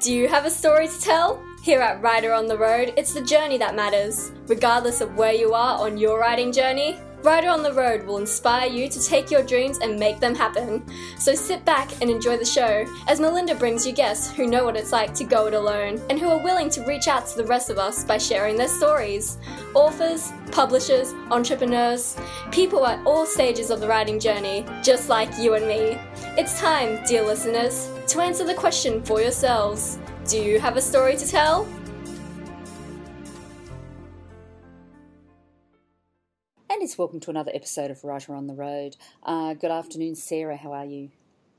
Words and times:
Do 0.00 0.14
you 0.14 0.28
have 0.28 0.44
a 0.44 0.50
story 0.50 0.86
to 0.86 1.00
tell? 1.00 1.42
Here 1.60 1.80
at 1.80 2.00
Writer 2.00 2.32
on 2.32 2.46
the 2.46 2.56
Road, 2.56 2.94
it's 2.96 3.12
the 3.12 3.20
journey 3.20 3.58
that 3.58 3.74
matters. 3.74 4.30
Regardless 4.46 5.00
of 5.00 5.16
where 5.16 5.32
you 5.32 5.54
are 5.54 5.76
on 5.76 5.98
your 5.98 6.20
riding 6.20 6.52
journey, 6.52 7.00
Writer 7.22 7.48
on 7.48 7.64
the 7.64 7.72
Road 7.72 8.04
will 8.04 8.18
inspire 8.18 8.68
you 8.68 8.88
to 8.88 9.04
take 9.04 9.28
your 9.28 9.42
dreams 9.42 9.78
and 9.78 9.98
make 9.98 10.20
them 10.20 10.36
happen. 10.36 10.84
So 11.18 11.34
sit 11.34 11.64
back 11.64 11.90
and 12.00 12.08
enjoy 12.08 12.36
the 12.36 12.44
show 12.44 12.86
as 13.08 13.18
Melinda 13.18 13.56
brings 13.56 13.84
you 13.84 13.92
guests 13.92 14.32
who 14.32 14.46
know 14.46 14.64
what 14.64 14.76
it's 14.76 14.92
like 14.92 15.14
to 15.14 15.24
go 15.24 15.46
it 15.48 15.54
alone 15.54 16.00
and 16.10 16.18
who 16.18 16.28
are 16.28 16.42
willing 16.42 16.70
to 16.70 16.84
reach 16.84 17.08
out 17.08 17.26
to 17.26 17.36
the 17.36 17.44
rest 17.44 17.70
of 17.70 17.78
us 17.78 18.04
by 18.04 18.18
sharing 18.18 18.56
their 18.56 18.68
stories. 18.68 19.36
Authors, 19.74 20.32
publishers, 20.52 21.12
entrepreneurs, 21.32 22.16
people 22.52 22.86
at 22.86 23.04
all 23.04 23.26
stages 23.26 23.70
of 23.70 23.80
the 23.80 23.88
writing 23.88 24.20
journey, 24.20 24.64
just 24.82 25.08
like 25.08 25.28
you 25.38 25.54
and 25.54 25.66
me. 25.66 25.98
It's 26.36 26.58
time, 26.60 27.04
dear 27.04 27.22
listeners, 27.22 27.90
to 28.06 28.20
answer 28.20 28.44
the 28.44 28.54
question 28.54 29.02
for 29.02 29.20
yourselves 29.20 29.98
Do 30.28 30.38
you 30.40 30.60
have 30.60 30.76
a 30.76 30.82
story 30.82 31.16
to 31.16 31.26
tell? 31.26 31.66
And 36.78 36.84
it's 36.84 36.96
welcome 36.96 37.18
to 37.18 37.30
another 37.30 37.50
episode 37.52 37.90
of 37.90 38.04
Writer 38.04 38.36
on 38.36 38.46
the 38.46 38.54
Road. 38.54 38.94
Uh, 39.24 39.52
good 39.54 39.72
afternoon, 39.72 40.14
Sarah. 40.14 40.56
How 40.56 40.72
are 40.74 40.84
you? 40.84 41.10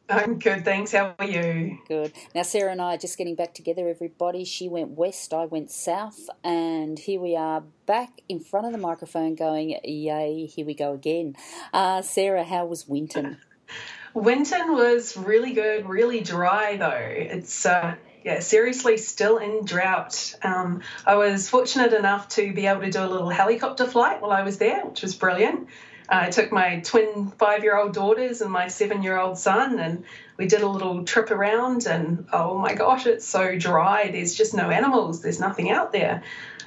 I'm 0.07 0.39
good, 0.39 0.63
thanks. 0.63 0.93
How 0.93 1.13
are 1.19 1.25
you? 1.25 1.77
Good. 1.89 2.13
Now, 2.33 2.43
Sarah 2.43 2.71
and 2.71 2.81
I 2.81 2.93
are 2.93 2.97
just 2.97 3.17
getting 3.17 3.35
back 3.35 3.53
together, 3.53 3.89
everybody. 3.89 4.45
She 4.45 4.69
went 4.69 4.91
west, 4.91 5.33
I 5.33 5.43
went 5.43 5.71
south, 5.71 6.29
and 6.41 6.97
here 6.97 7.19
we 7.19 7.35
are 7.35 7.65
back 7.85 8.21
in 8.29 8.39
front 8.39 8.67
of 8.67 8.71
the 8.71 8.77
microphone 8.77 9.35
going, 9.35 9.77
Yay, 9.83 10.45
here 10.45 10.65
we 10.65 10.73
go 10.73 10.93
again. 10.93 11.35
Uh, 11.73 12.01
Sarah, 12.01 12.45
how 12.45 12.67
was 12.67 12.87
Winton? 12.87 13.39
Winton 14.13 14.71
was 14.71 15.17
really 15.17 15.51
good, 15.51 15.85
really 15.89 16.21
dry 16.21 16.77
though. 16.77 16.91
It's 16.95 17.65
uh, 17.65 17.95
yeah, 18.23 18.39
seriously 18.39 18.97
still 18.97 19.37
in 19.37 19.63
drought. 19.63 20.35
Um, 20.43 20.81
I 21.05 21.15
was 21.15 21.49
fortunate 21.49 21.93
enough 21.93 22.27
to 22.29 22.53
be 22.53 22.67
able 22.67 22.81
to 22.81 22.91
do 22.91 23.03
a 23.03 23.07
little 23.07 23.29
helicopter 23.29 23.85
flight 23.85 24.21
while 24.21 24.31
I 24.31 24.43
was 24.43 24.57
there, 24.57 24.85
which 24.85 25.01
was 25.01 25.15
brilliant. 25.15 25.67
Uh, 26.09 26.23
I 26.23 26.29
took 26.29 26.51
my 26.51 26.79
twin 26.81 27.31
five 27.37 27.63
year 27.63 27.77
old 27.77 27.93
daughters 27.93 28.41
and 28.41 28.51
my 28.51 28.67
seven 28.67 29.03
year 29.03 29.17
old 29.17 29.37
son, 29.37 29.79
and 29.79 30.03
we 30.37 30.47
did 30.47 30.61
a 30.61 30.67
little 30.67 31.05
trip 31.05 31.31
around. 31.31 31.85
And 31.85 32.27
oh 32.33 32.57
my 32.57 32.73
gosh, 32.73 33.05
it's 33.05 33.25
so 33.25 33.57
dry. 33.57 34.09
There's 34.11 34.35
just 34.35 34.53
no 34.53 34.69
animals, 34.69 35.21
there's 35.21 35.39
nothing 35.39 35.69
out 35.69 35.91
there. 35.91 36.23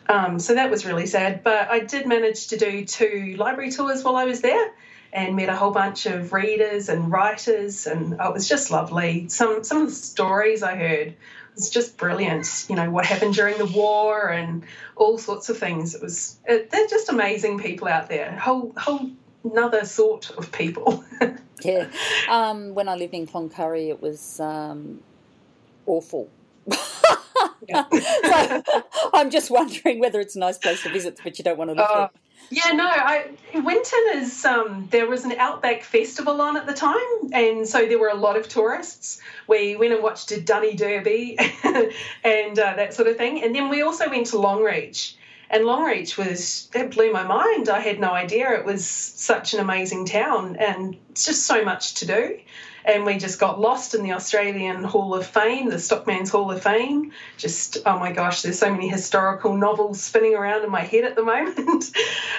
Um, 0.08 0.38
so 0.38 0.54
that 0.54 0.70
was 0.70 0.86
really 0.86 1.06
sad. 1.06 1.42
But 1.42 1.70
I 1.70 1.80
did 1.80 2.06
manage 2.06 2.48
to 2.48 2.56
do 2.56 2.84
two 2.84 3.34
library 3.38 3.70
tours 3.70 4.02
while 4.02 4.16
I 4.16 4.24
was 4.24 4.40
there 4.40 4.72
and 5.12 5.36
met 5.36 5.50
a 5.50 5.56
whole 5.56 5.72
bunch 5.72 6.06
of 6.06 6.32
readers 6.32 6.88
and 6.88 7.12
writers, 7.12 7.86
and 7.86 8.16
oh, 8.18 8.30
it 8.30 8.34
was 8.34 8.48
just 8.48 8.70
lovely. 8.70 9.28
Some 9.28 9.64
some 9.64 9.82
of 9.82 9.88
the 9.88 9.94
stories 9.94 10.62
I 10.62 10.76
heard 10.76 11.14
was 11.54 11.70
just 11.70 11.96
brilliant. 11.96 12.66
You 12.68 12.76
know 12.76 12.90
what 12.90 13.06
happened 13.06 13.34
during 13.34 13.58
the 13.58 13.66
war 13.66 14.28
and 14.28 14.64
all 14.96 15.18
sorts 15.18 15.48
of 15.48 15.58
things. 15.58 15.94
It 15.94 16.02
was 16.02 16.38
it, 16.46 16.70
they're 16.70 16.86
just 16.88 17.08
amazing 17.08 17.58
people 17.58 17.88
out 17.88 18.08
there. 18.08 18.36
Whole 18.38 18.72
whole 18.76 19.10
another 19.44 19.84
sort 19.84 20.30
of 20.30 20.52
people. 20.52 21.04
yeah, 21.64 21.88
um, 22.28 22.74
when 22.74 22.88
I 22.88 22.94
lived 22.94 23.14
in 23.14 23.26
Cloncurry, 23.26 23.88
it 23.88 24.00
was 24.00 24.40
um, 24.40 25.00
awful. 25.86 26.30
so, 26.70 26.78
I'm 29.14 29.30
just 29.30 29.50
wondering 29.50 30.00
whether 30.00 30.20
it's 30.20 30.36
a 30.36 30.38
nice 30.38 30.58
place 30.58 30.82
to 30.82 30.90
visit, 30.90 31.20
but 31.22 31.38
you 31.38 31.44
don't 31.44 31.58
want 31.58 31.70
to 31.70 31.74
live 31.74 31.86
uh, 31.90 31.98
there. 31.98 32.10
Yeah, 32.50 32.72
no, 32.72 32.84
I, 32.86 33.30
Winton 33.54 34.00
is, 34.14 34.44
um, 34.44 34.88
there 34.90 35.06
was 35.06 35.24
an 35.24 35.32
Outback 35.32 35.84
Festival 35.84 36.40
on 36.40 36.56
at 36.56 36.66
the 36.66 36.74
time, 36.74 37.32
and 37.32 37.66
so 37.66 37.86
there 37.86 37.98
were 37.98 38.08
a 38.08 38.14
lot 38.14 38.36
of 38.36 38.48
tourists. 38.48 39.20
We 39.46 39.76
went 39.76 39.92
and 39.92 40.02
watched 40.02 40.30
a 40.32 40.40
Dunny 40.40 40.74
Derby 40.74 41.38
and 42.24 42.58
uh, 42.58 42.74
that 42.76 42.94
sort 42.94 43.08
of 43.08 43.16
thing. 43.16 43.42
And 43.42 43.54
then 43.54 43.68
we 43.68 43.82
also 43.82 44.08
went 44.08 44.26
to 44.28 44.36
Longreach. 44.36 45.14
And 45.50 45.64
Longreach 45.64 46.16
was, 46.16 46.68
it 46.74 46.90
blew 46.90 47.12
my 47.12 47.24
mind. 47.24 47.68
I 47.68 47.80
had 47.80 48.00
no 48.00 48.12
idea 48.12 48.52
it 48.52 48.64
was 48.64 48.86
such 48.86 49.54
an 49.54 49.60
amazing 49.60 50.06
town, 50.06 50.56
and 50.56 50.96
it's 51.10 51.26
just 51.26 51.46
so 51.46 51.64
much 51.64 51.94
to 51.94 52.06
do 52.06 52.38
and 52.84 53.04
we 53.04 53.18
just 53.18 53.38
got 53.38 53.60
lost 53.60 53.94
in 53.94 54.02
the 54.02 54.12
Australian 54.12 54.84
Hall 54.84 55.14
of 55.14 55.26
Fame, 55.26 55.70
the 55.70 55.78
Stockman's 55.78 56.30
Hall 56.30 56.50
of 56.50 56.62
Fame. 56.62 57.12
Just, 57.36 57.78
oh 57.86 57.98
my 57.98 58.12
gosh, 58.12 58.42
there's 58.42 58.58
so 58.58 58.70
many 58.70 58.88
historical 58.88 59.56
novels 59.56 60.00
spinning 60.00 60.34
around 60.34 60.64
in 60.64 60.70
my 60.70 60.80
head 60.80 61.04
at 61.04 61.14
the 61.14 61.22
moment. 61.24 61.90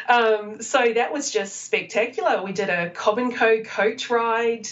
um, 0.07 0.61
so 0.61 0.93
that 0.93 1.13
was 1.13 1.31
just 1.31 1.63
spectacular. 1.63 2.43
We 2.43 2.53
did 2.53 2.69
a 2.69 2.89
Cobb 2.89 3.17
and 3.19 3.35
Co 3.35 3.61
coach 3.63 4.09
ride, 4.09 4.67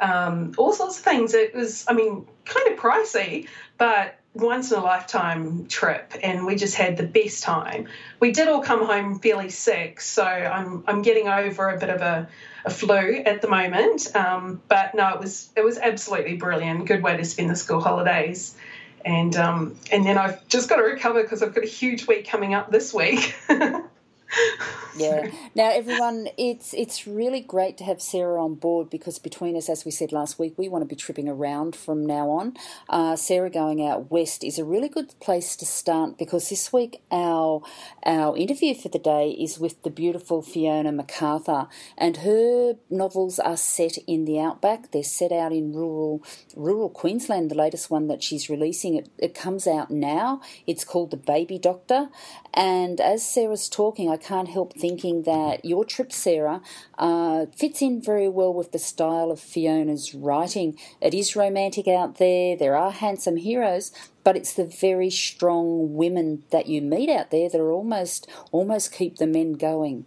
um, 0.00 0.54
all 0.58 0.72
sorts 0.72 0.98
of 0.98 1.04
things. 1.04 1.34
It 1.34 1.54
was, 1.54 1.84
I 1.88 1.92
mean, 1.92 2.26
kind 2.44 2.68
of 2.68 2.78
pricey, 2.78 3.48
but 3.78 4.16
once 4.34 4.72
in 4.72 4.78
a 4.78 4.82
lifetime 4.82 5.66
trip 5.66 6.14
and 6.22 6.46
we 6.46 6.56
just 6.56 6.74
had 6.74 6.96
the 6.96 7.02
best 7.02 7.42
time. 7.42 7.88
We 8.18 8.32
did 8.32 8.48
all 8.48 8.62
come 8.62 8.84
home 8.84 9.18
fairly 9.18 9.50
sick, 9.50 10.00
so 10.00 10.24
I'm 10.24 10.84
I'm 10.86 11.02
getting 11.02 11.28
over 11.28 11.68
a 11.68 11.78
bit 11.78 11.90
of 11.90 12.00
a 12.00 12.28
a 12.64 12.70
flu 12.70 13.22
at 13.26 13.42
the 13.42 13.48
moment. 13.48 14.14
Um, 14.14 14.62
but 14.68 14.94
no, 14.94 15.08
it 15.14 15.20
was 15.20 15.50
it 15.56 15.64
was 15.64 15.78
absolutely 15.78 16.36
brilliant. 16.36 16.86
Good 16.86 17.02
way 17.02 17.16
to 17.16 17.24
spend 17.24 17.50
the 17.50 17.56
school 17.56 17.80
holidays. 17.80 18.54
And 19.04 19.36
um, 19.36 19.76
and 19.90 20.06
then 20.06 20.16
I've 20.16 20.46
just 20.48 20.68
got 20.68 20.76
to 20.76 20.82
recover 20.82 21.22
because 21.22 21.42
I've 21.42 21.54
got 21.54 21.64
a 21.64 21.68
huge 21.68 22.06
week 22.06 22.26
coming 22.26 22.54
up 22.54 22.70
this 22.70 22.94
week. 22.94 23.34
yeah. 24.96 25.30
Now, 25.54 25.70
everyone, 25.70 26.28
it's 26.38 26.72
it's 26.72 27.06
really 27.06 27.40
great 27.40 27.76
to 27.78 27.84
have 27.84 28.00
Sarah 28.00 28.42
on 28.42 28.54
board 28.54 28.88
because 28.88 29.18
between 29.18 29.56
us, 29.56 29.68
as 29.68 29.84
we 29.84 29.90
said 29.90 30.12
last 30.12 30.38
week, 30.38 30.54
we 30.56 30.68
want 30.68 30.82
to 30.82 30.88
be 30.88 30.96
tripping 30.96 31.28
around 31.28 31.76
from 31.76 32.06
now 32.06 32.30
on. 32.30 32.54
Uh, 32.88 33.16
Sarah 33.16 33.50
going 33.50 33.86
out 33.86 34.10
west 34.10 34.42
is 34.42 34.58
a 34.58 34.64
really 34.64 34.88
good 34.88 35.12
place 35.20 35.56
to 35.56 35.66
start 35.66 36.16
because 36.16 36.48
this 36.48 36.72
week 36.72 37.02
our 37.10 37.62
our 38.04 38.36
interview 38.36 38.74
for 38.74 38.88
the 38.88 38.98
day 38.98 39.30
is 39.30 39.58
with 39.58 39.82
the 39.82 39.90
beautiful 39.90 40.40
Fiona 40.40 40.90
McArthur, 40.90 41.68
and 41.98 42.18
her 42.18 42.76
novels 42.88 43.38
are 43.38 43.58
set 43.58 43.98
in 44.06 44.24
the 44.24 44.40
outback. 44.40 44.90
They're 44.92 45.02
set 45.02 45.32
out 45.32 45.52
in 45.52 45.72
rural 45.72 46.22
rural 46.56 46.88
Queensland. 46.88 47.50
The 47.50 47.56
latest 47.56 47.90
one 47.90 48.06
that 48.08 48.22
she's 48.22 48.48
releasing 48.48 48.94
it, 48.94 49.10
it 49.18 49.34
comes 49.34 49.66
out 49.66 49.90
now. 49.90 50.40
It's 50.66 50.84
called 50.84 51.10
The 51.10 51.16
Baby 51.18 51.58
Doctor, 51.58 52.08
and 52.54 53.00
as 53.00 53.26
Sarah's 53.26 53.68
talking, 53.68 54.10
I 54.10 54.16
can't 54.16 54.48
help 54.48 54.74
thinking 54.74 55.22
that 55.22 55.64
your 55.64 55.84
trip, 55.84 56.12
Sarah, 56.12 56.60
uh, 56.98 57.46
fits 57.56 57.80
in 57.80 58.02
very 58.02 58.28
well 58.28 58.52
with 58.52 58.72
the 58.72 58.78
style 58.78 59.30
of 59.30 59.40
Fiona's 59.40 60.14
writing. 60.14 60.78
It 61.00 61.14
is 61.14 61.34
romantic 61.34 61.88
out 61.88 62.18
there, 62.18 62.56
there 62.56 62.76
are 62.76 62.90
handsome 62.90 63.36
heroes, 63.36 63.92
but 64.24 64.36
it's 64.36 64.52
the 64.52 64.66
very 64.66 65.10
strong 65.10 65.94
women 65.94 66.44
that 66.50 66.66
you 66.66 66.82
meet 66.82 67.08
out 67.08 67.30
there 67.30 67.48
that 67.48 67.60
are 67.60 67.72
almost 67.72 68.28
almost 68.50 68.92
keep 68.92 69.16
the 69.16 69.26
men 69.26 69.54
going. 69.54 70.04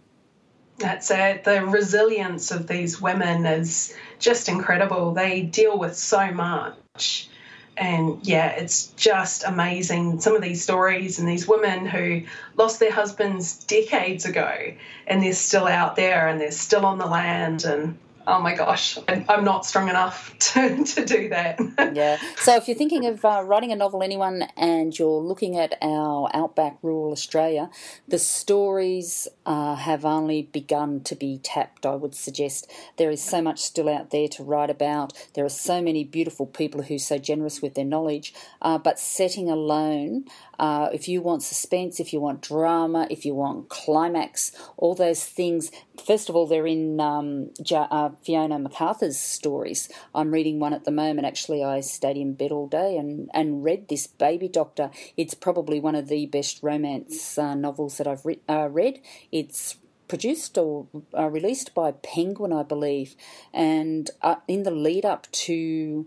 That's 0.78 1.10
it. 1.10 1.44
The 1.44 1.64
resilience 1.64 2.50
of 2.50 2.66
these 2.66 3.00
women 3.00 3.46
is 3.46 3.94
just 4.18 4.48
incredible. 4.48 5.14
They 5.14 5.42
deal 5.42 5.78
with 5.78 5.96
so 5.96 6.30
much 6.32 7.28
and 7.76 8.26
yeah, 8.26 8.48
it's 8.50 8.86
just 8.96 9.44
amazing. 9.44 10.20
Some 10.20 10.34
of 10.34 10.42
these 10.42 10.62
stories 10.62 11.18
and 11.18 11.28
these 11.28 11.46
women 11.46 11.86
who 11.86 12.22
lost 12.56 12.80
their 12.80 12.92
husbands 12.92 13.64
decades 13.64 14.24
ago 14.24 14.72
and 15.06 15.22
they're 15.22 15.32
still 15.32 15.66
out 15.66 15.96
there 15.96 16.28
and 16.28 16.40
they're 16.40 16.50
still 16.50 16.86
on 16.86 16.98
the 16.98 17.06
land 17.06 17.64
and 17.64 17.98
oh 18.26 18.40
my 18.40 18.54
gosh, 18.54 18.98
I'm 19.08 19.44
not 19.44 19.64
strong 19.64 19.88
enough 19.88 20.36
to, 20.38 20.84
to 20.84 21.04
do 21.04 21.28
that. 21.30 21.60
yeah. 21.94 22.18
So 22.36 22.56
if 22.56 22.68
you're 22.68 22.76
thinking 22.76 23.06
of 23.06 23.24
uh, 23.24 23.42
writing 23.44 23.72
a 23.72 23.76
novel, 23.76 24.02
anyone, 24.02 24.42
and 24.56 24.96
you're 24.98 25.20
looking 25.20 25.58
at 25.58 25.78
our 25.82 26.30
outback 26.34 26.78
rural 26.82 27.12
Australia, 27.12 27.70
the 28.08 28.18
stories 28.18 29.28
uh, 29.44 29.76
have 29.76 30.04
only 30.04 30.42
begun 30.42 31.00
to 31.04 31.14
be 31.14 31.38
tapped, 31.38 31.86
I 31.86 31.94
would 31.94 32.14
suggest. 32.14 32.70
There 32.96 33.10
is 33.10 33.22
so 33.22 33.40
much 33.40 33.60
still 33.60 33.88
out 33.88 34.10
there 34.10 34.28
to 34.28 34.42
write 34.42 34.70
about. 34.70 35.12
There 35.34 35.44
are 35.44 35.50
so 35.50 35.80
many 35.80 36.04
beautiful 36.04 36.46
people 36.46 36.82
who 36.82 36.96
are 36.96 36.98
so 36.98 37.18
generous 37.18 37.62
with 37.62 37.74
their 37.74 37.84
knowledge. 37.84 38.34
Uh, 38.60 38.78
but 38.78 38.98
setting 38.98 39.50
alone, 39.50 40.24
uh, 40.58 40.88
if 40.92 41.08
you 41.08 41.20
want 41.20 41.42
suspense, 41.42 42.00
if 42.00 42.12
you 42.12 42.20
want 42.20 42.42
drama, 42.42 43.06
if 43.10 43.24
you 43.24 43.34
want 43.34 43.68
climax, 43.68 44.52
all 44.76 44.94
those 44.94 45.24
things, 45.24 45.70
first 46.04 46.28
of 46.28 46.36
all, 46.36 46.46
they're 46.46 46.66
in 46.66 47.00
um, 47.00 47.50
uh, 47.72 48.10
Fiona 48.24 48.58
McArthur's 48.58 49.18
stories. 49.18 49.88
I'm 50.14 50.30
reading 50.30 50.58
one 50.58 50.72
at 50.72 50.84
the 50.84 50.90
moment. 50.90 51.26
Actually, 51.26 51.62
I 51.62 51.80
stayed 51.80 52.16
in 52.16 52.34
bed 52.34 52.52
all 52.52 52.68
day 52.68 52.96
and, 52.96 53.30
and 53.34 53.64
read 53.64 53.88
this 53.88 54.06
Baby 54.06 54.48
Doctor. 54.48 54.90
It's 55.16 55.34
probably 55.34 55.80
one 55.80 55.94
of 55.94 56.08
the 56.08 56.26
best 56.26 56.62
romance 56.62 57.38
uh, 57.38 57.54
novels 57.54 57.98
that 57.98 58.06
I've 58.06 58.24
re- 58.24 58.40
uh, 58.48 58.68
read. 58.70 59.00
It's 59.32 59.76
produced 60.08 60.56
or 60.56 60.86
uh, 61.16 61.28
released 61.28 61.74
by 61.74 61.92
Penguin, 61.92 62.52
I 62.52 62.62
believe, 62.62 63.16
and 63.52 64.10
uh, 64.22 64.36
in 64.46 64.62
the 64.62 64.70
lead 64.70 65.04
up 65.04 65.30
to 65.32 66.06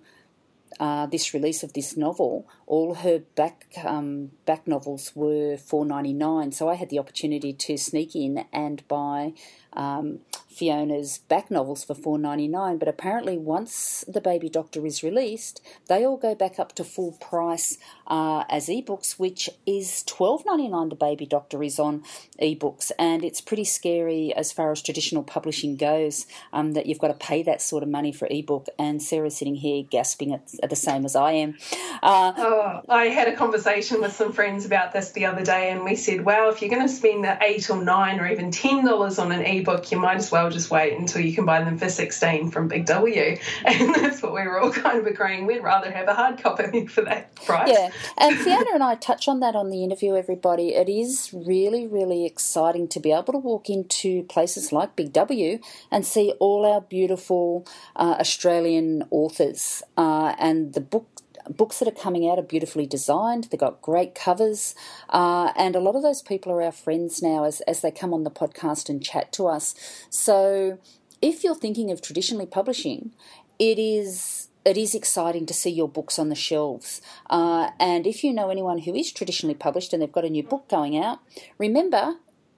uh, 0.79 1.05
this 1.05 1.33
release 1.33 1.63
of 1.63 1.73
this 1.73 1.97
novel, 1.97 2.47
all 2.67 2.95
her 2.95 3.19
back 3.35 3.65
um, 3.83 4.31
back 4.45 4.67
novels 4.67 5.11
were 5.15 5.57
four 5.57 5.85
ninety 5.85 6.13
nine. 6.13 6.51
So 6.51 6.69
I 6.69 6.75
had 6.75 6.89
the 6.89 6.99
opportunity 6.99 7.53
to 7.53 7.77
sneak 7.77 8.15
in 8.15 8.45
and 8.53 8.87
buy 8.87 9.33
um, 9.73 10.19
Fiona's 10.59 11.19
back 11.19 11.49
novels 11.49 11.85
for 11.85 11.93
four 11.93 12.19
ninety 12.19 12.49
nine, 12.49 12.77
but 12.77 12.89
apparently 12.89 13.37
once 13.37 14.03
the 14.09 14.19
Baby 14.19 14.49
Doctor 14.49 14.85
is 14.85 15.01
released, 15.01 15.61
they 15.87 16.05
all 16.05 16.17
go 16.17 16.35
back 16.35 16.59
up 16.59 16.75
to 16.75 16.83
full 16.83 17.13
price 17.13 17.77
uh, 18.07 18.43
as 18.49 18.67
ebooks, 18.67 19.13
which 19.17 19.49
is 19.65 20.03
twelve 20.03 20.45
ninety 20.45 20.67
nine. 20.67 20.89
The 20.89 20.95
Baby 20.95 21.25
Doctor 21.25 21.63
is 21.63 21.79
on 21.79 22.03
ebooks, 22.41 22.91
and 22.99 23.23
it's 23.23 23.39
pretty 23.39 23.63
scary 23.63 24.33
as 24.33 24.51
far 24.51 24.73
as 24.73 24.81
traditional 24.81 25.23
publishing 25.23 25.77
goes 25.77 26.27
um, 26.51 26.73
that 26.73 26.87
you've 26.87 26.99
got 26.99 27.07
to 27.07 27.13
pay 27.13 27.41
that 27.43 27.61
sort 27.61 27.81
of 27.81 27.87
money 27.87 28.11
for 28.11 28.27
ebook. 28.29 28.67
And 28.77 29.01
Sarah's 29.01 29.37
sitting 29.37 29.55
here 29.55 29.83
gasping 29.89 30.33
at, 30.33 30.53
at 30.61 30.69
the 30.69 30.75
same 30.75 31.05
as 31.05 31.15
I 31.15 31.31
am. 31.31 31.57
Uh, 32.03 32.33
oh, 32.35 32.81
I 32.89 33.05
had 33.05 33.29
a 33.29 33.35
conversation 33.35 34.01
with 34.01 34.11
some 34.11 34.33
friends 34.33 34.65
about 34.65 34.91
this 34.91 35.11
the 35.11 35.25
other 35.25 35.45
day, 35.45 35.71
and 35.71 35.85
we 35.85 35.95
said, 35.95 36.25
"Wow, 36.25 36.49
if 36.49 36.61
you're 36.61 36.69
going 36.69 36.85
to 36.85 36.93
spend 36.93 37.23
the 37.23 37.37
eight 37.41 37.69
or 37.69 37.81
nine 37.81 38.19
or 38.19 38.27
even 38.27 38.51
ten 38.51 38.83
dollars 38.83 39.19
on 39.19 39.31
an 39.31 39.45
ebook, 39.45 39.89
you 39.93 39.97
might 39.97 40.17
as 40.17 40.29
well 40.29 40.48
just 40.49 40.71
wait 40.71 40.97
until 40.97 41.21
you 41.21 41.33
can 41.33 41.45
buy 41.45 41.63
them 41.63 41.77
for 41.77 41.89
sixteen 41.89 42.51
from 42.51 42.67
Big 42.67 42.85
W." 42.85 43.37
And 43.65 43.93
that's 43.95 44.21
what 44.21 44.33
we 44.33 44.41
were 44.41 44.59
all 44.59 44.71
kind 44.71 44.99
of 44.99 45.05
agreeing. 45.05 45.45
We'd 45.45 45.63
rather 45.63 45.91
have 45.91 46.07
a 46.07 46.13
hard 46.13 46.41
copy 46.41 46.87
for 46.87 47.01
that 47.01 47.33
price. 47.35 47.69
Yeah, 47.71 47.89
and 48.17 48.37
Fiona 48.37 48.71
and 48.73 48.83
I 48.83 48.95
touch 48.95 49.27
on 49.27 49.39
that 49.41 49.55
on 49.55 49.69
the 49.69 49.83
interview. 49.83 50.15
Everybody, 50.15 50.75
it 50.75 50.89
is 50.89 51.31
really, 51.33 51.87
really 51.87 52.25
exciting 52.25 52.87
to 52.89 52.99
be 52.99 53.11
able 53.11 53.33
to 53.33 53.39
walk 53.39 53.69
into 53.69 54.23
places 54.23 54.71
like 54.71 54.95
Big 54.95 55.13
W 55.13 55.59
and 55.91 56.05
see 56.05 56.33
all 56.39 56.65
our 56.65 56.81
beautiful 56.81 57.65
uh, 57.95 58.17
Australian 58.19 59.03
authors 59.11 59.83
uh, 59.97 60.35
and 60.39 60.73
the 60.73 60.81
book 60.81 61.18
books 61.49 61.79
that 61.79 61.87
are 61.87 61.91
coming 61.91 62.29
out 62.29 62.39
are 62.39 62.43
beautifully 62.43 62.85
designed. 62.85 63.45
They've 63.45 63.59
got 63.59 63.81
great 63.81 64.15
covers, 64.15 64.75
uh, 65.09 65.51
and 65.55 65.75
a 65.75 65.79
lot 65.79 65.95
of 65.95 66.03
those 66.03 66.21
people 66.21 66.51
are 66.51 66.61
our 66.61 66.71
friends 66.71 67.21
now 67.21 67.43
as 67.43 67.61
as 67.61 67.81
they 67.81 67.91
come 67.91 68.13
on 68.13 68.23
the 68.23 68.31
podcast 68.31 68.89
and 68.89 69.03
chat 69.03 69.31
to 69.33 69.47
us. 69.47 69.75
So, 70.09 70.79
if 71.21 71.43
you're 71.43 71.55
thinking 71.55 71.91
of 71.91 72.01
traditionally 72.01 72.45
publishing, 72.45 73.11
it 73.57 73.79
is 73.79 74.49
it 74.65 74.77
is 74.77 74.93
exciting 74.93 75.45
to 75.45 75.53
see 75.53 75.69
your 75.69 75.89
books 75.89 76.19
on 76.19 76.29
the 76.29 76.35
shelves. 76.35 77.01
Uh, 77.29 77.71
and 77.79 78.05
if 78.05 78.23
you 78.23 78.33
know 78.33 78.49
anyone 78.49 78.79
who 78.79 78.93
is 78.93 79.11
traditionally 79.11 79.55
published 79.55 79.93
and 79.93 80.01
they've 80.01 80.11
got 80.11 80.25
a 80.25 80.29
new 80.29 80.43
book 80.43 80.69
going 80.69 80.97
out, 80.97 81.19
remember 81.57 82.15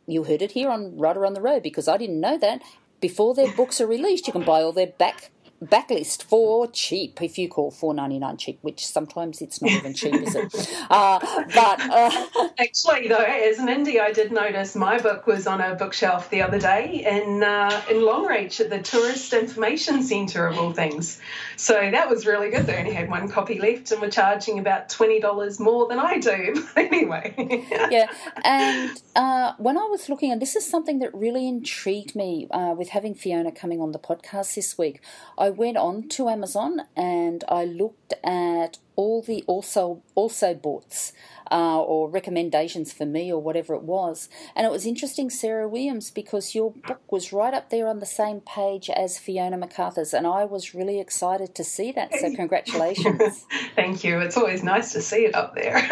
you 0.07 0.23
heard 0.23 0.41
it 0.41 0.51
here 0.51 0.69
on 0.69 0.97
Writer 0.97 1.25
on 1.25 1.33
the 1.33 1.41
Road 1.41 1.63
because 1.63 1.87
I 1.87 1.97
didn't 1.97 2.19
know 2.19 2.37
that. 2.37 2.61
Before 2.99 3.33
their 3.33 3.51
books 3.53 3.81
are 3.81 3.87
released, 3.87 4.27
you 4.27 4.33
can 4.33 4.43
buy 4.43 4.61
all 4.61 4.71
their 4.71 4.87
back 4.87 5.31
backlist 5.63 6.23
for 6.23 6.67
cheap 6.67 7.21
if 7.21 7.37
you 7.37 7.47
call 7.47 7.71
four 7.71 7.93
ninety 7.93 8.19
nine 8.19 8.37
cheap, 8.37 8.59
which 8.61 8.85
sometimes 8.85 9.41
it's 9.41 9.61
not 9.61 9.71
even 9.71 9.93
cheap, 9.93 10.15
is 10.15 10.35
it? 10.35 10.77
Uh, 10.91 11.19
but 11.53 11.79
uh, 11.79 12.49
actually, 12.59 13.07
though, 13.07 13.15
as 13.15 13.59
an 13.59 13.67
indie, 13.67 13.99
I 13.99 14.11
did 14.11 14.31
notice 14.31 14.75
my 14.75 14.99
book 14.99 15.25
was 15.25 15.47
on 15.47 15.61
a 15.61 15.75
bookshelf 15.75 16.29
the 16.29 16.41
other 16.41 16.59
day 16.59 17.05
in 17.05 17.43
uh, 17.43 17.81
in 17.89 17.97
Longreach 17.97 18.59
at 18.59 18.69
the 18.69 18.81
Tourist 18.81 19.31
Information 19.31 20.03
Centre 20.03 20.47
of 20.47 20.57
all 20.57 20.73
things. 20.73 21.19
So 21.55 21.73
that 21.73 22.09
was 22.09 22.25
really 22.25 22.49
good. 22.49 22.65
They 22.65 22.77
only 22.77 22.93
had 22.93 23.09
one 23.09 23.29
copy 23.29 23.59
left 23.59 23.91
and 23.91 24.01
were 24.01 24.09
charging 24.09 24.59
about 24.59 24.89
twenty 24.89 25.19
dollars 25.19 25.59
more 25.59 25.87
than 25.87 25.99
I 25.99 26.17
do. 26.17 26.67
anyway, 26.75 27.33
yeah. 27.89 28.07
And 28.43 29.01
uh, 29.15 29.53
when 29.57 29.77
I 29.77 29.85
was 29.85 30.09
looking, 30.09 30.31
and 30.31 30.41
this 30.41 30.55
is 30.55 30.65
something 30.65 30.99
that 30.99 31.13
really 31.13 31.47
intrigued 31.47 32.15
me 32.15 32.47
uh, 32.51 32.73
with 32.77 32.89
having 32.89 33.15
Fiona 33.15 33.51
coming 33.51 33.79
on 33.79 33.91
the 33.91 33.99
podcast 33.99 34.55
this 34.55 34.77
week, 34.77 35.01
I 35.37 35.50
went 35.51 35.77
on 35.77 36.07
to 36.09 36.29
Amazon 36.29 36.81
and 36.95 37.43
I 37.47 37.65
looked 37.65 38.13
at 38.23 38.77
all 38.95 39.21
the 39.21 39.43
also 39.47 40.03
also 40.15 40.53
boughts 40.53 41.13
uh, 41.51 41.81
or 41.81 42.09
recommendations 42.09 42.93
for 42.93 43.05
me 43.05 43.31
or 43.31 43.41
whatever 43.41 43.73
it 43.73 43.83
was. 43.83 44.29
And 44.55 44.65
it 44.65 44.71
was 44.71 44.85
interesting, 44.85 45.29
Sarah 45.29 45.67
Williams, 45.67 46.09
because 46.09 46.55
your 46.55 46.71
book 46.71 47.01
was 47.11 47.33
right 47.33 47.53
up 47.53 47.69
there 47.69 47.87
on 47.87 47.99
the 47.99 48.05
same 48.05 48.39
page 48.39 48.89
as 48.89 49.19
Fiona 49.19 49.57
McArthur's, 49.57 50.13
and 50.13 50.25
I 50.25 50.45
was 50.45 50.73
really 50.73 50.99
excited 50.99 51.53
to 51.55 51.63
see 51.63 51.91
that. 51.91 52.13
So 52.15 52.33
congratulations! 52.33 53.45
Thank 53.75 54.03
you. 54.03 54.19
It's 54.19 54.37
always 54.37 54.63
nice 54.63 54.93
to 54.93 55.01
see 55.01 55.25
it 55.25 55.35
up 55.35 55.55
there. 55.55 55.77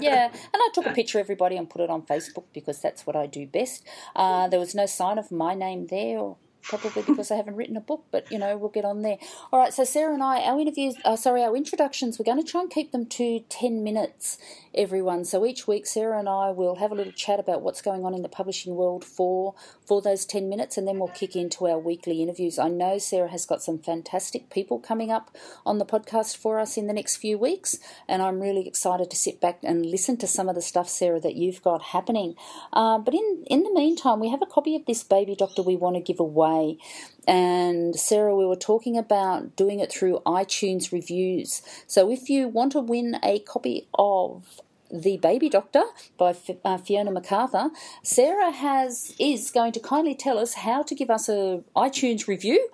yeah, 0.00 0.26
and 0.26 0.54
I 0.54 0.68
took 0.72 0.86
a 0.86 0.92
picture 0.92 1.18
of 1.18 1.24
everybody 1.24 1.56
and 1.56 1.68
put 1.68 1.80
it 1.80 1.90
on 1.90 2.02
Facebook 2.02 2.44
because 2.52 2.80
that's 2.80 3.06
what 3.06 3.16
I 3.16 3.26
do 3.26 3.46
best. 3.46 3.84
Uh, 4.14 4.48
there 4.48 4.60
was 4.60 4.74
no 4.74 4.86
sign 4.86 5.18
of 5.18 5.32
my 5.32 5.54
name 5.54 5.88
there 5.88 6.18
or 6.18 6.36
probably 6.66 7.02
because 7.02 7.30
I 7.30 7.36
haven't 7.36 7.56
written 7.56 7.76
a 7.76 7.80
book, 7.80 8.04
but 8.10 8.30
you 8.30 8.38
know, 8.38 8.56
we'll 8.56 8.70
get 8.70 8.84
on 8.84 9.02
there. 9.02 9.18
All 9.52 9.60
right, 9.60 9.72
so 9.72 9.84
Sarah 9.84 10.12
and 10.12 10.22
I, 10.22 10.40
our 10.42 10.60
interviews, 10.60 10.96
uh, 11.04 11.16
sorry, 11.16 11.42
our 11.42 11.56
introductions, 11.56 12.18
we're 12.18 12.24
going 12.24 12.42
to 12.42 12.50
try 12.50 12.60
and 12.60 12.70
keep 12.70 12.92
them 12.92 13.06
to 13.06 13.40
10 13.48 13.82
minutes, 13.82 14.38
everyone. 14.74 15.24
So 15.24 15.46
each 15.46 15.66
week, 15.66 15.86
Sarah 15.86 16.18
and 16.18 16.28
I 16.28 16.50
will 16.50 16.76
have 16.76 16.92
a 16.92 16.94
little 16.94 17.12
chat 17.12 17.38
about 17.38 17.62
what's 17.62 17.82
going 17.82 18.04
on 18.04 18.14
in 18.14 18.22
the 18.22 18.28
publishing 18.28 18.74
world 18.74 19.04
for, 19.04 19.54
for 19.86 20.02
those 20.02 20.24
10 20.24 20.48
minutes, 20.48 20.76
and 20.76 20.86
then 20.86 20.98
we'll 20.98 21.08
kick 21.08 21.36
into 21.36 21.66
our 21.66 21.78
weekly 21.78 22.22
interviews. 22.22 22.58
I 22.58 22.68
know 22.68 22.98
Sarah 22.98 23.30
has 23.30 23.46
got 23.46 23.62
some 23.62 23.78
fantastic 23.78 24.50
people 24.50 24.78
coming 24.78 25.10
up 25.10 25.34
on 25.64 25.78
the 25.78 25.86
podcast 25.86 26.36
for 26.36 26.58
us 26.58 26.76
in 26.76 26.86
the 26.86 26.92
next 26.92 27.16
few 27.16 27.38
weeks, 27.38 27.78
and 28.08 28.22
I'm 28.22 28.40
really 28.40 28.66
excited 28.66 29.10
to 29.10 29.16
sit 29.16 29.40
back 29.40 29.60
and 29.62 29.86
listen 29.86 30.16
to 30.18 30.26
some 30.26 30.48
of 30.48 30.54
the 30.54 30.62
stuff, 30.62 30.88
Sarah, 30.88 31.20
that 31.20 31.36
you've 31.36 31.62
got 31.62 31.82
happening. 31.82 32.34
Uh, 32.72 32.98
but 32.98 33.14
in, 33.14 33.44
in 33.46 33.62
the 33.62 33.72
meantime, 33.72 34.20
we 34.20 34.30
have 34.30 34.42
a 34.42 34.46
copy 34.46 34.74
of 34.74 34.84
this 34.86 35.02
Baby 35.04 35.36
Doctor 35.36 35.62
we 35.62 35.76
want 35.76 35.96
to 35.96 36.02
give 36.02 36.20
away 36.20 36.55
way. 36.56 36.78
And 37.26 37.96
Sarah, 37.96 38.36
we 38.36 38.46
were 38.46 38.56
talking 38.56 38.96
about 38.96 39.56
doing 39.56 39.80
it 39.80 39.90
through 39.90 40.20
iTunes 40.26 40.92
reviews. 40.92 41.62
So 41.86 42.10
if 42.10 42.30
you 42.30 42.48
want 42.48 42.72
to 42.72 42.80
win 42.80 43.18
a 43.22 43.40
copy 43.40 43.88
of 43.94 44.60
the 44.90 45.16
Baby 45.18 45.48
Doctor 45.48 45.82
by 46.16 46.34
uh, 46.64 46.78
Fiona 46.78 47.10
McArthur. 47.10 47.70
Sarah 48.02 48.50
has 48.50 49.14
is 49.18 49.50
going 49.50 49.72
to 49.72 49.80
kindly 49.80 50.14
tell 50.14 50.38
us 50.38 50.54
how 50.54 50.82
to 50.82 50.94
give 50.94 51.10
us 51.10 51.28
a 51.28 51.62
iTunes 51.74 52.26
review, 52.26 52.68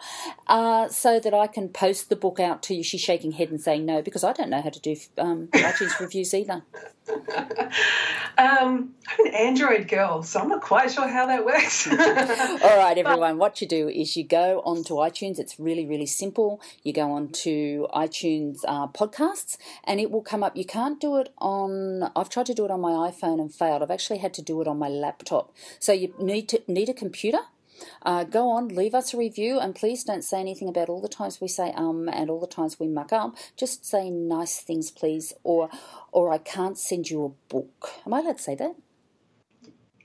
uh, 0.47 0.89
so 0.89 1.19
that 1.21 1.35
I 1.35 1.47
can 1.47 1.69
post 1.69 2.09
the 2.09 2.17
book 2.17 2.41
out 2.41 2.63
to 2.65 2.75
you. 2.75 2.83
She's 2.83 3.01
shaking 3.01 3.33
head 3.33 3.51
and 3.51 3.61
saying 3.61 3.85
no 3.87 4.03
because 4.03 4.25
I 4.25 4.33
don't 4.33 4.51
know 4.51 4.63
how 4.63 4.71
to 4.71 4.81
do 4.81 4.97
um, 5.19 5.49
iTunes 5.53 5.99
reviews 5.99 6.35
either. 6.35 6.63
Um, 8.39 8.95
I'm 9.07 9.27
an 9.27 9.35
Android 9.35 9.89
girl, 9.89 10.23
so 10.23 10.41
I'm 10.41 10.49
not 10.49 10.63
quite 10.63 10.91
sure 10.91 11.07
how 11.07 11.27
that 11.27 11.45
works. 11.45 11.87
All 11.91 12.77
right, 12.79 12.97
everyone. 12.99 13.39
What 13.39 13.61
you 13.61 13.69
do 13.69 13.89
is 13.89 14.17
you 14.17 14.25
go 14.25 14.63
onto 14.65 14.95
iTunes. 14.95 15.39
It's 15.39 15.61
really, 15.61 15.87
really 15.87 16.07
simple. 16.07 16.61
You 16.83 16.93
go 16.93 17.13
onto 17.13 17.87
iTunes 17.89 18.61
uh, 18.67 18.89
podcasts, 18.89 19.59
and 19.85 20.01
it 20.01 20.11
will 20.11 20.23
come 20.23 20.43
up. 20.43 20.57
You 20.57 20.65
can't 20.65 20.99
do 21.01 21.19
it 21.19 21.33
on. 21.39 22.02
I've 22.15 22.29
tried 22.29 22.47
to 22.47 22.55
do 22.55 22.65
it 22.65 22.71
on 22.71 22.81
my 22.81 23.11
iPhone 23.11 23.41
and 23.41 23.53
failed. 23.53 23.83
I've 23.83 23.91
actually 23.91 24.19
had 24.19 24.35
to 24.35 24.43
do 24.43 24.61
it 24.61 24.69
on 24.69 24.79
my 24.79 24.89
laptop. 24.89 25.55
So 25.79 25.93
you 25.93 26.15
need 26.19 26.49
to 26.51 26.63
need 26.67 26.89
a 26.89 26.95
computer 26.95 27.41
uh, 28.03 28.25
go 28.25 28.49
on, 28.51 28.69
leave 28.69 28.95
us 28.95 29.15
a 29.15 29.17
review, 29.17 29.59
and 29.59 29.75
please 29.75 30.05
don't 30.05 30.23
say 30.23 30.41
anything 30.41 30.69
about 30.69 30.89
all 30.89 31.01
the 31.01 31.09
times 31.09 31.41
we 31.41 31.49
say 31.49 31.73
um 31.73 32.09
and 32.09 32.31
all 32.31 32.41
the 32.41 32.47
times 32.47 32.79
we 32.79 32.89
muck 32.89 33.13
up. 33.13 33.37
Just 33.57 33.85
say 33.85 34.11
nice 34.11 34.61
things, 34.61 34.91
please, 34.91 35.33
or 35.43 35.69
or 36.11 36.33
I 36.33 36.39
can't 36.39 36.79
send 36.79 37.11
you 37.11 37.25
a 37.25 37.53
book. 37.53 37.91
Am 38.07 38.15
I 38.15 38.21
allowed 38.21 38.39
to 38.39 38.43
say 38.43 38.55
that? 38.57 38.75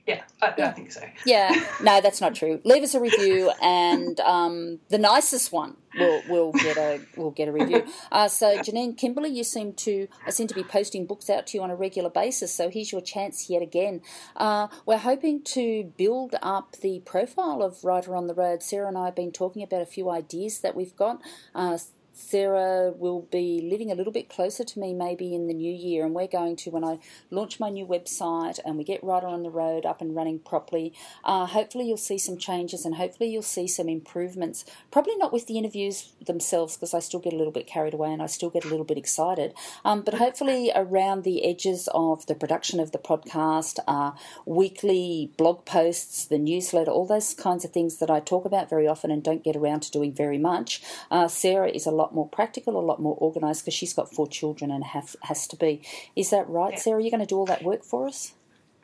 Yeah, 0.08 0.22
I, 0.40 0.54
yeah. 0.56 0.68
I 0.68 0.72
think 0.72 0.90
so. 0.90 1.02
yeah, 1.26 1.66
no, 1.82 2.00
that's 2.00 2.22
not 2.22 2.34
true. 2.34 2.62
Leave 2.64 2.82
us 2.82 2.94
a 2.94 3.00
review, 3.00 3.52
and 3.60 4.18
um, 4.20 4.80
the 4.88 4.96
nicest 4.96 5.52
one 5.52 5.76
will 5.98 6.22
will 6.30 6.52
get 6.52 6.78
a 6.78 7.00
will 7.14 7.30
get 7.30 7.46
a 7.46 7.52
review. 7.52 7.84
Uh, 8.10 8.26
so 8.26 8.56
Janine 8.56 8.96
Kimberly, 8.96 9.28
you 9.28 9.44
seem 9.44 9.74
to 9.74 10.08
I 10.26 10.30
seem 10.30 10.46
to 10.46 10.54
be 10.54 10.64
posting 10.64 11.04
books 11.04 11.28
out 11.28 11.46
to 11.48 11.58
you 11.58 11.62
on 11.62 11.70
a 11.70 11.76
regular 11.76 12.08
basis. 12.08 12.54
So 12.54 12.70
here's 12.70 12.90
your 12.90 13.02
chance 13.02 13.50
yet 13.50 13.60
again. 13.60 14.00
Uh, 14.34 14.68
we're 14.86 14.96
hoping 14.96 15.42
to 15.42 15.92
build 15.98 16.36
up 16.40 16.76
the 16.80 17.00
profile 17.04 17.62
of 17.62 17.84
Writer 17.84 18.16
on 18.16 18.28
the 18.28 18.34
Road. 18.34 18.62
Sarah 18.62 18.88
and 18.88 18.96
I 18.96 19.04
have 19.04 19.14
been 19.14 19.30
talking 19.30 19.62
about 19.62 19.82
a 19.82 19.86
few 19.86 20.08
ideas 20.08 20.60
that 20.60 20.74
we've 20.74 20.96
got. 20.96 21.20
Uh, 21.54 21.76
Sarah 22.18 22.90
will 22.90 23.22
be 23.30 23.60
living 23.62 23.92
a 23.92 23.94
little 23.94 24.12
bit 24.12 24.28
closer 24.28 24.64
to 24.64 24.78
me 24.78 24.92
maybe 24.92 25.34
in 25.34 25.46
the 25.46 25.54
new 25.54 25.72
year, 25.72 26.04
and 26.04 26.14
we're 26.14 26.26
going 26.26 26.56
to, 26.56 26.70
when 26.70 26.84
I 26.84 26.98
launch 27.30 27.60
my 27.60 27.70
new 27.70 27.86
website 27.86 28.58
and 28.64 28.76
we 28.76 28.84
get 28.84 29.02
Writer 29.04 29.28
on 29.28 29.44
the 29.44 29.50
Road 29.50 29.86
up 29.86 30.00
and 30.00 30.14
running 30.14 30.40
properly, 30.40 30.92
uh, 31.24 31.46
hopefully 31.46 31.86
you'll 31.86 31.96
see 31.96 32.18
some 32.18 32.36
changes 32.36 32.84
and 32.84 32.96
hopefully 32.96 33.30
you'll 33.30 33.42
see 33.42 33.68
some 33.68 33.88
improvements. 33.88 34.64
Probably 34.90 35.16
not 35.16 35.32
with 35.32 35.46
the 35.46 35.58
interviews 35.58 36.12
themselves 36.24 36.76
because 36.76 36.92
I 36.92 36.98
still 36.98 37.20
get 37.20 37.32
a 37.32 37.36
little 37.36 37.52
bit 37.52 37.66
carried 37.66 37.94
away 37.94 38.12
and 38.12 38.20
I 38.20 38.26
still 38.26 38.50
get 38.50 38.64
a 38.64 38.68
little 38.68 38.84
bit 38.84 38.98
excited, 38.98 39.54
um, 39.84 40.02
but 40.02 40.14
hopefully 40.14 40.72
around 40.74 41.22
the 41.22 41.44
edges 41.44 41.88
of 41.94 42.26
the 42.26 42.34
production 42.34 42.80
of 42.80 42.90
the 42.90 42.98
podcast, 42.98 43.78
uh, 43.86 44.10
weekly 44.44 45.30
blog 45.36 45.64
posts, 45.64 46.26
the 46.26 46.38
newsletter, 46.38 46.90
all 46.90 47.06
those 47.06 47.32
kinds 47.32 47.64
of 47.64 47.70
things 47.70 47.98
that 47.98 48.10
I 48.10 48.20
talk 48.20 48.44
about 48.44 48.68
very 48.68 48.88
often 48.88 49.10
and 49.12 49.22
don't 49.22 49.44
get 49.44 49.56
around 49.56 49.80
to 49.82 49.90
doing 49.92 50.12
very 50.12 50.38
much. 50.38 50.82
Uh, 51.10 51.28
Sarah 51.28 51.70
is 51.70 51.86
a 51.86 51.90
lot 51.90 52.07
lot 52.08 52.14
more 52.14 52.28
practical, 52.28 52.78
a 52.78 52.80
lot 52.80 53.00
more 53.00 53.16
organised 53.20 53.64
because 53.64 53.74
she's 53.74 53.92
got 53.92 54.12
four 54.12 54.26
children 54.26 54.70
and 54.70 54.82
have, 54.82 55.14
has 55.22 55.46
to 55.48 55.56
be. 55.56 55.82
Is 56.16 56.30
that 56.30 56.48
right, 56.48 56.72
yeah. 56.72 56.78
Sarah? 56.78 57.02
You're 57.02 57.10
going 57.10 57.20
to 57.20 57.26
do 57.26 57.36
all 57.36 57.46
that 57.46 57.62
work 57.62 57.84
for 57.84 58.06
us? 58.06 58.32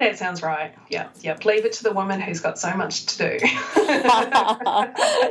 That 0.00 0.18
sounds 0.18 0.42
right. 0.42 0.74
Yeah, 0.90 1.08
yeah. 1.20 1.38
Leave 1.44 1.64
it 1.64 1.72
to 1.74 1.84
the 1.84 1.92
woman 1.92 2.20
who's 2.20 2.40
got 2.40 2.58
so 2.58 2.74
much 2.74 3.06
to 3.06 3.38
do. 3.38 3.38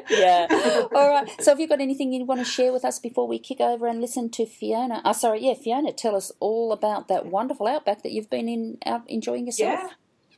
yeah. 0.09 0.47
All 0.95 1.09
right. 1.09 1.29
So, 1.41 1.51
have 1.51 1.59
you 1.59 1.67
got 1.67 1.81
anything 1.81 2.13
you 2.13 2.23
want 2.23 2.39
to 2.39 2.45
share 2.45 2.71
with 2.71 2.85
us 2.85 2.97
before 2.97 3.27
we 3.27 3.39
kick 3.39 3.59
over 3.59 3.88
and 3.88 4.00
listen 4.00 4.29
to 4.29 4.45
Fiona? 4.45 5.01
Oh, 5.03 5.12
sorry. 5.12 5.45
Yeah, 5.45 5.55
Fiona. 5.55 5.91
Tell 5.91 6.15
us 6.15 6.31
all 6.39 6.71
about 6.71 7.09
that 7.09 7.25
wonderful 7.25 7.67
outback 7.67 8.03
that 8.03 8.13
you've 8.13 8.29
been 8.29 8.47
in 8.47 8.77
out 8.85 9.03
enjoying 9.09 9.47
yourself. 9.47 9.81
Yeah. 9.83 9.89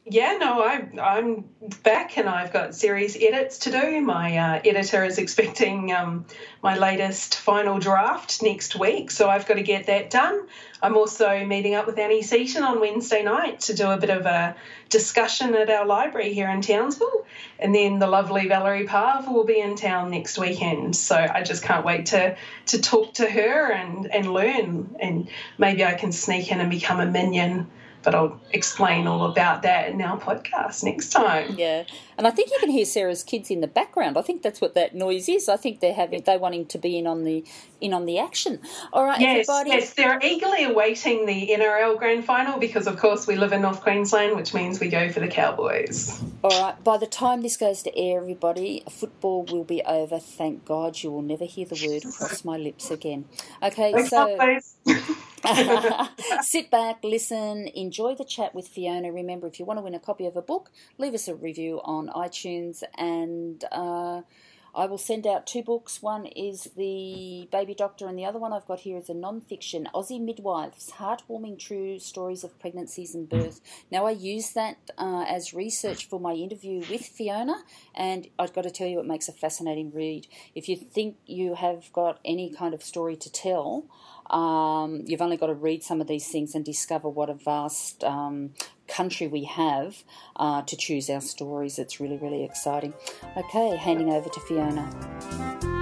Yeah, 0.07 0.37
no, 0.39 0.61
I, 0.61 0.87
I'm 1.01 1.45
back 1.81 2.19
and 2.19 2.29
I've 2.29 2.53
got 2.53 2.75
series 2.75 3.15
edits 3.15 3.57
to 3.59 3.71
do. 3.71 4.01
My 4.01 4.37
uh, 4.37 4.61
editor 4.63 5.03
is 5.03 5.17
expecting 5.17 5.91
um, 5.91 6.25
my 6.61 6.77
latest 6.77 7.37
final 7.37 7.79
draft 7.79 8.43
next 8.43 8.75
week, 8.75 9.09
so 9.09 9.27
I've 9.27 9.47
got 9.47 9.55
to 9.55 9.63
get 9.63 9.87
that 9.87 10.11
done. 10.11 10.47
I'm 10.79 10.95
also 10.95 11.43
meeting 11.45 11.73
up 11.73 11.87
with 11.87 11.97
Annie 11.97 12.21
Seaton 12.21 12.61
on 12.61 12.79
Wednesday 12.79 13.23
night 13.23 13.61
to 13.61 13.73
do 13.73 13.89
a 13.89 13.97
bit 13.97 14.11
of 14.11 14.27
a 14.27 14.55
discussion 14.89 15.55
at 15.55 15.71
our 15.71 15.87
library 15.87 16.33
here 16.33 16.49
in 16.51 16.61
Townsville. 16.61 17.25
And 17.57 17.73
then 17.73 17.97
the 17.97 18.05
lovely 18.05 18.47
Valerie 18.47 18.85
Parv 18.85 19.27
will 19.27 19.45
be 19.45 19.59
in 19.59 19.75
town 19.75 20.11
next 20.11 20.37
weekend. 20.37 20.95
So 20.95 21.15
I 21.15 21.41
just 21.41 21.63
can't 21.63 21.83
wait 21.83 22.07
to, 22.07 22.37
to 22.67 22.79
talk 22.79 23.15
to 23.15 23.27
her 23.27 23.71
and, 23.71 24.05
and 24.13 24.31
learn. 24.31 24.97
And 24.99 25.29
maybe 25.57 25.83
I 25.83 25.95
can 25.95 26.11
sneak 26.11 26.51
in 26.51 26.59
and 26.59 26.69
become 26.69 26.99
a 26.99 27.07
minion 27.07 27.71
but 28.05 28.15
I'll 28.15 28.39
explain 28.51 29.07
all 29.07 29.25
about 29.25 29.63
that 29.63 29.89
in 29.89 30.01
our 30.01 30.19
podcast 30.19 30.83
next 30.83 31.09
time. 31.09 31.55
Yeah, 31.57 31.83
and 32.17 32.27
I 32.27 32.31
think 32.31 32.51
you 32.51 32.57
can 32.59 32.69
hear 32.69 32.85
Sarah's 32.85 33.23
kids 33.23 33.51
in 33.51 33.59
the 33.59 33.67
background. 33.67 34.17
I 34.17 34.21
think 34.21 34.43
that's 34.43 34.61
what 34.61 34.75
that 34.75 34.95
noise 34.95 35.27
is. 35.27 35.49
I 35.49 35.57
think 35.57 35.79
they're 35.79 35.93
having 35.93 36.21
they 36.21 36.37
wanting 36.37 36.67
to 36.67 36.77
be 36.77 36.97
in 36.97 37.07
on 37.07 37.23
the 37.23 37.43
in 37.81 37.93
on 37.93 38.05
the 38.05 38.19
action. 38.19 38.61
All 38.93 39.03
right, 39.03 39.19
yes, 39.19 39.49
everybody. 39.49 39.69
Yes, 39.71 39.93
they're 39.93 40.19
eagerly 40.23 40.63
awaiting 40.63 41.25
the 41.25 41.49
NRL 41.49 41.97
Grand 41.97 42.23
Final 42.23 42.59
because, 42.59 42.87
of 42.87 42.97
course, 42.97 43.27
we 43.27 43.35
live 43.35 43.51
in 43.51 43.61
North 43.61 43.81
Queensland, 43.81 44.35
which 44.35 44.53
means 44.53 44.79
we 44.79 44.87
go 44.87 45.09
for 45.09 45.19
the 45.19 45.27
Cowboys. 45.27 46.21
All 46.43 46.61
right. 46.61 46.83
By 46.83 46.97
the 46.97 47.07
time 47.07 47.41
this 47.41 47.57
goes 47.57 47.83
to 47.83 47.97
air, 47.97 48.21
everybody, 48.21 48.83
football 48.89 49.43
will 49.43 49.63
be 49.63 49.81
over. 49.83 50.19
Thank 50.19 50.65
God, 50.65 51.01
you 51.01 51.11
will 51.11 51.21
never 51.21 51.45
hear 51.45 51.65
the 51.65 51.87
word 51.87 52.03
cross 52.17 52.45
my 52.45 52.57
lips 52.57 52.91
again. 52.91 53.25
Okay, 53.63 54.05
so. 54.05 54.59
Sit 56.41 56.71
back, 56.71 57.03
listen, 57.03 57.67
enjoy 57.75 58.15
the 58.15 58.25
chat 58.25 58.55
with 58.55 58.67
Fiona. 58.67 59.11
Remember, 59.11 59.47
if 59.47 59.59
you 59.59 59.65
want 59.65 59.77
to 59.77 59.83
win 59.83 59.95
a 59.95 59.99
copy 59.99 60.25
of 60.25 60.35
a 60.35 60.41
book, 60.41 60.71
leave 60.97 61.13
us 61.13 61.27
a 61.27 61.35
review 61.35 61.81
on 61.83 62.07
iTunes, 62.09 62.83
and 62.97 63.63
uh, 63.71 64.21
I 64.75 64.87
will 64.87 64.97
send 64.97 65.25
out 65.25 65.47
two 65.47 65.63
books. 65.63 66.01
One 66.01 66.25
is 66.25 66.69
The 66.75 67.47
Baby 67.49 67.73
Doctor, 67.73 68.07
and 68.07 68.19
the 68.19 68.25
other 68.25 68.39
one 68.39 68.51
I've 68.51 68.67
got 68.67 68.81
here 68.81 68.97
is 68.97 69.09
a 69.09 69.13
non 69.13 69.39
fiction 69.39 69.87
Aussie 69.95 70.19
Midwives 70.19 70.91
Heartwarming 70.91 71.57
True 71.57 71.97
Stories 71.97 72.43
of 72.43 72.59
Pregnancies 72.59 73.15
and 73.15 73.29
Birth. 73.29 73.61
Now, 73.89 74.05
I 74.05 74.11
use 74.11 74.51
that 74.51 74.91
uh, 74.97 75.23
as 75.29 75.53
research 75.53 76.09
for 76.09 76.19
my 76.19 76.33
interview 76.33 76.83
with 76.89 77.05
Fiona, 77.05 77.63
and 77.93 78.27
I've 78.37 78.53
got 78.53 78.63
to 78.63 78.71
tell 78.71 78.87
you, 78.87 78.99
it 78.99 79.05
makes 79.05 79.29
a 79.29 79.33
fascinating 79.33 79.93
read. 79.93 80.27
If 80.55 80.67
you 80.67 80.75
think 80.75 81.15
you 81.25 81.55
have 81.55 81.91
got 81.93 82.19
any 82.25 82.49
kind 82.49 82.73
of 82.73 82.83
story 82.83 83.15
to 83.15 83.31
tell, 83.31 83.85
um, 84.29 85.03
you've 85.05 85.21
only 85.21 85.37
got 85.37 85.47
to 85.47 85.53
read 85.53 85.83
some 85.83 86.01
of 86.01 86.07
these 86.07 86.27
things 86.27 86.55
and 86.55 86.63
discover 86.63 87.09
what 87.09 87.29
a 87.29 87.33
vast 87.33 88.03
um, 88.03 88.51
country 88.87 89.27
we 89.27 89.43
have 89.45 90.03
uh, 90.35 90.61
to 90.63 90.75
choose 90.75 91.09
our 91.09 91.21
stories. 91.21 91.79
It's 91.79 91.99
really, 91.99 92.17
really 92.17 92.43
exciting. 92.43 92.93
Okay, 93.37 93.75
handing 93.75 94.09
over 94.09 94.29
to 94.29 94.39
Fiona. 94.41 95.74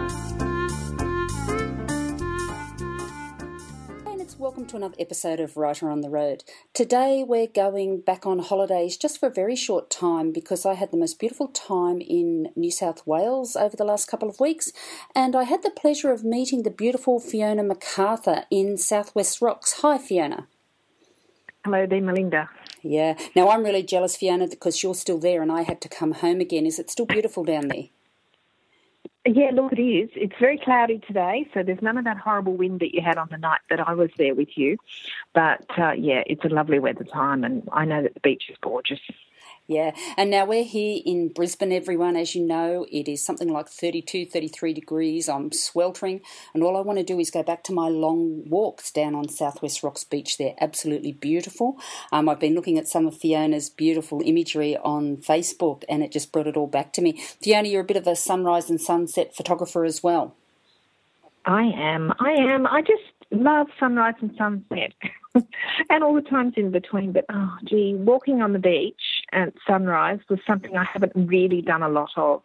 Welcome 4.44 4.66
to 4.66 4.76
another 4.76 4.98
episode 5.00 5.40
of 5.40 5.56
Writer 5.56 5.90
on 5.90 6.02
the 6.02 6.10
Road. 6.10 6.44
Today 6.74 7.24
we're 7.26 7.48
going 7.48 8.02
back 8.02 8.26
on 8.26 8.40
holidays 8.40 8.98
just 8.98 9.18
for 9.18 9.28
a 9.28 9.34
very 9.34 9.56
short 9.56 9.90
time 9.90 10.34
because 10.34 10.66
I 10.66 10.74
had 10.74 10.92
the 10.92 10.98
most 10.98 11.18
beautiful 11.18 11.48
time 11.48 12.02
in 12.02 12.50
New 12.54 12.70
South 12.70 13.08
Wales 13.08 13.56
over 13.56 13.78
the 13.78 13.86
last 13.86 14.10
couple 14.10 14.28
of 14.28 14.42
weeks, 14.42 14.74
and 15.16 15.34
I 15.34 15.44
had 15.44 15.64
the 15.64 15.70
pleasure 15.70 16.12
of 16.12 16.26
meeting 16.26 16.64
the 16.64 16.70
beautiful 16.70 17.22
Fiona 17.22 17.64
McArthur 17.64 18.44
in 18.52 18.76
Southwest 18.76 19.42
Rocks. 19.42 19.80
Hi, 19.82 19.98
Fiona. 19.98 20.50
Hello 21.64 21.86
there, 21.86 22.02
Melinda. 22.02 22.50
Yeah. 22.82 23.18
Now 23.38 23.48
I'm 23.48 23.64
really 23.64 23.82
jealous, 23.82 24.18
Fiona, 24.18 24.50
because 24.50 24.84
you're 24.84 24.94
still 24.94 25.20
there 25.20 25.42
and 25.42 25.54
I 25.54 25.62
had 25.62 25.80
to 25.80 25.88
come 25.88 26.12
home 26.12 26.42
again. 26.42 26.66
Is 26.66 26.80
it 26.80 26.90
still 26.90 27.06
beautiful 27.06 27.46
down 27.46 27.70
there? 27.70 27.88
Yeah, 29.25 29.51
look, 29.53 29.72
it 29.72 29.82
is. 29.82 30.10
It's 30.15 30.36
very 30.38 30.58
cloudy 30.58 31.00
today, 31.00 31.48
so 31.53 31.63
there's 31.63 31.82
none 31.82 31.98
of 31.98 32.03
that 32.03 32.18
horrible 32.18 32.58
wind 32.58 32.82
that 32.82 32.94
you 32.94 33.01
had 33.01 33.18
on 33.18 33.30
the 33.32 33.38
night 33.38 33.62
that 33.70 33.80
I 33.80 33.94
was 33.94 34.10
there 34.18 34.36
with 34.36 34.58
you. 34.58 34.77
But 35.34 35.65
uh, 35.77 35.94
yeah, 35.94 36.24
it's 36.27 36.44
a 36.44 36.50
lovely 36.50 36.80
weather 36.80 37.06
time, 37.06 37.46
and 37.46 37.68
I 37.72 37.86
know 37.86 38.01
that 38.03 38.15
the 38.15 38.20
beach 38.20 38.50
is 38.50 38.58
gorgeous. 38.62 39.00
Yeah, 39.65 39.91
and 40.17 40.29
now 40.29 40.46
we're 40.46 40.65
here 40.65 41.01
in 41.05 41.29
Brisbane, 41.29 41.72
everyone. 41.72 42.17
As 42.17 42.36
you 42.36 42.46
know, 42.46 42.86
it 42.91 43.08
is 43.08 43.24
something 43.24 43.48
like 43.48 43.70
32, 43.70 44.25
33 44.25 44.74
degrees. 44.74 45.29
I'm 45.29 45.53
sweltering, 45.53 46.20
and 46.53 46.62
all 46.62 46.75
I 46.75 46.82
want 46.82 47.00
to 47.00 47.05
do 47.05 47.17
is 47.17 47.32
go 47.32 47.43
back 47.43 47.63
to 47.63 47.74
my 47.74 47.88
long 47.88 48.43
walks 48.50 48.91
down 48.91 49.15
on 49.15 49.29
Southwest 49.29 49.82
Rocks 49.82 50.03
Beach. 50.03 50.38
They're 50.38 50.55
absolutely 50.60 51.13
beautiful. 51.13 51.77
Um, 52.12 52.27
I've 52.27 52.41
been 52.41 52.55
looking 52.55 52.77
at 52.77 52.89
some 52.89 53.08
of 53.08 53.17
Fiona's 53.17 53.70
beautiful 53.70 54.22
imagery 54.25 54.75
on 54.75 55.15
Facebook, 55.15 55.84
and 55.88 56.03
it 56.03 56.12
just 56.12 56.34
brought 56.34 56.48
it 56.48 56.58
all 56.58 56.67
back 56.67 56.91
to 56.93 57.01
me. 57.01 57.13
Fiona, 57.41 57.70
you're 57.70 57.82
a 57.82 57.86
bit 57.86 57.96
of 57.96 58.05
a 58.05 58.17
sunrise 58.17 58.70
and 58.70 58.82
sunset 58.82 59.34
photographer 59.34 59.86
as 59.86 60.03
well. 60.03 60.36
I 61.46 61.63
am. 61.63 62.12
I 62.20 62.32
am. 62.32 62.67
I 62.67 62.82
just 62.82 63.01
love 63.32 63.67
sunrise 63.79 64.15
and 64.20 64.36
sunset. 64.38 64.91
and 65.89 66.03
all 66.03 66.13
the 66.13 66.22
times 66.22 66.55
in 66.58 66.72
between. 66.72 67.13
But 67.13 67.25
oh, 67.32 67.55
gee, 67.63 67.96
walking 67.96 68.41
on 68.41 68.51
the 68.51 68.60
beach 68.60 69.12
at 69.34 69.54
sunrise 69.68 70.20
was 70.30 70.40
something 70.48 70.78
I 70.78 70.86
haven't 70.86 71.13
really 71.16 71.62
done 71.62 71.84
a 71.84 71.90
lot 71.90 72.12
of. 72.16 72.42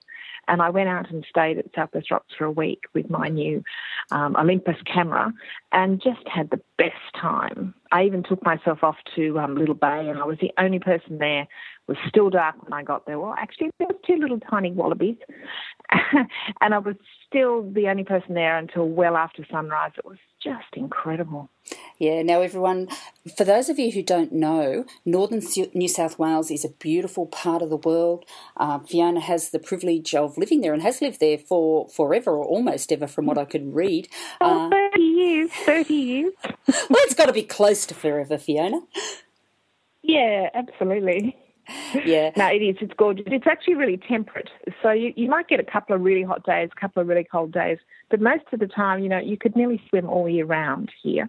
And 0.49 0.62
I 0.62 0.71
went 0.71 0.88
out 0.88 1.11
and 1.11 1.26
stayed 1.28 1.59
at 1.59 1.66
Southwest 1.75 2.11
Rocks 2.11 2.35
for 2.37 2.47
a 2.47 2.50
week 2.50 2.85
with 2.95 3.11
my 3.11 3.28
new 3.28 3.62
um, 4.11 4.35
Olympus 4.35 4.76
camera 4.90 5.30
and 5.73 6.00
just 6.02 6.26
had 6.26 6.50
the 6.50 6.61
best 6.78 6.95
time. 7.14 7.75
I 7.92 8.04
even 8.04 8.23
took 8.23 8.42
myself 8.42 8.83
off 8.83 8.97
to 9.14 9.38
um, 9.38 9.57
Little 9.57 9.75
Bay 9.75 10.09
and 10.09 10.18
I 10.18 10.25
was 10.25 10.38
the 10.40 10.52
only 10.59 10.78
person 10.78 11.18
there. 11.18 11.42
It 11.42 11.49
was 11.87 11.99
still 12.09 12.30
dark 12.30 12.62
when 12.62 12.73
I 12.73 12.83
got 12.83 13.04
there. 13.04 13.18
Well, 13.18 13.35
actually, 13.38 13.71
there 13.78 13.88
were 13.88 13.99
two 14.07 14.16
little 14.16 14.40
tiny 14.40 14.73
wallabies. 14.73 15.16
and 16.61 16.75
I 16.75 16.78
was 16.78 16.97
still 17.26 17.71
the 17.71 17.88
only 17.88 18.04
person 18.04 18.35
there 18.35 18.57
until 18.57 18.88
well 18.88 19.16
after 19.16 19.45
sunrise. 19.50 19.92
It 19.99 20.07
was 20.07 20.18
just 20.42 20.75
incredible. 20.75 21.50
Yeah, 21.99 22.23
now 22.23 22.40
everyone, 22.40 22.88
for 23.37 23.45
those 23.45 23.68
of 23.68 23.78
you 23.78 23.92
who 23.92 24.02
don't 24.02 24.33
know, 24.33 24.85
northern 25.04 25.42
New 25.75 25.88
South 25.88 26.18
Wales 26.18 26.50
is 26.50 26.64
a 26.64 26.71
beautiful 26.71 27.26
part 27.26 27.61
of 27.61 27.71
the 27.71 27.76
world. 27.76 28.25
Uh, 28.57 28.78
Fiona 28.78 29.21
has 29.21 29.50
the 29.50 29.59
privilege 29.59 30.14
of 30.14 30.38
living 30.38 30.61
there 30.61 30.73
and 30.73 30.83
has 30.83 31.02
lived 31.02 31.21
there 31.21 31.38
for 31.38 31.88
forever 31.88 32.30
or 32.30 32.45
almost 32.45 32.92
ever, 32.92 33.07
from 33.07 33.26
what 33.26 33.38
I 33.38 33.45
could 33.45 33.75
read. 33.75 34.09
Oh, 34.40 34.66
uh, 34.66 34.71
30 34.71 35.02
years, 35.02 35.50
30 35.66 35.95
years. 35.95 36.33
well, 36.45 37.02
it's 37.02 37.14
got 37.14 37.26
to 37.26 37.33
be 37.33 37.42
close 37.42 37.85
to 37.87 37.95
forever, 37.95 38.38
Fiona. 38.38 38.80
Yeah, 40.02 40.49
absolutely. 40.54 41.37
Yeah. 42.04 42.30
no, 42.37 42.46
it 42.46 42.62
is. 42.62 42.76
It's 42.80 42.94
gorgeous. 42.96 43.26
It's 43.28 43.46
actually 43.46 43.75
really 43.75 43.96
temperate. 43.96 44.50
So 44.82 44.90
you, 44.90 45.12
you 45.16 45.28
might 45.28 45.48
get 45.48 45.60
a 45.60 45.64
couple 45.64 45.94
of 45.94 46.02
really 46.02 46.22
hot 46.22 46.44
days, 46.44 46.70
a 46.76 46.80
couple 46.80 47.00
of 47.02 47.08
really 47.08 47.25
cold 47.25 47.52
days 47.52 47.78
but 48.10 48.20
most 48.20 48.44
of 48.52 48.60
the 48.60 48.66
time, 48.66 49.02
you 49.02 49.08
know, 49.08 49.18
you 49.18 49.37
could 49.37 49.54
nearly 49.56 49.82
swim 49.88 50.08
all 50.08 50.28
year 50.28 50.46
round 50.46 50.90
here. 51.02 51.28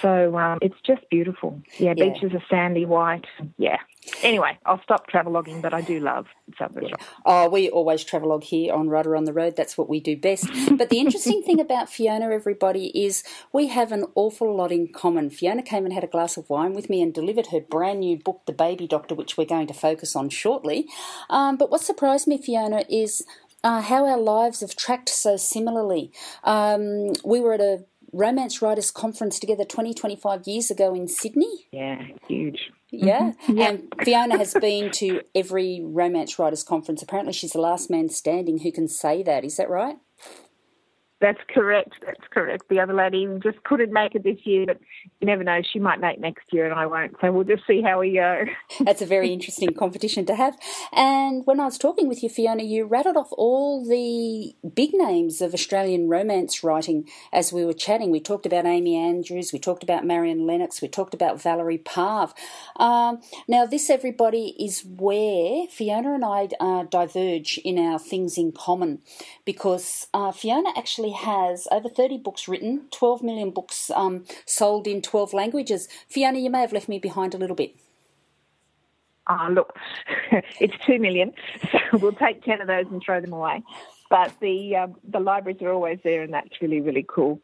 So 0.00 0.36
um, 0.36 0.58
it's 0.60 0.80
just 0.84 1.02
beautiful. 1.10 1.60
Yeah, 1.78 1.94
yeah, 1.96 2.10
beaches 2.12 2.32
are 2.34 2.42
sandy 2.50 2.84
white. 2.84 3.26
Yeah. 3.58 3.78
Anyway, 4.22 4.58
I'll 4.66 4.82
stop 4.82 5.10
traveloguing, 5.10 5.62
but 5.62 5.74
I 5.74 5.80
do 5.80 6.00
love 6.00 6.26
Southwest 6.58 6.88
yeah. 6.88 7.04
Oh, 7.24 7.48
we 7.48 7.70
always 7.70 8.04
travelogue 8.04 8.44
here 8.44 8.72
on 8.72 8.88
Writer 8.88 9.16
on 9.16 9.24
the 9.24 9.32
Road. 9.32 9.56
That's 9.56 9.78
what 9.78 9.88
we 9.88 10.00
do 10.00 10.16
best. 10.16 10.48
but 10.76 10.90
the 10.90 10.98
interesting 10.98 11.42
thing 11.42 11.60
about 11.60 11.88
Fiona, 11.88 12.30
everybody, 12.30 12.86
is 12.88 13.22
we 13.52 13.68
have 13.68 13.92
an 13.92 14.06
awful 14.14 14.54
lot 14.54 14.72
in 14.72 14.88
common. 14.88 15.30
Fiona 15.30 15.62
came 15.62 15.84
and 15.84 15.92
had 15.92 16.04
a 16.04 16.08
glass 16.08 16.36
of 16.36 16.48
wine 16.50 16.74
with 16.74 16.90
me 16.90 17.02
and 17.02 17.14
delivered 17.14 17.48
her 17.48 17.60
brand 17.60 18.00
new 18.00 18.16
book, 18.16 18.42
The 18.46 18.52
Baby 18.52 18.86
Doctor, 18.86 19.14
which 19.14 19.36
we're 19.36 19.44
going 19.44 19.66
to 19.68 19.74
focus 19.74 20.14
on 20.16 20.28
shortly. 20.28 20.88
Um, 21.28 21.56
but 21.56 21.70
what 21.70 21.80
surprised 21.80 22.26
me, 22.26 22.38
Fiona, 22.38 22.84
is 22.88 23.24
uh, 23.62 23.82
how 23.82 24.06
our 24.06 24.18
lives 24.18 24.60
have 24.60 24.76
tracked 24.76 25.08
so 25.08 25.36
similarly. 25.36 26.12
Um, 26.44 27.12
we 27.24 27.40
were 27.40 27.54
at 27.54 27.60
a 27.60 27.84
romance 28.12 28.60
writers 28.62 28.90
conference 28.90 29.38
together 29.38 29.64
20, 29.64 29.94
25 29.94 30.46
years 30.46 30.70
ago 30.70 30.94
in 30.94 31.08
Sydney. 31.08 31.68
Yeah, 31.72 32.02
huge. 32.28 32.70
Yeah. 32.90 33.32
Mm-hmm. 33.46 33.60
And 33.60 33.94
Fiona 34.04 34.36
has 34.36 34.54
been 34.54 34.90
to 34.92 35.22
every 35.34 35.80
romance 35.82 36.38
writers 36.38 36.62
conference. 36.62 37.02
Apparently, 37.02 37.32
she's 37.32 37.52
the 37.52 37.60
last 37.60 37.90
man 37.90 38.08
standing 38.08 38.58
who 38.58 38.72
can 38.72 38.88
say 38.88 39.22
that. 39.22 39.44
Is 39.44 39.56
that 39.56 39.70
right? 39.70 39.96
That's 41.20 41.40
correct. 41.52 41.96
That's 42.04 42.26
correct. 42.30 42.64
The 42.70 42.80
other 42.80 42.94
lady 42.94 43.28
just 43.42 43.62
couldn't 43.64 43.92
make 43.92 44.14
it 44.14 44.24
this 44.24 44.38
year, 44.44 44.64
but 44.66 44.78
you 45.20 45.26
never 45.26 45.44
know. 45.44 45.60
She 45.62 45.78
might 45.78 46.00
make 46.00 46.18
next 46.18 46.44
year, 46.50 46.64
and 46.64 46.72
I 46.72 46.86
won't. 46.86 47.14
So 47.20 47.30
we'll 47.30 47.44
just 47.44 47.66
see 47.66 47.82
how 47.82 48.00
we 48.00 48.14
go. 48.14 48.44
That's 48.80 49.02
a 49.02 49.06
very 49.06 49.28
interesting 49.30 49.74
competition 49.74 50.24
to 50.26 50.34
have. 50.34 50.56
And 50.92 51.44
when 51.44 51.60
I 51.60 51.66
was 51.66 51.76
talking 51.76 52.08
with 52.08 52.22
you, 52.22 52.30
Fiona, 52.30 52.62
you 52.62 52.86
rattled 52.86 53.18
off 53.18 53.28
all 53.32 53.86
the 53.86 54.54
big 54.66 54.94
names 54.94 55.42
of 55.42 55.52
Australian 55.52 56.08
romance 56.08 56.64
writing 56.64 57.06
as 57.34 57.52
we 57.52 57.66
were 57.66 57.74
chatting. 57.74 58.10
We 58.10 58.20
talked 58.20 58.46
about 58.46 58.64
Amy 58.64 58.96
Andrews, 58.96 59.52
we 59.52 59.58
talked 59.58 59.82
about 59.82 60.06
Marion 60.06 60.46
Lennox, 60.46 60.80
we 60.80 60.88
talked 60.88 61.12
about 61.12 61.42
Valerie 61.42 61.76
Parv. 61.76 62.32
Um, 62.76 63.20
now, 63.46 63.66
this, 63.66 63.90
everybody, 63.90 64.54
is 64.58 64.84
where 64.86 65.66
Fiona 65.66 66.14
and 66.14 66.24
I 66.24 66.48
uh, 66.58 66.84
diverge 66.84 67.58
in 67.62 67.78
our 67.78 67.98
things 67.98 68.38
in 68.38 68.52
common 68.52 69.00
because 69.44 70.06
uh, 70.14 70.32
Fiona 70.32 70.70
actually 70.76 71.09
has 71.12 71.68
over 71.70 71.88
30 71.88 72.18
books 72.18 72.48
written, 72.48 72.86
12 72.90 73.22
million 73.22 73.50
books 73.50 73.90
um, 73.94 74.24
sold 74.46 74.86
in 74.86 75.02
12 75.02 75.32
languages. 75.32 75.88
Fiona, 76.08 76.38
you 76.38 76.50
may 76.50 76.60
have 76.60 76.72
left 76.72 76.88
me 76.88 76.98
behind 76.98 77.34
a 77.34 77.38
little 77.38 77.56
bit. 77.56 77.74
oh, 79.28 79.48
look, 79.50 79.76
it's 80.60 80.74
two 80.84 80.98
million, 80.98 81.32
so 81.72 81.98
we'll 81.98 82.12
take 82.12 82.42
ten 82.42 82.60
of 82.60 82.66
those 82.66 82.86
and 82.90 83.02
throw 83.04 83.20
them 83.20 83.32
away. 83.32 83.62
But 84.08 84.32
the 84.40 84.76
um, 84.76 84.96
the 85.08 85.20
libraries 85.20 85.62
are 85.62 85.72
always 85.72 86.00
there, 86.02 86.22
and 86.22 86.32
that's 86.32 86.60
really 86.60 86.80
really 86.80 87.06
cool. 87.08 87.40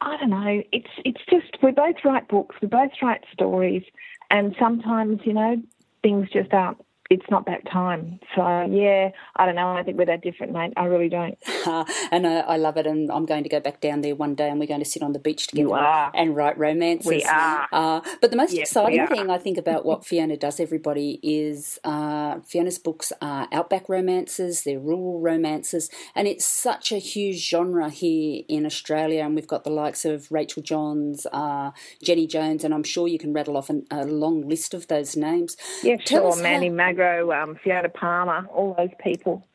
I 0.00 0.16
don't 0.16 0.30
know. 0.30 0.62
It's 0.72 0.90
it's 1.04 1.20
just 1.30 1.62
we 1.62 1.70
both 1.70 1.96
write 2.04 2.28
books, 2.28 2.56
we 2.60 2.68
both 2.68 2.90
write 3.00 3.24
stories, 3.32 3.84
and 4.30 4.54
sometimes 4.58 5.20
you 5.24 5.32
know 5.32 5.62
things 6.02 6.28
just 6.32 6.52
aren't 6.52 6.78
it's 7.12 7.30
not 7.30 7.44
that 7.44 7.70
time. 7.70 8.18
So 8.34 8.42
yeah, 8.70 9.10
I 9.36 9.44
don't 9.44 9.54
know. 9.54 9.68
I 9.68 9.82
think 9.82 9.98
we're 9.98 10.06
that 10.06 10.22
different, 10.22 10.54
mate. 10.54 10.72
I 10.76 10.86
really 10.86 11.08
don't. 11.08 11.38
And 12.10 12.26
I, 12.26 12.40
I, 12.40 12.56
love 12.56 12.76
it. 12.76 12.86
And 12.86 13.10
I'm 13.10 13.24
going 13.24 13.42
to 13.44 13.48
go 13.48 13.60
back 13.60 13.80
down 13.80 14.00
there 14.02 14.14
one 14.14 14.34
day, 14.34 14.48
and 14.48 14.58
we're 14.58 14.66
going 14.66 14.82
to 14.82 14.88
sit 14.88 15.02
on 15.02 15.12
the 15.12 15.18
beach 15.18 15.46
together 15.46 15.74
and 16.14 16.36
write 16.36 16.58
romances. 16.58 17.06
We 17.06 17.24
are. 17.24 17.68
Uh, 17.72 18.00
but 18.20 18.30
the 18.30 18.36
most 18.36 18.52
yes, 18.52 18.68
exciting 18.68 19.06
thing 19.06 19.30
I 19.30 19.38
think 19.38 19.58
about 19.58 19.84
what 19.84 20.04
Fiona 20.04 20.36
does, 20.36 20.60
everybody, 20.60 21.20
is 21.22 21.78
uh, 21.84 22.40
Fiona's 22.40 22.78
books 22.78 23.12
are 23.22 23.48
outback 23.52 23.88
romances. 23.88 24.62
They're 24.62 24.80
rural 24.80 25.20
romances, 25.20 25.90
and 26.14 26.26
it's 26.26 26.44
such 26.44 26.92
a 26.92 26.98
huge 26.98 27.48
genre 27.48 27.88
here 27.88 28.42
in 28.48 28.66
Australia. 28.66 29.24
And 29.24 29.34
we've 29.34 29.46
got 29.46 29.64
the 29.64 29.70
likes 29.70 30.04
of 30.04 30.30
Rachel 30.30 30.62
Johns, 30.62 31.26
uh, 31.32 31.70
Jenny 32.02 32.26
Jones, 32.26 32.64
and 32.64 32.74
I'm 32.74 32.84
sure 32.84 33.08
you 33.08 33.18
can 33.18 33.32
rattle 33.32 33.56
off 33.56 33.70
an, 33.70 33.86
a 33.90 34.04
long 34.04 34.48
list 34.48 34.74
of 34.74 34.88
those 34.88 35.16
names. 35.16 35.56
Yeah, 35.82 35.96
Tell 35.96 36.32
sure. 36.32 36.42
Manny 36.42 36.70
Mag 37.02 37.48
um, 37.48 37.56
Fiona 37.62 37.88
Palmer, 37.88 38.46
all 38.52 38.74
those 38.76 38.90
people. 39.02 39.46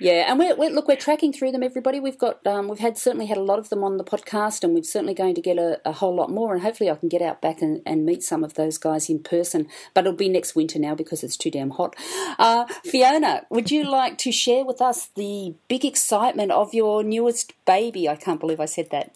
Yeah, 0.00 0.28
and 0.28 0.38
we're, 0.40 0.56
we're, 0.56 0.70
look, 0.70 0.88
we're 0.88 0.96
tracking 0.96 1.32
through 1.32 1.52
them. 1.52 1.62
Everybody, 1.62 2.00
we've 2.00 2.18
got, 2.18 2.44
um, 2.46 2.68
we've 2.68 2.80
had 2.80 2.98
certainly 2.98 3.26
had 3.26 3.36
a 3.36 3.42
lot 3.42 3.60
of 3.60 3.68
them 3.68 3.84
on 3.84 3.96
the 3.96 4.04
podcast, 4.04 4.64
and 4.64 4.74
we're 4.74 4.82
certainly 4.82 5.14
going 5.14 5.36
to 5.36 5.40
get 5.40 5.56
a, 5.56 5.80
a 5.84 5.92
whole 5.92 6.14
lot 6.14 6.30
more. 6.30 6.52
And 6.52 6.62
hopefully, 6.62 6.90
I 6.90 6.96
can 6.96 7.08
get 7.08 7.22
out 7.22 7.40
back 7.40 7.62
and, 7.62 7.80
and, 7.86 8.04
meet 8.04 8.22
some 8.22 8.42
of 8.42 8.54
those 8.54 8.76
guys 8.76 9.08
in 9.08 9.20
person. 9.20 9.68
But 9.94 10.04
it'll 10.04 10.16
be 10.16 10.28
next 10.28 10.56
winter 10.56 10.80
now 10.80 10.96
because 10.96 11.22
it's 11.22 11.36
too 11.36 11.50
damn 11.50 11.70
hot. 11.70 11.94
Uh, 12.38 12.66
Fiona, 12.84 13.46
would 13.50 13.70
you 13.70 13.84
like 13.84 14.18
to 14.18 14.32
share 14.32 14.64
with 14.64 14.82
us 14.82 15.06
the 15.14 15.54
big 15.68 15.84
excitement 15.84 16.50
of 16.50 16.74
your 16.74 17.04
newest 17.04 17.52
baby? 17.64 18.08
I 18.08 18.16
can't 18.16 18.40
believe 18.40 18.60
I 18.60 18.66
said 18.66 18.90
that. 18.90 19.14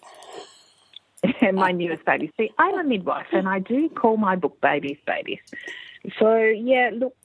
my 1.53 1.71
newest 1.71 2.05
baby. 2.05 2.31
See, 2.37 2.51
I'm 2.57 2.79
a 2.79 2.83
midwife, 2.83 3.27
and 3.33 3.49
I 3.49 3.59
do 3.59 3.89
call 3.89 4.15
my 4.15 4.37
book 4.37 4.59
babies 4.61 4.97
babies. 5.05 5.39
So 6.17 6.37
yeah, 6.37 6.91
look, 6.93 7.15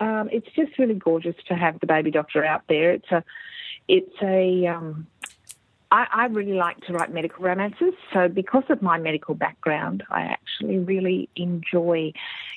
um, 0.00 0.28
it's 0.32 0.48
just 0.54 0.78
really 0.78 0.94
gorgeous 0.94 1.36
to 1.48 1.54
have 1.54 1.80
the 1.80 1.86
baby 1.86 2.10
doctor 2.10 2.44
out 2.44 2.62
there. 2.68 2.92
It's 2.92 3.10
a, 3.10 3.24
it's 3.88 4.16
a. 4.22 4.66
Um, 4.66 5.06
I, 5.90 6.06
I 6.12 6.26
really 6.26 6.54
like 6.54 6.80
to 6.86 6.92
write 6.92 7.12
medical 7.12 7.44
romances, 7.44 7.94
so 8.12 8.28
because 8.28 8.64
of 8.68 8.82
my 8.82 8.98
medical 8.98 9.34
background, 9.34 10.02
I 10.10 10.22
actually 10.22 10.78
really 10.78 11.28
enjoy 11.36 12.12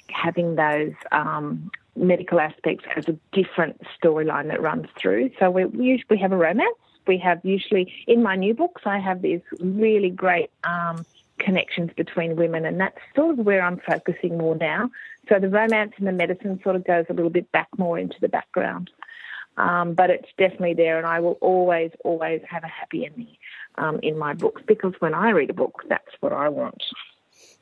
having 0.09 0.55
those 0.55 0.93
um, 1.11 1.69
medical 1.95 2.39
aspects 2.39 2.85
as 2.95 3.07
a 3.07 3.17
different 3.31 3.81
storyline 4.01 4.47
that 4.47 4.61
runs 4.61 4.87
through. 4.97 5.31
So 5.39 5.51
we, 5.51 5.65
we 5.65 5.85
usually 5.85 6.17
have 6.17 6.31
a 6.31 6.37
romance. 6.37 6.77
We 7.05 7.17
have 7.19 7.43
usually 7.43 7.93
in 8.07 8.23
my 8.23 8.35
new 8.35 8.53
books, 8.53 8.83
I 8.85 8.99
have 8.99 9.21
these 9.21 9.41
really 9.59 10.09
great. 10.09 10.49
Um, 10.63 11.05
connections 11.39 11.91
between 11.95 12.35
women, 12.35 12.65
and 12.65 12.79
that's 12.79 12.97
sort 13.15 13.39
of 13.39 13.45
where 13.45 13.61
I'm 13.61 13.79
focusing 13.79 14.37
more 14.37 14.55
now. 14.55 14.89
So 15.29 15.39
the 15.39 15.49
romance 15.49 15.93
and 15.97 16.07
the 16.07 16.11
medicine 16.11 16.59
sort 16.63 16.75
of 16.75 16.85
goes 16.85 17.05
a 17.09 17.13
little 17.13 17.29
bit 17.29 17.51
back 17.51 17.67
more 17.77 17.99
into 17.99 18.17
the 18.21 18.29
background. 18.29 18.89
Um, 19.57 19.93
but 19.95 20.09
it's 20.11 20.29
definitely 20.37 20.75
there, 20.75 20.97
and 20.97 21.07
I 21.07 21.19
will 21.19 21.37
always, 21.41 21.91
always 22.03 22.41
have 22.47 22.63
a 22.63 22.67
happy 22.67 23.05
ending 23.05 23.37
um, 23.77 23.99
in 24.03 24.17
my 24.17 24.33
books 24.33 24.61
because 24.67 24.93
when 24.99 25.15
I 25.15 25.31
read 25.31 25.49
a 25.49 25.53
book, 25.53 25.81
that's 25.89 26.11
what 26.19 26.31
I 26.31 26.49
want. 26.49 26.83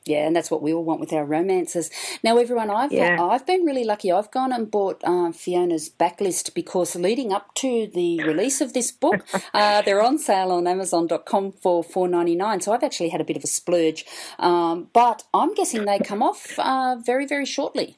Yeah, 0.05 0.27
and 0.27 0.35
that's 0.35 0.51
what 0.51 0.62
we 0.62 0.71
all 0.71 0.83
want 0.83 1.00
with 1.00 1.12
our 1.13 1.25
romances. 1.25 1.89
Now, 2.24 2.38
everyone, 2.38 2.69
I've 2.69 2.91
yeah. 2.91 3.19
I've 3.19 3.45
been 3.47 3.65
really 3.65 3.83
lucky. 3.83 4.12
I've 4.12 4.29
gone 4.29 4.53
and 4.53 4.69
bought 4.69 5.01
uh, 5.03 5.31
Fiona's 5.31 5.89
backlist 5.89 6.53
because 6.53 6.95
leading 6.95 7.33
up 7.33 7.55
to 7.55 7.89
the 7.91 8.21
release 8.24 8.62
of 8.62 8.74
this 8.74 8.91
book, 8.91 9.25
uh, 9.55 9.81
they're 9.81 10.03
on 10.03 10.19
sale 10.19 10.51
on 10.51 10.67
Amazon.com 10.67 11.53
for 11.53 11.83
four 11.83 12.07
ninety 12.07 12.35
nine. 12.35 12.62
So 12.62 12.71
I've 12.71 12.83
actually 12.83 13.09
had 13.09 13.19
a 13.19 13.24
bit 13.24 13.35
of 13.35 13.43
a 13.43 13.47
splurge, 13.47 14.05
um, 14.38 14.89
but 14.93 15.23
I'm 15.34 15.56
guessing 15.56 15.86
they 15.86 15.97
come 15.97 16.21
off 16.21 16.60
uh, 16.60 16.97
very 17.03 17.25
very 17.25 17.45
shortly. 17.45 17.97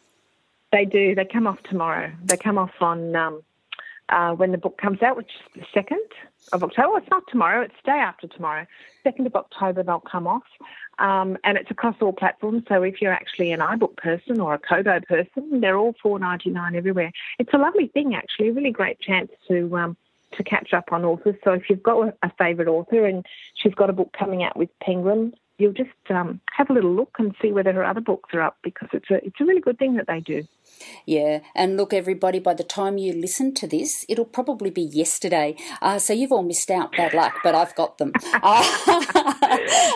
They 0.71 0.85
do. 0.85 1.13
They 1.13 1.25
come 1.25 1.45
off 1.45 1.61
tomorrow. 1.69 2.13
They 2.23 2.37
come 2.37 2.57
off 2.57 2.71
on 2.79 3.15
um, 3.17 3.41
uh, 4.07 4.31
when 4.31 4.51
the 4.51 4.57
book 4.57 4.77
comes 4.77 5.01
out, 5.01 5.17
which 5.17 5.27
is 5.55 5.61
the 5.61 5.65
second 5.73 6.05
of 6.53 6.63
October. 6.63 6.89
Well, 6.89 6.97
it's 6.97 7.11
not 7.11 7.23
tomorrow; 7.29 7.61
it's 7.61 7.75
day 7.85 7.91
after 7.91 8.27
tomorrow. 8.27 8.65
Second 9.03 9.27
of 9.27 9.35
October, 9.35 9.83
they'll 9.83 9.99
come 9.99 10.25
off. 10.27 10.43
Um, 10.99 11.37
and 11.43 11.57
it's 11.57 11.69
across 11.69 11.95
all 12.01 12.13
platforms. 12.13 12.63
So 12.67 12.81
if 12.81 13.01
you're 13.01 13.13
actually 13.13 13.51
an 13.51 13.59
iBook 13.59 13.97
person 13.97 14.39
or 14.39 14.55
a 14.55 14.59
Kobo 14.59 14.99
person, 15.01 15.61
they're 15.61 15.77
all 15.77 15.95
four 16.01 16.17
ninety 16.17 16.49
nine 16.49 16.75
everywhere. 16.75 17.11
It's 17.37 17.53
a 17.53 17.57
lovely 17.57 17.87
thing, 17.87 18.15
actually, 18.15 18.49
a 18.49 18.53
really 18.53 18.71
great 18.71 18.99
chance 18.99 19.31
to 19.47 19.77
um, 19.77 19.97
to 20.33 20.43
catch 20.43 20.73
up 20.73 20.91
on 20.91 21.05
authors. 21.05 21.35
So 21.43 21.53
if 21.53 21.69
you've 21.69 21.83
got 21.83 22.15
a 22.23 22.31
favourite 22.37 22.69
author 22.69 23.05
and 23.05 23.25
she's 23.55 23.73
got 23.75 23.89
a 23.89 23.93
book 23.93 24.13
coming 24.17 24.43
out 24.43 24.57
with 24.57 24.69
Penguin, 24.79 25.33
you'll 25.57 25.73
just 25.73 25.89
um, 26.09 26.41
have 26.51 26.69
a 26.69 26.73
little 26.73 26.93
look 26.93 27.15
and 27.19 27.35
see 27.41 27.51
whether 27.51 27.73
her 27.73 27.85
other 27.85 28.01
books 28.01 28.33
are 28.33 28.41
up 28.41 28.57
because 28.63 28.89
it's 28.93 29.09
a 29.11 29.25
it's 29.25 29.39
a 29.39 29.45
really 29.45 29.61
good 29.61 29.77
thing 29.77 29.95
that 29.95 30.07
they 30.07 30.19
do. 30.19 30.43
Yeah, 31.05 31.39
and 31.55 31.77
look, 31.77 31.93
everybody, 31.93 32.39
by 32.39 32.53
the 32.53 32.63
time 32.63 32.97
you 32.97 33.13
listen 33.13 33.53
to 33.55 33.67
this, 33.67 34.05
it'll 34.09 34.25
probably 34.25 34.69
be 34.69 34.81
yesterday. 34.81 35.55
Uh, 35.81 35.99
so 35.99 36.13
you've 36.13 36.31
all 36.31 36.43
missed 36.43 36.69
out. 36.71 36.91
Bad 36.95 37.13
luck, 37.13 37.35
but 37.43 37.55
I've 37.55 37.75
got 37.75 37.97
them. 37.97 38.11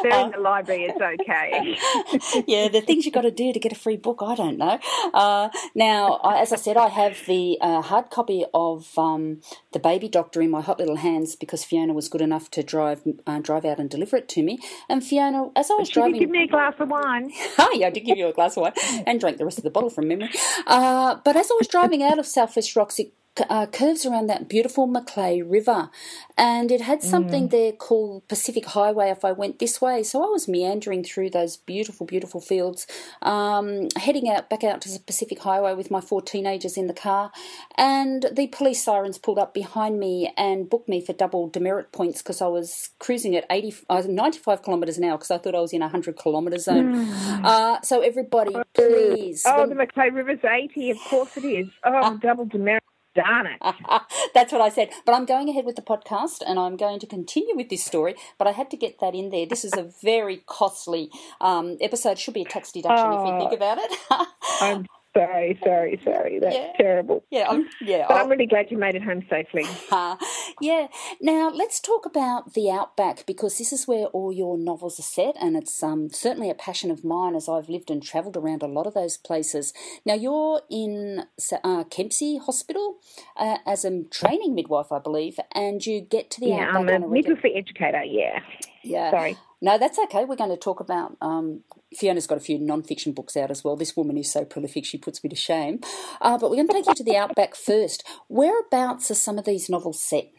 They're 0.03 0.25
in 0.25 0.31
the 0.31 0.39
library, 0.39 0.85
it's 0.89 0.99
okay. 1.01 2.43
yeah, 2.47 2.67
the 2.67 2.81
things 2.81 3.05
you've 3.05 3.13
got 3.13 3.21
to 3.21 3.31
do 3.31 3.53
to 3.53 3.59
get 3.59 3.71
a 3.71 3.75
free 3.75 3.97
book, 3.97 4.19
I 4.21 4.35
don't 4.35 4.57
know. 4.57 4.79
Uh, 5.13 5.49
now, 5.75 6.19
as 6.23 6.51
I 6.51 6.55
said, 6.55 6.77
I 6.77 6.87
have 6.87 7.17
the 7.27 7.57
uh, 7.61 7.81
hard 7.81 8.09
copy 8.09 8.45
of 8.53 8.97
um, 8.97 9.41
The 9.71 9.79
Baby 9.79 10.09
Doctor 10.09 10.41
in 10.41 10.49
my 10.49 10.61
hot 10.61 10.79
little 10.79 10.97
hands 10.97 11.35
because 11.35 11.63
Fiona 11.63 11.93
was 11.93 12.09
good 12.09 12.21
enough 12.21 12.49
to 12.51 12.63
drive 12.63 13.01
uh, 13.27 13.39
drive 13.39 13.65
out 13.65 13.79
and 13.79 13.89
deliver 13.89 14.15
it 14.17 14.27
to 14.29 14.43
me. 14.43 14.59
And 14.89 15.03
Fiona, 15.03 15.49
as 15.55 15.69
I 15.69 15.75
was 15.75 15.89
Did 15.89 15.93
driving. 15.93 16.15
You 16.15 16.21
give 16.21 16.29
me 16.29 16.43
a 16.43 16.47
glass 16.47 16.73
of 16.79 16.89
wine. 16.89 17.31
oh, 17.59 17.71
yeah, 17.73 17.87
I 17.87 17.89
did 17.89 18.01
give 18.01 18.17
you 18.17 18.27
a 18.27 18.33
glass 18.33 18.57
of 18.57 18.61
wine 18.61 18.73
and 19.05 19.19
drank 19.19 19.37
the 19.37 19.45
rest 19.45 19.57
of 19.57 19.63
the 19.63 19.69
bottle 19.69 19.89
from 19.89 20.07
memory. 20.07 20.29
Uh, 20.71 21.17
but 21.25 21.37
as 21.37 21.51
I 21.51 21.55
was 21.59 21.67
driving 21.67 22.03
out 22.03 22.19
of 22.19 22.27
Southwest 22.27 22.75
Rocks, 22.77 22.99
it 22.99 23.13
uh, 23.49 23.65
curves 23.65 24.05
around 24.05 24.27
that 24.27 24.49
beautiful 24.49 24.87
Macleay 24.87 25.41
River, 25.41 25.89
and 26.37 26.71
it 26.71 26.81
had 26.81 27.01
something 27.01 27.47
mm. 27.47 27.51
there 27.51 27.71
called 27.71 28.27
Pacific 28.27 28.65
Highway. 28.65 29.09
If 29.09 29.23
I 29.23 29.31
went 29.31 29.59
this 29.59 29.79
way, 29.79 30.03
so 30.03 30.23
I 30.23 30.27
was 30.27 30.47
meandering 30.47 31.03
through 31.03 31.29
those 31.29 31.57
beautiful, 31.57 32.05
beautiful 32.05 32.41
fields, 32.41 32.87
um, 33.21 33.87
heading 33.97 34.29
out 34.29 34.49
back 34.49 34.63
out 34.63 34.81
to 34.81 34.89
the 34.89 34.99
Pacific 34.99 35.39
Highway 35.39 35.73
with 35.73 35.89
my 35.89 36.01
four 36.01 36.21
teenagers 36.21 36.77
in 36.77 36.87
the 36.87 36.93
car, 36.93 37.31
and 37.77 38.25
the 38.31 38.47
police 38.47 38.83
sirens 38.83 39.17
pulled 39.17 39.39
up 39.39 39.53
behind 39.53 39.99
me 39.99 40.33
and 40.37 40.69
booked 40.69 40.89
me 40.89 41.03
for 41.03 41.13
double 41.13 41.47
demerit 41.47 41.91
points 41.91 42.21
because 42.21 42.41
I 42.41 42.47
was 42.47 42.89
cruising 42.99 43.35
at 43.35 43.45
80, 43.49 43.75
uh, 43.89 44.03
95 44.07 44.61
kilometres 44.63 44.97
an 44.97 45.05
hour 45.05 45.17
because 45.17 45.31
I 45.31 45.37
thought 45.37 45.55
I 45.55 45.61
was 45.61 45.73
in 45.73 45.81
a 45.81 45.87
hundred 45.87 46.17
kilometre 46.17 46.59
zone. 46.59 47.07
Mm. 47.07 47.45
Uh, 47.45 47.81
so 47.81 48.01
everybody, 48.01 48.55
please. 48.73 49.43
Oh, 49.45 49.61
when, 49.61 49.69
the 49.69 49.75
Macleay 49.75 50.09
River's 50.09 50.43
eighty. 50.43 50.91
Of 50.91 50.99
course 50.99 51.37
it 51.37 51.45
is. 51.45 51.69
Oh, 51.83 51.93
uh, 51.93 52.13
double 52.15 52.45
demerit 52.45 52.80
Darn 53.13 53.47
it. 53.47 53.59
That's 54.33 54.51
what 54.51 54.61
I 54.61 54.69
said. 54.69 54.89
But 55.05 55.13
I'm 55.13 55.25
going 55.25 55.49
ahead 55.49 55.65
with 55.65 55.75
the 55.75 55.81
podcast 55.81 56.41
and 56.45 56.57
I'm 56.57 56.77
going 56.77 56.99
to 56.99 57.07
continue 57.07 57.55
with 57.55 57.69
this 57.69 57.83
story. 57.83 58.15
But 58.37 58.47
I 58.47 58.51
had 58.51 58.69
to 58.71 58.77
get 58.77 58.99
that 58.99 59.13
in 59.13 59.29
there. 59.29 59.45
This 59.45 59.65
is 59.65 59.73
a 59.73 59.91
very 60.01 60.43
costly 60.45 61.09
um, 61.41 61.77
episode. 61.81 62.17
Should 62.17 62.33
be 62.33 62.43
a 62.43 62.45
tax 62.45 62.71
deduction 62.71 63.07
oh, 63.09 63.21
if 63.21 63.33
you 63.33 63.39
think 63.39 63.53
about 63.53 63.77
it. 63.79 63.91
I'm 64.61 64.85
Sorry, 65.13 65.59
sorry, 65.63 65.99
sorry. 66.05 66.39
That's 66.39 66.55
yeah. 66.55 66.71
terrible. 66.77 67.23
Yeah, 67.29 67.49
I'm, 67.49 67.67
yeah. 67.81 68.05
But 68.07 68.15
i 68.15 68.21
am 68.21 68.29
really 68.29 68.45
glad 68.45 68.71
you 68.71 68.77
made 68.77 68.95
it 68.95 69.03
home 69.03 69.25
safely. 69.29 69.65
Yeah. 70.61 70.87
Now 71.19 71.49
let's 71.49 71.79
talk 71.79 72.05
about 72.05 72.53
the 72.53 72.69
outback 72.69 73.25
because 73.25 73.57
this 73.57 73.73
is 73.73 73.87
where 73.87 74.05
all 74.07 74.31
your 74.31 74.57
novels 74.57 74.99
are 74.99 75.03
set, 75.03 75.35
and 75.41 75.57
it's 75.57 75.81
um, 75.81 76.09
certainly 76.11 76.51
a 76.51 76.53
passion 76.53 76.91
of 76.91 77.03
mine 77.03 77.35
as 77.35 77.49
I've 77.49 77.67
lived 77.67 77.89
and 77.89 78.01
travelled 78.03 78.37
around 78.37 78.61
a 78.61 78.67
lot 78.67 78.85
of 78.85 78.93
those 78.93 79.17
places. 79.17 79.73
Now 80.05 80.13
you're 80.13 80.61
in 80.69 81.23
uh, 81.63 81.83
Kempsey 81.85 82.37
Hospital 82.37 82.97
uh, 83.35 83.57
as 83.65 83.83
a 83.83 84.03
training 84.03 84.53
midwife, 84.53 84.91
I 84.91 84.99
believe, 84.99 85.39
and 85.53 85.83
you 85.83 85.99
get 85.99 86.29
to 86.31 86.39
the 86.39 86.49
yeah, 86.49 86.69
outback. 86.75 86.95
I'm 86.95 87.03
a 87.03 87.07
midwifery 87.07 87.55
educator. 87.55 88.03
Yeah. 88.03 88.39
Yeah. 88.83 89.09
Sorry. 89.09 89.37
No, 89.63 89.77
that's 89.77 89.99
okay. 89.99 90.25
We're 90.25 90.35
going 90.35 90.49
to 90.49 90.57
talk 90.57 90.79
about. 90.79 91.17
Um, 91.21 91.61
Fiona's 91.95 92.25
got 92.25 92.37
a 92.37 92.41
few 92.41 92.57
non-fiction 92.57 93.13
books 93.13 93.37
out 93.37 93.51
as 93.51 93.63
well. 93.63 93.75
This 93.75 93.95
woman 93.95 94.17
is 94.17 94.31
so 94.31 94.43
prolific, 94.43 94.85
she 94.85 94.97
puts 94.97 95.23
me 95.23 95.29
to 95.29 95.35
shame. 95.35 95.81
Uh, 96.19 96.37
but 96.39 96.49
we're 96.49 96.55
going 96.55 96.67
to 96.67 96.73
take 96.73 96.87
you 96.87 96.95
to 96.95 97.03
the 97.03 97.15
outback 97.15 97.55
first. 97.55 98.03
Whereabouts 98.27 99.11
are 99.11 99.15
some 99.15 99.37
of 99.37 99.45
these 99.45 99.69
novels 99.69 100.01
set? 100.01 100.31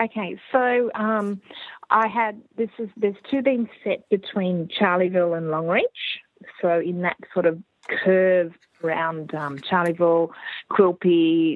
Okay, 0.00 0.38
so 0.52 0.90
um, 0.94 1.40
I 1.90 2.08
had 2.08 2.40
this 2.56 2.70
is 2.78 2.88
there's 2.96 3.16
two 3.30 3.42
being 3.42 3.68
set 3.84 4.08
between 4.08 4.68
Charleville 4.68 5.34
and 5.34 5.46
Longreach. 5.46 6.20
So 6.60 6.80
in 6.80 7.02
that 7.02 7.16
sort 7.32 7.46
of 7.46 7.62
curve 7.88 8.54
around 8.82 9.34
um, 9.34 9.58
Quilpie, 9.58 10.30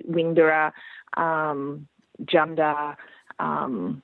Windorah, 0.07 0.73
um, 1.17 1.89
Jundah. 2.25 2.97
Um, 3.39 4.03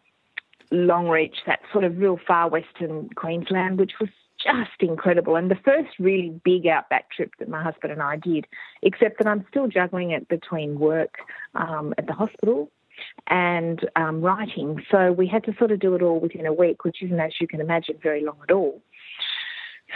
Longreach, 0.75 1.37
that 1.47 1.61
sort 1.73 1.85
of 1.85 1.99
real 1.99 2.19
far 2.27 2.49
western 2.49 3.09
Queensland, 3.15 3.79
which 3.79 3.93
was 4.01 4.11
just 4.43 4.81
incredible. 4.81 5.37
And 5.37 5.51
the 5.51 5.59
first 5.65 5.91
really 5.99 6.39
big 6.45 6.67
outback 6.67 7.11
trip 7.11 7.31
that 7.39 7.49
my 7.49 7.63
husband 7.63 7.93
and 7.93 8.03
I 8.03 8.17
did, 8.17 8.47
except 8.83 9.19
that 9.19 9.27
I'm 9.27 9.45
still 9.49 9.69
juggling 9.69 10.11
it 10.11 10.29
between 10.29 10.79
work 10.79 11.15
um, 11.55 11.95
at 11.99 12.07
the 12.07 12.13
hospital 12.13 12.71
and 13.29 13.89
um, 13.97 14.21
writing. 14.21 14.83
So 14.91 15.13
we 15.13 15.27
had 15.27 15.45
to 15.45 15.55
sort 15.59 15.73
of 15.73 15.81
do 15.81 15.95
it 15.95 16.03
all 16.03 16.21
within 16.21 16.47
a 16.47 16.53
week, 16.53 16.85
which 16.85 17.03
isn't, 17.03 17.19
as 17.19 17.33
you 17.41 17.49
can 17.49 17.61
imagine, 17.61 17.97
very 18.03 18.25
long 18.25 18.37
at 18.43 18.55
all. 18.55 18.83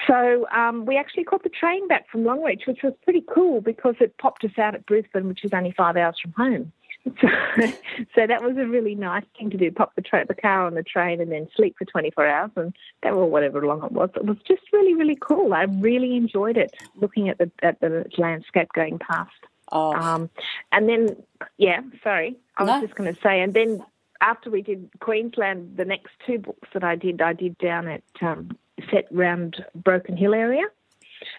So 0.06 0.46
um, 0.50 0.86
we 0.86 0.96
actually 0.96 1.24
caught 1.24 1.42
the 1.42 1.48
train 1.48 1.88
back 1.88 2.08
from 2.10 2.22
Longreach, 2.22 2.66
which 2.66 2.80
was 2.82 2.92
pretty 3.02 3.24
cool 3.32 3.60
because 3.60 3.96
it 4.00 4.16
popped 4.18 4.44
us 4.44 4.58
out 4.58 4.74
at 4.74 4.86
Brisbane, 4.86 5.28
which 5.28 5.44
is 5.44 5.50
only 5.52 5.74
five 5.76 5.96
hours 5.96 6.16
from 6.22 6.32
home. 6.32 6.72
So, 7.20 7.72
so 8.14 8.26
that 8.26 8.42
was 8.42 8.56
a 8.56 8.66
really 8.66 8.94
nice 8.94 9.24
thing 9.36 9.50
to 9.50 9.56
do. 9.56 9.70
Pop 9.70 9.94
the, 9.96 10.02
tra- 10.02 10.26
the 10.26 10.34
car 10.34 10.66
on 10.66 10.74
the 10.74 10.82
train 10.82 11.20
and 11.20 11.32
then 11.32 11.48
sleep 11.56 11.76
for 11.78 11.84
24 11.84 12.26
hours, 12.26 12.50
and 12.56 12.74
that 13.02 13.12
or 13.12 13.28
whatever 13.28 13.66
long 13.66 13.84
it 13.84 13.92
was. 13.92 14.10
It 14.14 14.24
was 14.24 14.36
just 14.46 14.62
really, 14.72 14.94
really 14.94 15.18
cool. 15.20 15.54
I 15.54 15.64
really 15.64 16.16
enjoyed 16.16 16.56
it, 16.56 16.74
looking 16.96 17.28
at 17.28 17.38
the 17.38 17.50
at 17.62 17.80
the 17.80 18.06
landscape 18.16 18.68
going 18.74 18.98
past. 18.98 19.30
Oh. 19.72 19.92
Um, 19.92 20.30
and 20.72 20.88
then, 20.88 21.16
yeah, 21.56 21.80
sorry, 22.02 22.36
I 22.56 22.64
was 22.64 22.82
just 22.82 22.94
going 22.94 23.12
to 23.14 23.20
say, 23.20 23.40
and 23.40 23.52
then 23.52 23.84
after 24.20 24.50
we 24.50 24.62
did 24.62 24.88
Queensland, 25.00 25.76
the 25.76 25.84
next 25.84 26.12
two 26.26 26.38
books 26.38 26.68
that 26.74 26.84
I 26.84 26.96
did, 26.96 27.20
I 27.20 27.32
did 27.32 27.58
down 27.58 27.88
at 27.88 28.02
um, 28.20 28.56
set 28.90 29.06
round 29.10 29.64
Broken 29.74 30.16
Hill 30.16 30.34
area. 30.34 30.64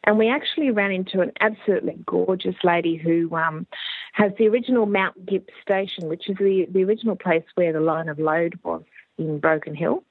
And 0.03 0.17
we 0.17 0.29
actually 0.29 0.71
ran 0.71 0.91
into 0.91 1.21
an 1.21 1.31
absolutely 1.39 1.97
gorgeous 2.05 2.55
lady 2.63 2.97
who 2.97 3.33
um, 3.35 3.65
has 4.13 4.31
the 4.37 4.47
original 4.47 4.85
Mount 4.85 5.25
Gipps 5.25 5.53
station, 5.61 6.07
which 6.07 6.29
is 6.29 6.37
the, 6.37 6.67
the 6.69 6.83
original 6.83 7.15
place 7.15 7.43
where 7.55 7.73
the 7.73 7.79
line 7.79 8.09
of 8.09 8.19
lode 8.19 8.59
was 8.63 8.83
in 9.17 9.39
Broken 9.39 9.75
Hill. 9.75 10.03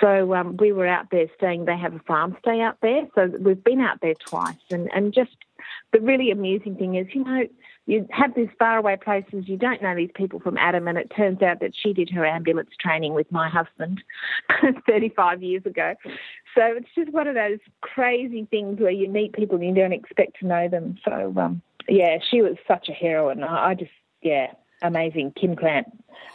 So 0.00 0.34
um, 0.34 0.56
we 0.58 0.72
were 0.72 0.86
out 0.86 1.10
there 1.10 1.26
staying. 1.36 1.64
They 1.64 1.76
have 1.76 1.94
a 1.94 2.00
farm 2.00 2.36
stay 2.40 2.60
out 2.60 2.78
there. 2.82 3.06
So 3.14 3.30
we've 3.38 3.62
been 3.62 3.80
out 3.80 4.00
there 4.00 4.14
twice. 4.14 4.56
And, 4.70 4.90
and 4.92 5.12
just 5.12 5.36
the 5.92 6.00
really 6.00 6.30
amusing 6.30 6.76
thing 6.76 6.96
is, 6.96 7.06
you 7.14 7.24
know, 7.24 7.46
you 7.86 8.06
have 8.10 8.34
these 8.34 8.50
faraway 8.58 8.96
places, 8.96 9.48
you 9.48 9.56
don't 9.56 9.80
know 9.80 9.96
these 9.96 10.10
people 10.14 10.40
from 10.40 10.58
Adam, 10.58 10.86
and 10.88 10.98
it 10.98 11.10
turns 11.16 11.40
out 11.40 11.60
that 11.60 11.72
she 11.74 11.94
did 11.94 12.10
her 12.10 12.26
ambulance 12.26 12.68
training 12.78 13.14
with 13.14 13.32
my 13.32 13.48
husband 13.48 14.02
35 14.86 15.42
years 15.42 15.64
ago. 15.64 15.94
So 16.54 16.62
it's 16.76 16.88
just 16.94 17.10
one 17.12 17.26
of 17.26 17.34
those 17.34 17.60
crazy 17.80 18.46
things 18.50 18.78
where 18.78 18.90
you 18.90 19.08
meet 19.08 19.32
people 19.32 19.56
and 19.56 19.64
you 19.64 19.74
don't 19.74 19.94
expect 19.94 20.38
to 20.40 20.46
know 20.46 20.68
them. 20.68 20.98
So, 21.02 21.32
um, 21.38 21.62
yeah, 21.88 22.18
she 22.30 22.42
was 22.42 22.56
such 22.66 22.88
a 22.88 22.92
heroine. 22.92 23.42
I, 23.42 23.74
just, 23.74 23.90
yeah, 24.22 24.52
amazing. 24.82 25.32
Kim 25.38 25.56
Clant, 25.56 25.86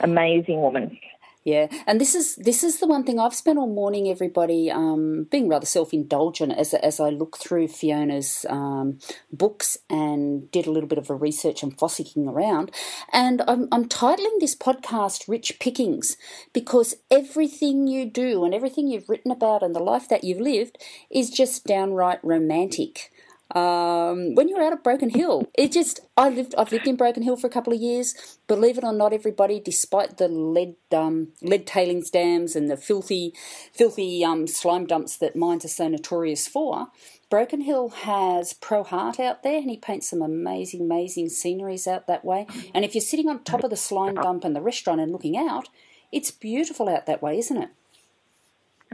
amazing 0.01 0.61
woman. 0.61 0.97
Yeah, 1.45 1.67
and 1.85 1.99
this 1.99 2.15
is 2.15 2.37
this 2.37 2.63
is 2.63 2.79
the 2.79 2.87
one 2.87 3.03
thing 3.03 3.19
I've 3.19 3.33
spent 3.35 3.59
all 3.59 3.67
morning, 3.67 4.09
everybody, 4.09 4.71
um, 4.71 5.27
being 5.29 5.49
rather 5.49 5.65
self 5.65 5.93
indulgent 5.93 6.53
as 6.53 6.73
as 6.73 7.01
I 7.01 7.09
look 7.09 7.37
through 7.37 7.67
Fiona's 7.67 8.45
um, 8.49 8.99
books 9.29 9.77
and 9.89 10.49
did 10.51 10.67
a 10.67 10.71
little 10.71 10.87
bit 10.87 10.97
of 10.99 11.09
a 11.09 11.15
research 11.15 11.61
and 11.61 11.77
fossicking 11.77 12.29
around, 12.29 12.71
and 13.11 13.41
I'm 13.45 13.67
I'm 13.73 13.89
titling 13.89 14.39
this 14.39 14.55
podcast 14.55 15.27
"Rich 15.27 15.59
Pickings" 15.59 16.15
because 16.53 16.95
everything 17.11 17.87
you 17.87 18.09
do 18.09 18.45
and 18.45 18.53
everything 18.53 18.87
you've 18.87 19.09
written 19.09 19.31
about 19.31 19.63
and 19.63 19.75
the 19.75 19.83
life 19.83 20.07
that 20.07 20.23
you've 20.23 20.39
lived 20.39 20.77
is 21.11 21.29
just 21.29 21.65
downright 21.65 22.23
romantic 22.23 23.11
um, 23.53 24.35
when 24.35 24.47
you're 24.47 24.61
out 24.61 24.73
at 24.73 24.83
Broken 24.83 25.09
Hill. 25.09 25.49
It 25.57 25.71
just 25.71 25.99
I 26.17 26.29
lived 26.29 26.55
I've 26.57 26.71
lived 26.71 26.87
in 26.87 26.95
Broken 26.95 27.23
Hill 27.23 27.35
for 27.37 27.47
a 27.47 27.51
couple 27.51 27.73
of 27.73 27.79
years. 27.79 28.37
Believe 28.47 28.77
it 28.77 28.83
or 28.83 28.93
not, 28.93 29.13
everybody, 29.13 29.59
despite 29.59 30.17
the 30.17 30.27
lead 30.27 30.75
um, 30.91 31.29
lead 31.41 31.67
tailings 31.67 32.09
dams 32.09 32.55
and 32.55 32.69
the 32.69 32.77
filthy 32.77 33.33
filthy 33.73 34.23
um, 34.23 34.47
slime 34.47 34.85
dumps 34.85 35.17
that 35.17 35.35
mines 35.35 35.65
are 35.65 35.69
so 35.69 35.87
notorious 35.87 36.47
for. 36.47 36.87
Broken 37.29 37.61
Hill 37.61 37.89
has 37.89 38.53
Pro 38.53 38.83
Hart 38.83 39.19
out 39.19 39.41
there, 39.41 39.57
and 39.57 39.69
he 39.69 39.77
paints 39.77 40.07
some 40.09 40.21
amazing, 40.21 40.81
amazing 40.81 41.29
sceneries 41.29 41.87
out 41.87 42.05
that 42.05 42.23
way. 42.23 42.45
And 42.75 42.85
if 42.85 42.93
you're 42.93 43.01
sitting 43.01 43.27
on 43.27 43.43
top 43.43 43.63
of 43.63 43.71
the 43.71 43.75
slime 43.75 44.13
dump 44.13 44.43
and 44.43 44.55
the 44.55 44.61
restaurant 44.61 45.01
and 45.01 45.11
looking 45.11 45.35
out, 45.35 45.67
it's 46.11 46.29
beautiful 46.29 46.87
out 46.87 47.07
that 47.07 47.23
way, 47.23 47.39
isn't 47.39 47.57
it? 47.57 47.69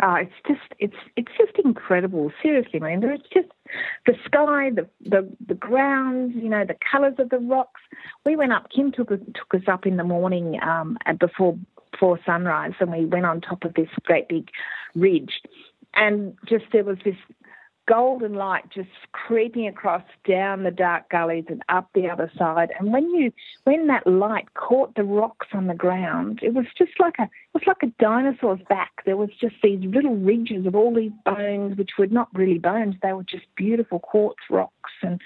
Oh, 0.02 0.16
it's 0.16 0.32
just 0.48 0.74
it's 0.80 0.96
it's 1.16 1.32
just 1.38 1.58
incredible. 1.64 2.32
Seriously, 2.42 2.80
Melinda. 2.80 3.12
It's 3.14 3.28
just 3.34 3.48
the 4.06 4.14
sky, 4.26 4.72
the 4.72 4.88
the 5.02 5.30
the 5.46 5.56
grounds, 5.56 6.34
you 6.36 6.50
know, 6.50 6.66
the 6.66 6.78
colours 6.92 7.16
of 7.20 7.30
the 7.30 7.40
rocks. 7.40 7.82
We 8.26 8.36
went 8.36 8.54
up. 8.54 8.68
Kim 8.74 8.92
took 8.92 9.10
took 9.10 9.54
us 9.54 9.68
up 9.68 9.86
in 9.86 9.98
the 9.98 10.04
morning 10.04 10.60
um, 10.62 10.98
before 11.20 11.58
before 11.92 12.20
sunrise, 12.26 12.74
and 12.80 12.92
we 12.92 13.06
went 13.06 13.26
on 13.26 13.42
top 13.42 13.66
of 13.66 13.74
this 13.74 13.90
great 14.04 14.30
big 14.30 14.50
ridge, 14.96 15.42
and 15.96 16.38
just 16.48 16.66
there 16.72 16.84
was 16.84 16.98
this 17.04 17.18
golden 17.90 18.36
light 18.36 18.66
just 18.70 18.90
creeping 19.14 19.68
across 19.68 20.04
down 20.28 20.64
the 20.64 20.72
dark 20.72 21.10
gullies 21.10 21.46
and 21.50 21.64
up 21.70 21.90
the 21.96 22.08
other 22.08 22.32
side. 22.38 22.70
And 22.80 22.94
when 22.94 23.10
you 23.10 23.32
when 23.64 23.88
that 23.88 24.06
light 24.06 24.54
caught 24.54 24.94
the 24.96 25.04
rocks 25.04 25.48
on 25.54 25.66
the 25.66 25.74
ground, 25.74 26.40
it 26.44 26.54
was 26.54 26.66
just 26.78 26.92
like 27.00 27.16
a 27.20 27.24
it 27.24 27.30
was 27.54 27.64
like 27.66 27.82
a 27.82 27.92
dinosaur's 28.00 28.62
back. 28.70 28.92
There 29.06 29.18
was 29.18 29.30
just 29.42 29.56
these 29.64 29.80
little 29.84 30.16
ridges 30.16 30.68
of 30.68 30.76
all 30.76 30.94
these 30.94 31.12
bones, 31.26 31.78
which 31.78 31.92
were 31.98 32.08
not 32.08 32.30
really 32.34 32.60
bones, 32.60 32.96
they 33.02 33.14
were 33.14 33.24
just 33.24 33.46
beautiful 33.56 34.00
quartz 34.00 34.44
rocks 34.50 34.92
and 35.02 35.20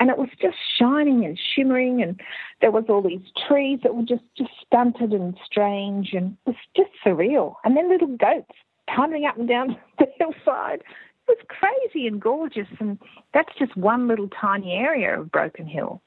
and 0.00 0.10
it 0.10 0.16
was 0.16 0.28
just 0.40 0.56
shining 0.78 1.24
and 1.24 1.38
shimmering 1.54 2.02
and 2.02 2.20
there 2.60 2.70
was 2.70 2.84
all 2.88 3.02
these 3.02 3.20
trees 3.46 3.80
that 3.82 3.94
were 3.94 4.04
just 4.04 4.24
just 4.36 4.50
stunted 4.66 5.12
and 5.12 5.36
strange 5.44 6.14
and 6.14 6.36
it 6.46 6.50
was 6.50 6.56
just 6.74 6.90
surreal. 7.04 7.56
And 7.64 7.76
then 7.76 7.90
little 7.90 8.16
goats 8.16 8.56
tumbling 8.94 9.26
up 9.26 9.36
and 9.36 9.48
down 9.48 9.76
the 9.98 10.06
hillside 10.18 10.82
was 11.28 11.38
crazy 11.48 12.06
and 12.06 12.20
gorgeous, 12.20 12.68
and 12.80 12.98
that's 13.32 13.54
just 13.58 13.76
one 13.76 14.08
little 14.08 14.28
tiny 14.28 14.72
area 14.72 15.20
of 15.20 15.30
Broken 15.30 15.66
Hill. 15.66 16.00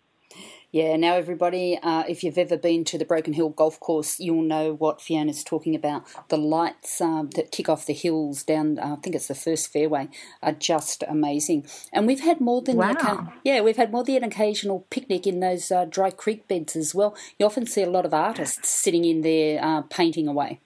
Yeah, 0.73 0.95
now 0.95 1.15
everybody, 1.15 1.77
uh, 1.83 2.05
if 2.07 2.23
you've 2.23 2.37
ever 2.37 2.55
been 2.55 2.85
to 2.85 2.97
the 2.97 3.03
Broken 3.03 3.33
Hill 3.33 3.49
Golf 3.49 3.77
Course, 3.81 4.21
you'll 4.21 4.41
know 4.41 4.73
what 4.73 5.01
Fiona's 5.01 5.43
talking 5.43 5.75
about. 5.75 6.05
The 6.29 6.37
lights 6.37 7.01
um, 7.01 7.29
that 7.35 7.51
kick 7.51 7.67
off 7.67 7.85
the 7.85 7.93
hills 7.93 8.43
down, 8.43 8.79
uh, 8.79 8.93
I 8.93 8.95
think 8.95 9.13
it's 9.13 9.27
the 9.27 9.35
first 9.35 9.73
fairway, 9.73 10.07
are 10.41 10.53
just 10.53 11.03
amazing. 11.09 11.67
And 11.91 12.07
we've 12.07 12.21
had 12.21 12.39
more 12.39 12.61
than 12.61 12.77
Wow. 12.77 12.93
the, 12.93 13.27
yeah, 13.43 13.59
we've 13.59 13.75
had 13.75 13.91
more 13.91 14.05
than 14.05 14.15
an 14.15 14.23
occasional 14.23 14.87
picnic 14.89 15.27
in 15.27 15.41
those 15.41 15.71
uh, 15.71 15.83
dry 15.83 16.09
creek 16.09 16.47
beds 16.47 16.77
as 16.77 16.95
well. 16.95 17.17
You 17.37 17.45
often 17.47 17.65
see 17.65 17.83
a 17.83 17.89
lot 17.89 18.05
of 18.05 18.13
artists 18.13 18.69
sitting 18.69 19.03
in 19.03 19.21
there 19.23 19.61
uh, 19.61 19.81
painting 19.81 20.29
away. 20.29 20.61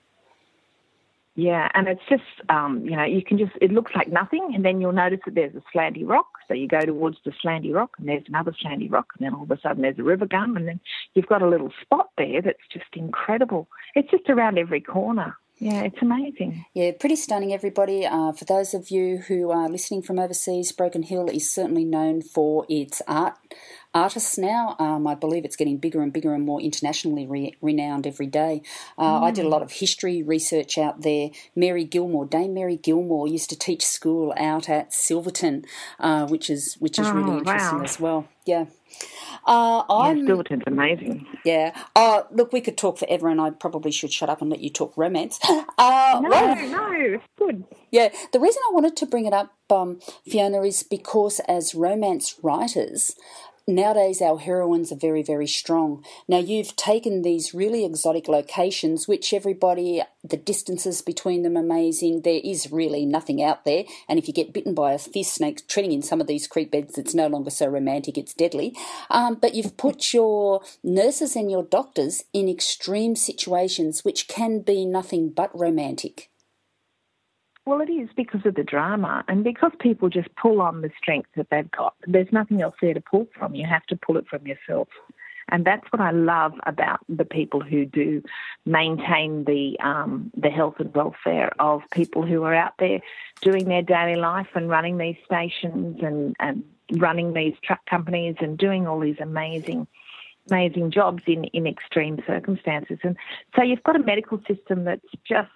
Yeah, 1.38 1.68
and 1.74 1.90
it's 1.90 2.02
just, 2.10 2.24
um, 2.48 2.86
you 2.86 2.96
know, 2.96 3.04
you 3.04 3.22
can 3.22 3.38
just, 3.38 3.52
it 3.60 3.70
looks 3.70 3.92
like 3.94 4.08
nothing, 4.08 4.54
and 4.56 4.64
then 4.64 4.80
you'll 4.80 4.94
notice 4.94 5.20
that 5.26 5.36
there's 5.36 5.54
a 5.54 5.64
slanty 5.76 6.08
rock. 6.08 6.28
So 6.48 6.54
you 6.54 6.68
go 6.68 6.80
towards 6.80 7.18
the 7.26 7.34
slanty 7.44 7.74
rock, 7.74 7.92
and 8.00 8.08
there's 8.08 8.24
another 8.28 8.54
slanty 8.54 8.90
rock, 8.90 9.08
and 9.18 9.26
then 9.26 9.36
all 9.36 9.44
of 9.44 9.52
a 9.52 9.60
sudden 9.60 9.82
there's 9.82 10.00
a 10.00 10.04
river 10.04 10.26
gum, 10.26 10.56
and 10.56 10.66
then 10.66 10.80
you've 11.14 11.28
got 11.28 11.42
a 11.42 11.50
little 11.50 11.74
spot 11.82 12.10
there 12.18 12.42
that's 12.42 12.66
just 12.72 12.86
incredible. 12.94 13.68
It's 13.96 14.10
just 14.10 14.30
around 14.30 14.58
every 14.58 14.80
corner. 14.80 15.36
Yeah, 15.58 15.84
it's 15.84 16.02
amazing. 16.02 16.66
Yeah, 16.74 16.92
pretty 17.00 17.16
stunning, 17.16 17.54
everybody. 17.54 18.06
Uh, 18.06 18.34
for 18.34 18.44
those 18.46 18.74
of 18.74 18.90
you 18.90 19.20
who 19.20 19.52
are 19.52 19.70
listening 19.70 20.02
from 20.02 20.20
overseas, 20.20 20.72
Broken 20.74 21.04
Hill 21.04 21.30
is 21.30 21.50
certainly 21.50 21.86
known 21.86 22.22
for 22.22 22.66
its 22.68 23.02
art 23.08 23.38
artists 23.96 24.38
now. 24.38 24.76
Um, 24.78 25.08
I 25.08 25.16
believe 25.16 25.46
it's 25.46 25.56
getting 25.56 25.78
bigger 25.78 26.02
and 26.04 26.14
bigger 26.14 26.34
and 26.36 26.46
more 26.46 26.62
internationally 26.62 27.26
re- 27.26 27.56
renowned 27.62 28.06
every 28.06 28.28
day. 28.28 28.62
Uh, 28.98 29.22
I 29.24 29.32
did 29.32 29.46
a 29.46 29.50
lot 29.50 29.62
of 29.64 29.72
history 29.72 30.22
research 30.22 30.78
out 30.78 31.02
there. 31.02 31.30
Mary 31.56 31.84
Gilmore, 31.86 32.26
Dame 32.28 32.54
Mary 32.54 32.78
Gilmore, 32.78 33.28
used 33.28 33.50
to 33.50 33.58
teach 33.58 33.84
school 33.86 34.34
out 34.38 34.70
at 34.70 34.94
Silverton, 34.94 35.66
uh, 36.00 36.28
which 36.28 36.50
is 36.52 36.76
which 36.80 37.00
is 37.00 37.10
really 37.10 37.32
Oh, 37.32 37.38
interesting 37.40 37.78
wow. 37.80 37.84
as 37.84 38.00
well. 38.00 38.28
Yeah. 38.46 38.66
Uh, 39.48 39.84
I'm 39.90 40.26
Silverton's 40.26 40.64
amazing. 40.68 41.26
yeah. 41.44 41.76
Oh, 41.96 42.26
look, 42.32 42.54
we 42.54 42.62
could 42.62 42.78
talk 42.78 42.98
forever, 42.98 43.28
and 43.30 43.42
I 43.42 43.50
probably 43.50 43.92
should 43.92 44.12
shut 44.14 44.30
up 44.30 44.42
and 44.42 44.50
let 44.50 44.60
you 44.62 44.70
talk 44.70 44.94
romance. 44.98 45.40
Uh, 45.78 46.20
No, 46.24 46.30
well- 46.30 46.56
no, 46.56 46.92
it's 46.94 47.24
good. 47.38 47.64
yeah, 47.92 48.08
the 48.32 48.40
reason 48.40 48.62
I 48.70 48.74
wanted 48.74 48.96
to 48.98 49.06
bring 49.06 49.26
it 49.26 49.34
up, 49.34 49.54
um, 49.70 50.00
Fiona, 50.26 50.62
is 50.64 50.84
because 50.84 51.40
as 51.50 51.76
romance 51.76 52.36
writers, 52.42 53.16
nowadays 53.68 54.22
our 54.22 54.38
heroines 54.38 54.92
are 54.92 54.98
very, 54.98 55.24
very 55.24 55.48
strong. 55.48 56.04
Now, 56.28 56.38
you've 56.38 56.76
taken 56.76 57.22
these 57.22 57.54
really 57.54 57.86
exotic 57.86 58.28
locations, 58.28 59.08
which 59.08 59.34
everybody, 59.34 60.04
the 60.24 60.38
distances 60.38 61.02
between 61.02 61.44
them 61.44 61.58
amazing. 61.58 62.22
There 62.22 62.42
is 62.44 62.72
really 62.72 63.06
nothing 63.06 63.42
out 63.42 63.66
there. 63.66 63.86
And 64.08 64.20
if 64.20 64.28
you 64.28 64.34
get 64.34 64.54
bitten 64.54 64.74
by 64.74 64.94
a 64.94 65.00
fierce 65.00 65.32
snake 65.32 65.68
treading 65.68 65.92
in 65.92 66.02
some 66.02 66.22
of 66.22 66.28
these 66.28 66.48
creek 66.48 66.72
beds, 66.72 66.98
it's 66.98 67.16
no 67.16 67.28
longer 67.28 67.50
so 67.50 67.68
romantic, 67.68 68.18
it's 68.18 68.34
deadly. 68.34 68.76
Um, 69.10 69.36
but 69.36 69.56
you've 69.56 69.78
put 69.78 70.14
your 70.14 70.62
nurses 70.84 71.36
and 71.36 71.50
your 71.50 71.64
doctors 71.64 72.24
in 72.34 72.48
extreme 72.48 73.16
situations, 73.16 74.06
which 74.06 74.28
can 74.28 74.60
be 74.60 74.86
nothing 74.86 75.30
but 75.30 75.58
romantic. 75.58 76.30
Well, 77.66 77.82
it 77.82 77.90
is 77.90 78.10
because 78.16 78.46
of 78.46 78.56
the 78.56 78.64
drama 78.64 79.24
and 79.28 79.44
because 79.44 79.72
people 79.80 80.10
just 80.10 80.34
pull 80.36 80.62
on 80.62 80.82
the 80.82 80.92
strength 80.98 81.30
that 81.36 81.48
they've 81.50 81.70
got. 81.72 81.96
There's 82.06 82.32
nothing 82.32 82.62
else 82.62 82.76
there 82.80 82.94
to 82.94 83.02
pull 83.02 83.28
from. 83.38 83.56
You 83.56 83.66
have 83.66 83.86
to 83.88 83.96
pull 83.96 84.18
it 84.18 84.28
from 84.28 84.46
yourself. 84.46 84.88
And 85.50 85.66
that's 85.66 85.86
what 85.92 86.02
I 86.02 86.12
love 86.12 86.54
about 86.66 87.00
the 87.08 87.26
people 87.26 87.62
who 87.62 87.86
do 87.86 88.24
maintain 88.66 89.44
the 89.46 89.80
um, 89.80 90.32
the 90.36 90.50
health 90.50 90.76
and 90.80 90.94
welfare 90.94 91.52
of 91.60 91.84
people 91.92 92.26
who 92.26 92.44
are 92.44 92.56
out 92.56 92.74
there 92.80 93.00
doing 93.42 93.66
their 93.66 93.84
daily 93.84 94.16
life 94.16 94.48
and 94.56 94.70
running 94.70 94.98
these 94.98 95.18
stations 95.24 96.00
and, 96.02 96.36
and 96.40 96.64
running 96.94 97.34
these 97.34 97.54
truck 97.64 97.86
companies 97.86 98.36
and 98.40 98.58
doing 98.58 98.88
all 98.88 99.00
these 99.00 99.20
amazing 99.20 99.88
amazing 100.50 100.92
jobs 100.92 101.24
in, 101.28 101.46
in 101.46 101.68
extreme 101.68 102.22
circumstances. 102.26 103.00
And 103.04 103.16
so 103.56 103.64
you've 103.64 103.84
got 103.84 103.96
a 103.96 104.04
medical 104.04 104.40
system 104.48 104.84
that's 104.84 105.02
just, 105.28 105.50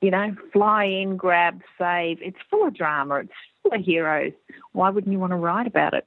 you 0.00 0.10
know, 0.10 0.34
fly 0.52 0.84
in, 0.84 1.16
grab, 1.16 1.62
save. 1.78 2.18
It's 2.22 2.38
full 2.50 2.66
of 2.66 2.74
drama. 2.74 3.16
It's 3.16 3.32
full 3.62 3.78
of 3.78 3.84
heroes. 3.84 4.32
Why 4.72 4.90
wouldn't 4.90 5.12
you 5.12 5.18
want 5.18 5.32
to 5.32 5.36
write 5.36 5.66
about 5.66 5.94
it? 5.94 6.06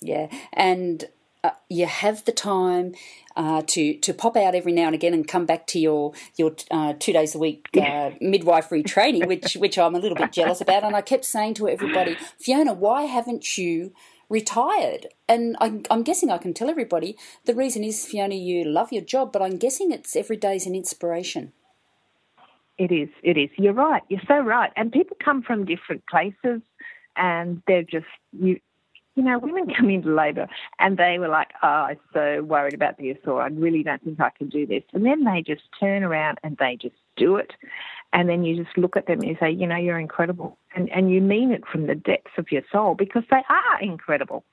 Yeah. 0.00 0.28
And 0.52 1.04
uh, 1.44 1.50
you 1.68 1.86
have 1.86 2.24
the 2.24 2.32
time 2.32 2.94
uh, 3.36 3.62
to 3.68 3.96
to 3.98 4.12
pop 4.12 4.36
out 4.36 4.54
every 4.54 4.72
now 4.72 4.86
and 4.86 4.94
again 4.94 5.14
and 5.14 5.26
come 5.26 5.46
back 5.46 5.66
to 5.68 5.78
your 5.78 6.12
your 6.36 6.56
uh, 6.70 6.94
two 6.98 7.12
days 7.12 7.34
a 7.34 7.38
week 7.38 7.68
uh, 7.80 8.10
midwifery 8.20 8.82
training, 8.82 9.26
which 9.28 9.54
which 9.54 9.78
I'm 9.78 9.94
a 9.94 9.98
little 9.98 10.16
bit 10.16 10.32
jealous 10.32 10.60
about. 10.60 10.84
And 10.84 10.96
I 10.96 11.00
kept 11.00 11.24
saying 11.24 11.54
to 11.54 11.68
everybody, 11.68 12.16
Fiona, 12.38 12.72
why 12.72 13.02
haven't 13.02 13.56
you 13.56 13.92
retired? 14.28 15.06
And 15.28 15.56
I'm, 15.60 15.82
I'm 15.90 16.02
guessing 16.02 16.30
I 16.30 16.38
can 16.38 16.54
tell 16.54 16.68
everybody 16.68 17.16
the 17.44 17.54
reason 17.54 17.84
is 17.84 18.04
Fiona, 18.04 18.34
you 18.34 18.64
love 18.64 18.92
your 18.92 19.02
job, 19.02 19.32
but 19.32 19.42
I'm 19.42 19.56
guessing 19.56 19.92
it's 19.92 20.16
every 20.16 20.36
day's 20.36 20.66
an 20.66 20.74
inspiration. 20.74 21.52
It 22.78 22.92
is. 22.92 23.08
It 23.22 23.36
is. 23.36 23.50
You're 23.56 23.72
right. 23.72 24.02
You're 24.08 24.20
so 24.28 24.38
right. 24.38 24.72
And 24.76 24.92
people 24.92 25.16
come 25.22 25.42
from 25.42 25.64
different 25.64 26.06
places, 26.06 26.62
and 27.16 27.62
they're 27.66 27.82
just 27.82 28.06
you 28.32 28.60
you 29.18 29.24
know, 29.24 29.36
women 29.36 29.74
come 29.76 29.90
into 29.90 30.14
labour 30.14 30.46
and 30.78 30.96
they 30.96 31.18
were 31.18 31.26
like, 31.26 31.48
oh, 31.64 31.66
I'm 31.66 31.98
so 32.14 32.40
worried 32.44 32.72
about 32.72 32.98
this 32.98 33.16
or 33.26 33.42
I 33.42 33.48
really 33.48 33.82
don't 33.82 34.02
think 34.04 34.20
I 34.20 34.30
can 34.30 34.48
do 34.48 34.64
this. 34.64 34.84
And 34.92 35.04
then 35.04 35.24
they 35.24 35.42
just 35.42 35.62
turn 35.80 36.04
around 36.04 36.38
and 36.44 36.56
they 36.56 36.78
just 36.80 36.94
do 37.16 37.34
it. 37.34 37.52
And 38.12 38.28
then 38.28 38.44
you 38.44 38.62
just 38.62 38.78
look 38.78 38.96
at 38.96 39.06
them 39.06 39.18
and 39.18 39.28
you 39.28 39.36
say, 39.40 39.50
you 39.50 39.66
know, 39.66 39.76
you're 39.76 39.98
incredible. 39.98 40.56
And, 40.76 40.88
and 40.90 41.10
you 41.10 41.20
mean 41.20 41.50
it 41.50 41.66
from 41.66 41.88
the 41.88 41.96
depths 41.96 42.30
of 42.38 42.52
your 42.52 42.62
soul 42.70 42.94
because 42.94 43.24
they 43.28 43.42
are 43.48 43.82
incredible. 43.82 44.44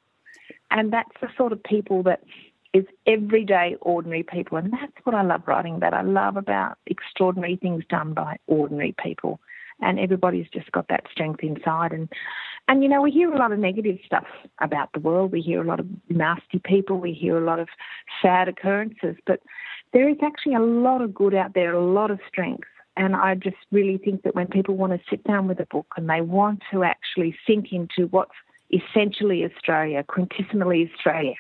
And 0.72 0.92
that's 0.92 1.14
the 1.22 1.30
sort 1.38 1.54
of 1.54 1.64
people 1.64 2.02
that 2.04 2.24
is 2.76 2.86
everyday, 3.08 3.78
ordinary 3.80 4.24
people. 4.24 4.58
And 4.58 4.74
that's 4.74 5.06
what 5.06 5.16
I 5.16 5.22
love 5.22 5.44
writing 5.48 5.76
about. 5.76 5.94
I 5.94 6.02
love 6.02 6.36
about 6.36 6.78
extraordinary 6.88 7.56
things 7.56 7.86
done 7.90 8.14
by 8.14 8.36
ordinary 8.48 8.94
people. 9.02 9.40
And 9.82 9.98
everybody's 9.98 10.48
just 10.54 10.72
got 10.74 10.90
that 10.90 11.06
strength 11.10 11.42
inside. 11.42 11.94
And 11.94 12.10
and 12.68 12.84
you 12.84 12.90
know, 12.90 13.02
we 13.02 13.12
hear 13.12 13.32
a 13.32 13.38
lot 13.38 13.54
of 13.54 13.60
negative 13.60 13.98
stuff 14.06 14.26
about 14.60 14.92
the 14.94 15.00
world. 15.00 15.32
We 15.32 15.42
hear 15.42 15.62
a 15.62 15.68
lot 15.68 15.80
of 15.80 15.88
nasty 16.10 16.60
people. 16.60 17.00
We 17.00 17.14
hear 17.14 17.38
a 17.38 17.46
lot 17.46 17.60
of 17.60 17.70
sad 18.22 18.50
occurrences. 18.50 19.16
But 19.26 19.40
there 19.94 20.10
is 20.10 20.18
actually 20.22 20.56
a 20.56 20.60
lot 20.60 21.02
of 21.02 21.14
good 21.14 21.34
out 21.34 21.54
there, 21.54 21.74
a 21.74 21.86
lot 21.86 22.12
of 22.12 22.20
strength. 22.28 22.68
And 22.98 23.16
I 23.16 23.36
just 23.36 23.58
really 23.72 23.98
think 23.98 24.24
that 24.24 24.36
when 24.36 24.48
people 24.48 24.76
want 24.76 24.94
to 24.94 25.00
sit 25.10 25.24
down 25.24 25.48
with 25.48 25.60
a 25.60 25.68
book 25.68 25.88
and 25.96 26.10
they 26.10 26.22
want 26.22 26.62
to 26.72 26.84
actually 26.84 27.38
sink 27.48 27.72
into 27.72 28.08
what's 28.08 28.32
essentially 28.72 29.46
Australia, 29.46 30.04
quintessentially 30.04 30.92
Australia, 30.92 31.36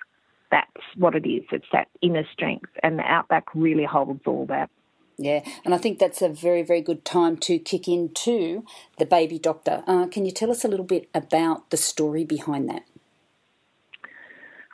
that's 0.55 0.85
what 0.95 1.15
it 1.15 1.27
is. 1.27 1.43
It's 1.51 1.65
that 1.73 1.89
inner 2.01 2.25
strength. 2.31 2.69
And 2.81 2.97
the 2.97 3.03
Outback 3.03 3.53
really 3.53 3.83
holds 3.83 4.21
all 4.25 4.45
that. 4.47 4.69
Yeah, 5.17 5.41
and 5.63 5.73
I 5.73 5.77
think 5.77 5.99
that's 5.99 6.21
a 6.21 6.27
very, 6.27 6.61
very 6.61 6.81
good 6.81 7.05
time 7.05 7.37
to 7.37 7.57
kick 7.57 7.87
into 7.87 8.65
the 8.97 9.05
baby 9.05 9.39
doctor. 9.39 9.81
Uh, 9.87 10.07
can 10.07 10.25
you 10.25 10.31
tell 10.31 10.51
us 10.51 10.65
a 10.65 10.67
little 10.67 10.85
bit 10.85 11.07
about 11.13 11.69
the 11.69 11.77
story 11.77 12.25
behind 12.25 12.69
that? 12.69 12.83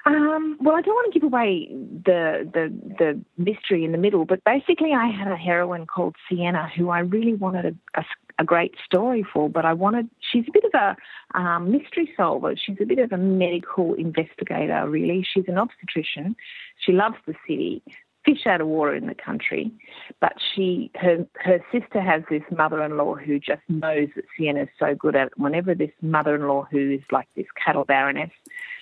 Um, 0.03 0.57
well, 0.59 0.75
I 0.75 0.81
don't 0.81 0.95
want 0.95 1.13
to 1.13 1.19
give 1.19 1.27
away 1.31 1.67
the, 1.69 2.49
the 2.51 2.73
the 2.97 3.21
mystery 3.37 3.85
in 3.85 3.91
the 3.91 3.99
middle, 3.99 4.25
but 4.25 4.43
basically, 4.43 4.93
I 4.93 5.11
had 5.11 5.31
a 5.31 5.35
heroine 5.35 5.85
called 5.85 6.15
Sienna 6.27 6.71
who 6.75 6.89
I 6.89 6.99
really 6.99 7.35
wanted 7.35 7.77
a, 7.95 7.99
a, 7.99 8.03
a 8.39 8.43
great 8.43 8.75
story 8.85 9.25
for, 9.33 9.49
but 9.49 9.65
I 9.65 9.73
wanted. 9.73 10.09
She's 10.19 10.45
a 10.47 10.51
bit 10.51 10.63
of 10.65 10.73
a 10.73 11.37
um, 11.37 11.71
mystery 11.71 12.11
solver. 12.15 12.55
She's 12.55 12.77
a 12.81 12.85
bit 12.85 12.99
of 12.99 13.11
a 13.11 13.17
medical 13.17 13.93
investigator, 13.93 14.87
really. 14.89 15.25
She's 15.33 15.45
an 15.47 15.57
obstetrician. 15.57 16.35
She 16.79 16.91
loves 16.91 17.17
the 17.25 17.35
city, 17.47 17.81
fish 18.25 18.45
out 18.45 18.61
of 18.61 18.67
water 18.67 18.95
in 18.95 19.07
the 19.07 19.15
country. 19.15 19.71
But 20.19 20.33
she, 20.53 20.91
her, 20.95 21.25
her 21.35 21.59
sister 21.71 22.01
has 22.01 22.23
this 22.29 22.43
mother-in-law 22.51 23.15
who 23.15 23.39
just 23.39 23.61
knows 23.69 24.09
that 24.15 24.25
Sienna's 24.37 24.69
so 24.79 24.95
good 24.95 25.15
at 25.15 25.27
it. 25.27 25.33
Whenever 25.37 25.75
this 25.75 25.91
mother-in-law, 26.01 26.67
who 26.71 26.91
is 26.91 27.01
like 27.11 27.27
this 27.35 27.47
cattle 27.63 27.85
baroness, 27.85 28.31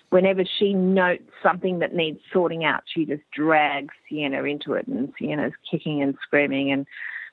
whenever 0.10 0.44
she 0.44 0.74
notes 0.74 1.24
something 1.44 1.80
that 1.80 1.94
needs 1.94 2.20
sorting 2.34 2.64
out, 2.64 2.84
she 2.86 3.06
just 3.06 3.22
drags 3.32 3.94
Sienna 4.10 4.44
into 4.44 4.74
it, 4.74 4.88
and 4.88 5.14
Sienna's 5.18 5.54
kicking 5.70 6.02
and 6.02 6.16
screaming. 6.22 6.72
And 6.72 6.86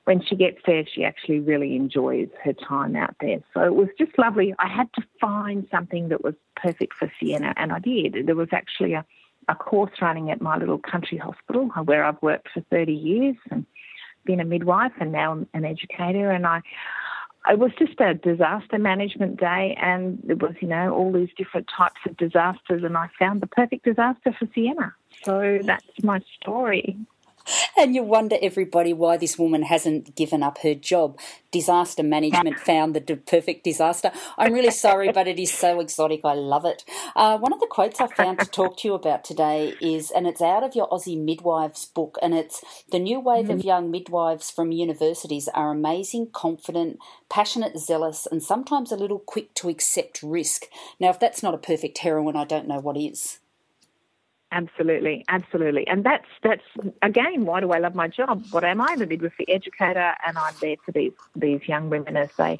when 0.07 0.23
she 0.23 0.37
gets 0.37 0.59
there, 0.65 0.85
she 0.87 1.03
actually 1.03 1.41
really 1.41 1.75
enjoys 1.75 2.29
her 2.41 2.53
time 2.53 2.95
out 2.95 3.13
there. 3.19 3.39
So 3.53 3.61
it 3.65 3.75
was 3.75 3.89
just 3.99 4.17
lovely. 4.17 4.55
I 4.57 4.69
had 4.69 4.87
to 4.93 5.03
find 5.19 5.67
something 5.69 6.07
that 6.07 6.23
was 6.23 6.33
perfect 6.55 6.93
for 6.93 7.11
Sienna, 7.19 7.53
and 7.57 7.73
I 7.73 7.79
did. 7.79 8.25
There 8.25 8.35
was 8.35 8.49
actually 8.53 8.93
a 8.93 9.05
a 9.49 9.55
course 9.55 9.91
running 10.01 10.29
at 10.29 10.41
my 10.41 10.57
little 10.57 10.77
country 10.77 11.17
hospital 11.17 11.69
uh, 11.75 11.81
where 11.81 12.03
I've 12.03 12.21
worked 12.21 12.49
for 12.53 12.61
30 12.69 12.93
years 12.93 13.35
and 13.49 13.65
been 14.25 14.39
a 14.39 14.45
midwife 14.45 14.91
and 14.99 15.11
now 15.11 15.45
an 15.53 15.65
educator. 15.65 16.31
And 16.31 16.45
I, 16.45 16.61
it 17.49 17.57
was 17.57 17.71
just 17.79 17.99
a 18.01 18.13
disaster 18.13 18.77
management 18.77 19.39
day, 19.39 19.77
and 19.81 20.19
there 20.23 20.35
was, 20.35 20.55
you 20.59 20.67
know, 20.67 20.93
all 20.93 21.13
these 21.13 21.29
different 21.37 21.69
types 21.75 22.01
of 22.05 22.17
disasters, 22.17 22.83
and 22.83 22.97
I 22.97 23.09
found 23.17 23.41
the 23.41 23.47
perfect 23.47 23.85
disaster 23.85 24.35
for 24.37 24.47
Sienna. 24.53 24.93
So 25.23 25.59
that's 25.63 26.03
my 26.03 26.21
story. 26.41 26.97
And 27.77 27.95
you 27.95 28.03
wonder, 28.03 28.37
everybody, 28.41 28.93
why 28.93 29.17
this 29.17 29.37
woman 29.37 29.63
hasn't 29.63 30.15
given 30.15 30.43
up 30.43 30.59
her 30.59 30.73
job. 30.73 31.19
Disaster 31.51 32.03
management 32.03 32.59
found 32.59 32.93
the 32.93 33.15
perfect 33.15 33.63
disaster. 33.63 34.11
I'm 34.37 34.53
really 34.53 34.71
sorry, 34.71 35.11
but 35.11 35.27
it 35.27 35.39
is 35.39 35.51
so 35.51 35.79
exotic. 35.79 36.21
I 36.23 36.33
love 36.33 36.65
it. 36.65 36.83
Uh, 37.15 37.37
one 37.37 37.53
of 37.53 37.59
the 37.59 37.67
quotes 37.67 38.01
I 38.01 38.07
found 38.07 38.39
to 38.39 38.45
talk 38.45 38.77
to 38.79 38.87
you 38.87 38.93
about 38.93 39.23
today 39.23 39.73
is, 39.79 40.11
and 40.11 40.27
it's 40.27 40.41
out 40.41 40.63
of 40.63 40.75
your 40.75 40.89
Aussie 40.89 41.17
Midwives 41.17 41.85
book, 41.85 42.17
and 42.21 42.33
it's 42.33 42.63
the 42.91 42.99
new 42.99 43.19
wave 43.19 43.45
mm-hmm. 43.45 43.59
of 43.59 43.65
young 43.65 43.89
midwives 43.89 44.51
from 44.51 44.71
universities 44.71 45.47
are 45.53 45.71
amazing, 45.71 46.29
confident, 46.31 46.99
passionate, 47.29 47.77
zealous, 47.79 48.27
and 48.29 48.43
sometimes 48.43 48.91
a 48.91 48.97
little 48.97 49.19
quick 49.19 49.53
to 49.55 49.69
accept 49.69 50.21
risk. 50.21 50.65
Now, 50.99 51.09
if 51.09 51.19
that's 51.19 51.43
not 51.43 51.53
a 51.53 51.59
perfect 51.59 51.99
heroine, 51.99 52.35
I 52.35 52.45
don't 52.45 52.67
know 52.67 52.79
what 52.79 52.97
is. 52.97 53.39
Absolutely, 54.49 55.25
absolutely, 55.27 55.85
and 55.87 56.05
that's 56.05 56.27
that's 56.41 56.63
again 57.01 57.45
why 57.45 57.59
do 57.59 57.71
I 57.73 57.79
love 57.79 57.95
my 57.95 58.07
job? 58.07 58.45
What 58.51 58.63
am 58.63 58.79
I? 58.79 58.95
The 58.95 59.05
midwifery 59.05 59.45
educator, 59.49 60.13
and 60.25 60.37
I'm 60.37 60.53
there 60.61 60.77
for 60.85 60.93
these 60.93 61.11
these 61.35 61.59
young 61.67 61.89
women 61.89 62.15
as 62.15 62.29
they, 62.37 62.57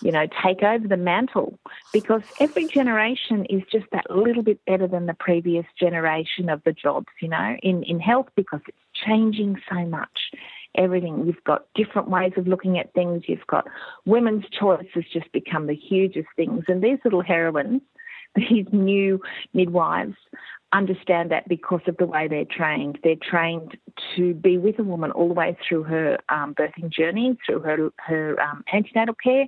you 0.00 0.12
know, 0.12 0.26
take 0.42 0.62
over 0.62 0.88
the 0.88 0.96
mantle 0.96 1.58
because 1.92 2.22
every 2.40 2.66
generation 2.68 3.44
is 3.50 3.62
just 3.70 3.84
that 3.92 4.10
little 4.10 4.42
bit 4.42 4.64
better 4.64 4.88
than 4.88 5.04
the 5.04 5.12
previous 5.12 5.66
generation 5.78 6.48
of 6.48 6.64
the 6.64 6.72
jobs. 6.72 7.08
You 7.20 7.28
know, 7.28 7.56
in 7.62 7.82
in 7.82 8.00
health 8.00 8.28
because 8.34 8.60
it's 8.66 8.78
changing 9.06 9.60
so 9.68 9.84
much. 9.84 10.30
Everything 10.74 11.26
you've 11.26 11.44
got 11.44 11.66
different 11.74 12.08
ways 12.08 12.32
of 12.38 12.46
looking 12.46 12.78
at 12.78 12.94
things. 12.94 13.24
You've 13.26 13.46
got 13.46 13.66
women's 14.06 14.46
choice 14.58 14.88
has 14.94 15.04
just 15.12 15.30
become 15.32 15.66
the 15.66 15.76
hugest 15.76 16.28
things, 16.34 16.64
and 16.66 16.82
these 16.82 16.98
little 17.04 17.22
heroines, 17.22 17.82
these 18.34 18.66
new 18.72 19.20
midwives 19.52 20.16
understand 20.72 21.30
that 21.30 21.48
because 21.48 21.80
of 21.86 21.96
the 21.96 22.06
way 22.06 22.28
they're 22.28 22.44
trained. 22.44 22.98
They're 23.02 23.16
trained 23.16 23.76
to 24.16 24.34
be 24.34 24.58
with 24.58 24.78
a 24.78 24.84
woman 24.84 25.10
all 25.10 25.28
the 25.28 25.34
way 25.34 25.56
through 25.66 25.84
her 25.84 26.18
um, 26.28 26.54
birthing 26.54 26.90
journey, 26.90 27.36
through 27.46 27.60
her 27.60 27.90
her 27.98 28.40
um, 28.40 28.64
antenatal 28.72 29.14
care, 29.22 29.46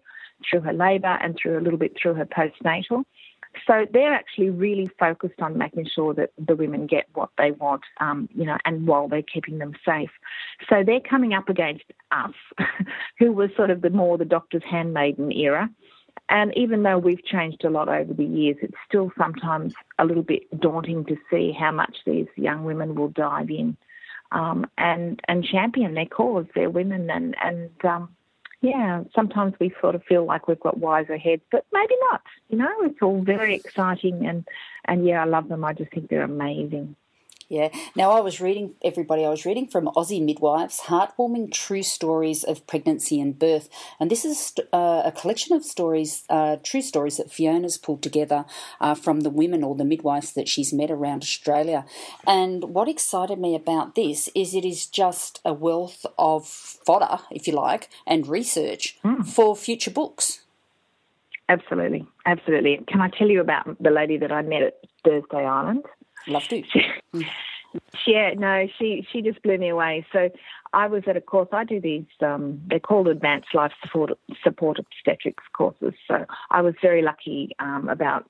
through 0.49 0.61
her 0.61 0.73
labour, 0.73 1.19
and 1.21 1.37
through 1.41 1.59
a 1.59 1.63
little 1.63 1.79
bit 1.79 1.97
through 2.01 2.15
her 2.15 2.27
postnatal. 2.27 3.05
So 3.67 3.87
they're 3.93 4.13
actually 4.13 4.51
really 4.51 4.89
focused 4.99 5.41
on 5.41 5.59
making 5.59 5.89
sure 5.93 6.15
that 6.15 6.31
the 6.39 6.55
women 6.55 6.87
get 6.87 7.07
what 7.15 7.31
they 7.39 7.51
want, 7.53 7.83
um, 8.01 8.29
you 8.35 8.45
know, 8.45 8.59
and 8.65 8.87
while 8.87 9.09
they're 9.09 9.23
keeping 9.23 9.59
them 9.59 9.73
safe. 9.85 10.11
So 10.69 10.85
they're 10.85 11.01
coming 11.01 11.33
up 11.33 11.49
against 11.49 11.85
us, 12.13 12.35
who 13.19 13.33
was 13.33 13.51
sort 13.57 13.71
of 13.71 13.81
the 13.81 13.91
more 13.91 14.19
the 14.19 14.25
doctor's 14.25 14.63
handmaiden 14.69 15.33
era. 15.33 15.71
And 16.31 16.57
even 16.57 16.83
though 16.83 16.99
we've 16.99 17.25
changed 17.25 17.65
a 17.65 17.71
lot 17.71 17.89
over 17.89 18.13
the 18.13 18.25
years, 18.25 18.57
it's 18.61 18.77
still 18.87 19.11
sometimes 19.17 19.73
a 19.99 20.05
little 20.05 20.23
bit 20.23 20.43
daunting 20.61 21.05
to 21.07 21.17
see 21.31 21.53
how 21.53 21.73
much 21.73 21.99
these 22.05 22.27
young 22.37 22.65
women 22.65 22.95
will 22.95 23.09
dive 23.09 23.51
in 23.51 23.77
um, 24.33 24.67
and 24.77 25.21
and 25.29 25.45
champion 25.45 25.95
their 25.95 26.07
cause, 26.07 26.47
their 26.55 26.71
women, 26.71 27.11
and 27.11 27.37
and 27.43 27.71
um, 27.85 28.09
yeah, 28.61 29.05
sometimes 29.15 29.55
we 29.61 29.73
sort 29.81 29.95
of 29.95 30.03
feel 30.05 30.25
like 30.25 30.49
we've 30.49 30.61
got 30.61 30.79
wiser 30.79 31.17
heads, 31.17 31.43
but 31.51 31.65
maybe 31.73 31.95
not. 32.11 32.23
You 32.49 32.59
know, 32.59 32.73
it's 32.83 33.01
all 33.03 33.23
very 33.23 33.55
exciting, 33.55 34.27
and 34.27 34.47
and 34.85 35.07
yeah, 35.07 35.23
I 35.23 35.27
love 35.27 35.49
them. 35.49 35.65
I 35.65 35.73
just 35.73 35.91
think 35.93 36.09
they're 36.09 36.23
amazing. 36.23 36.97
Yeah. 37.49 37.71
Now, 37.97 38.11
I 38.11 38.21
was 38.21 38.43
reading, 38.43 38.75
everybody, 38.85 39.25
I 39.25 39.31
was 39.31 39.47
reading 39.47 39.67
from 39.67 39.87
Aussie 39.97 40.23
Midwives 40.23 40.81
Heartwarming 40.81 41.51
True 41.51 41.83
Stories 41.83 42.45
of 42.45 42.67
Pregnancy 42.67 43.19
and 43.23 43.39
Birth. 43.39 43.71
And 43.99 44.11
this 44.11 44.27
is 44.27 44.53
uh, 44.71 45.03
a 45.07 45.13
collection 45.13 45.57
of 45.57 45.65
stories, 45.65 46.25
uh, 46.29 46.57
true 46.63 46.83
stories 46.83 47.17
that 47.17 47.33
Fiona's 47.33 47.79
pulled 47.79 48.03
together 48.03 48.45
uh, 48.83 48.95
from 48.95 49.21
the 49.21 49.31
women 49.31 49.65
or 49.65 49.75
the 49.75 49.87
midwives 49.87 50.35
that 50.35 50.47
she's 50.47 50.75
met 50.75 50.91
around 50.91 51.23
Australia. 51.23 51.87
And 52.27 52.65
what 52.65 52.87
excited 52.87 53.39
me 53.39 53.55
about 53.55 53.95
this 53.95 54.29
is 54.35 54.55
it 54.55 54.67
is 54.67 54.87
just 54.87 55.41
a 55.43 55.55
wealth 55.55 56.05
of 56.19 56.47
fodder, 56.47 57.23
if 57.31 57.47
you 57.47 57.55
like, 57.55 57.89
and 58.07 58.27
research 58.27 58.99
mm. 59.03 59.27
for 59.27 59.57
future 59.57 59.91
books. 59.91 60.41
Absolutely. 61.49 62.07
Absolutely. 62.27 62.85
Can 62.89 63.01
I 63.01 63.09
tell 63.09 63.29
you 63.29 63.41
about 63.41 63.83
the 63.83 63.91
lady 63.91 64.19
that 64.19 64.31
I 64.31 64.43
met 64.43 64.63
at 64.63 64.75
Thursday 65.03 65.47
Island? 65.47 65.87
Love 66.27 66.47
to. 66.49 66.63
yeah, 68.07 68.35
no, 68.35 68.67
she 68.79 69.07
she 69.11 69.23
just 69.23 69.43
blew 69.43 69.59
me 69.59 69.69
away. 69.69 70.07
So 70.13 70.31
I 70.73 70.87
was 70.87 71.05
at 71.07 71.17
a 71.17 71.21
course. 71.21 71.49
I 71.53 71.65
do 71.65 71.81
these. 71.81 72.07
Um, 72.21 72.61
they're 72.67 72.81
called 72.81 73.09
advanced 73.09 73.55
life 73.55 73.73
support 73.83 74.19
support 74.43 74.79
obstetrics 74.79 75.45
courses. 75.53 75.95
So 76.07 76.25
I 76.51 76.63
was 76.63 76.75
very 76.83 77.03
lucky 77.03 77.55
um, 77.59 77.89
about 77.89 78.27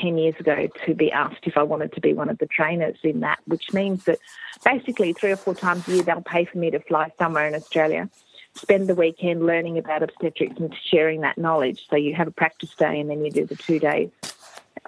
10 0.00 0.18
years 0.18 0.34
ago 0.40 0.68
to 0.84 0.94
be 0.94 1.12
asked 1.12 1.44
if 1.44 1.56
I 1.56 1.62
wanted 1.62 1.92
to 1.92 2.00
be 2.00 2.12
one 2.12 2.28
of 2.28 2.38
the 2.38 2.46
trainers 2.46 2.98
in 3.02 3.20
that, 3.20 3.38
which 3.46 3.72
means 3.72 4.04
that 4.04 4.18
basically 4.64 5.12
three 5.12 5.30
or 5.30 5.36
four 5.36 5.54
times 5.54 5.86
a 5.88 5.92
year 5.92 6.02
they'll 6.02 6.22
pay 6.22 6.44
for 6.44 6.58
me 6.58 6.70
to 6.70 6.80
fly 6.80 7.12
somewhere 7.18 7.46
in 7.46 7.54
Australia, 7.54 8.10
spend 8.54 8.88
the 8.88 8.94
weekend 8.94 9.46
learning 9.46 9.78
about 9.78 10.02
obstetrics 10.02 10.58
and 10.58 10.74
sharing 10.90 11.20
that 11.20 11.38
knowledge. 11.38 11.86
So 11.88 11.96
you 11.96 12.14
have 12.14 12.26
a 12.26 12.32
practice 12.32 12.74
day 12.74 12.98
and 12.98 13.08
then 13.08 13.24
you 13.24 13.30
do 13.30 13.46
the 13.46 13.56
two 13.56 13.78
days 13.78 14.10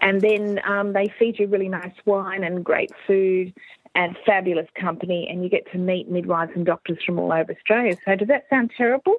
and 0.00 0.20
then 0.20 0.60
um, 0.66 0.92
they 0.92 1.12
feed 1.18 1.38
you 1.38 1.46
really 1.46 1.68
nice 1.68 1.94
wine 2.04 2.44
and 2.44 2.64
great 2.64 2.90
food 3.06 3.52
and 3.94 4.16
fabulous 4.24 4.68
company, 4.80 5.26
and 5.28 5.42
you 5.42 5.48
get 5.48 5.70
to 5.72 5.78
meet 5.78 6.10
midwives 6.10 6.52
and 6.54 6.64
doctors 6.64 6.98
from 7.04 7.18
all 7.18 7.32
over 7.32 7.52
Australia. 7.52 7.96
So, 8.04 8.14
does 8.14 8.28
that 8.28 8.44
sound 8.48 8.70
terrible? 8.76 9.14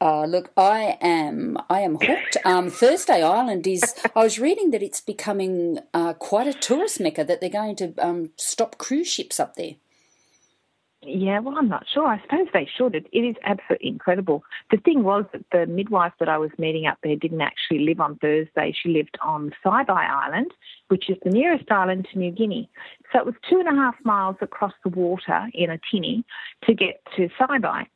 Uh, 0.00 0.24
look, 0.24 0.50
I 0.56 0.98
am 1.00 1.58
I 1.68 1.80
am 1.80 1.96
hooked. 1.96 2.36
Um, 2.44 2.70
Thursday 2.70 3.22
Island 3.22 3.66
is. 3.66 3.94
I 4.14 4.22
was 4.22 4.38
reading 4.38 4.70
that 4.70 4.82
it's 4.82 5.00
becoming 5.00 5.78
uh, 5.94 6.14
quite 6.14 6.46
a 6.46 6.52
tourist 6.52 7.00
mecca. 7.00 7.24
That 7.24 7.40
they're 7.40 7.50
going 7.50 7.76
to 7.76 7.94
um, 7.98 8.30
stop 8.36 8.78
cruise 8.78 9.08
ships 9.08 9.40
up 9.40 9.56
there. 9.56 9.74
Yeah, 11.02 11.38
well, 11.40 11.56
I'm 11.56 11.68
not 11.68 11.86
sure. 11.92 12.06
I 12.06 12.20
suppose 12.20 12.46
they 12.52 12.68
should. 12.76 12.94
It, 12.94 13.06
it 13.10 13.20
is 13.20 13.36
absolutely 13.44 13.88
incredible. 13.88 14.44
The 14.70 14.76
thing 14.76 15.02
was 15.02 15.24
that 15.32 15.44
the 15.50 15.64
midwife 15.66 16.12
that 16.20 16.28
I 16.28 16.36
was 16.36 16.50
meeting 16.58 16.86
up 16.86 16.98
there 17.02 17.16
didn't 17.16 17.40
actually 17.40 17.86
live 17.86 18.00
on 18.00 18.16
Thursday. 18.16 18.74
She 18.78 18.90
lived 18.90 19.16
on 19.22 19.50
Saibai 19.64 19.88
Island, 20.10 20.52
which 20.88 21.08
is 21.08 21.16
the 21.24 21.30
nearest 21.30 21.70
island 21.70 22.06
to 22.12 22.18
New 22.18 22.30
Guinea. 22.30 22.68
So 23.12 23.18
it 23.18 23.24
was 23.24 23.34
two 23.48 23.60
and 23.60 23.68
a 23.68 23.80
half 23.80 23.94
miles 24.04 24.36
across 24.42 24.74
the 24.84 24.90
water 24.90 25.48
in 25.54 25.70
a 25.70 25.80
tinny 25.90 26.22
to 26.64 26.74
get 26.74 27.00
to 27.16 27.30
Saibai. 27.40 27.86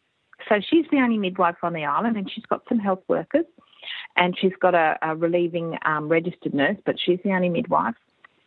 So 0.49 0.61
she's 0.67 0.87
the 0.91 0.99
only 0.99 1.19
midwife 1.19 1.57
on 1.63 1.75
the 1.75 1.85
island, 1.85 2.17
and 2.17 2.31
she's 2.31 2.47
got 2.47 2.63
some 2.71 2.79
health 2.79 3.03
workers, 3.07 3.45
and 4.17 4.35
she's 4.39 4.57
got 4.61 4.75
a, 4.75 4.97
a 5.03 5.15
relieving 5.15 5.77
um, 5.85 6.09
registered 6.09 6.55
nurse, 6.55 6.79
but 6.87 6.97
she's 6.99 7.19
the 7.23 7.33
only 7.33 7.51
midwife. 7.51 7.95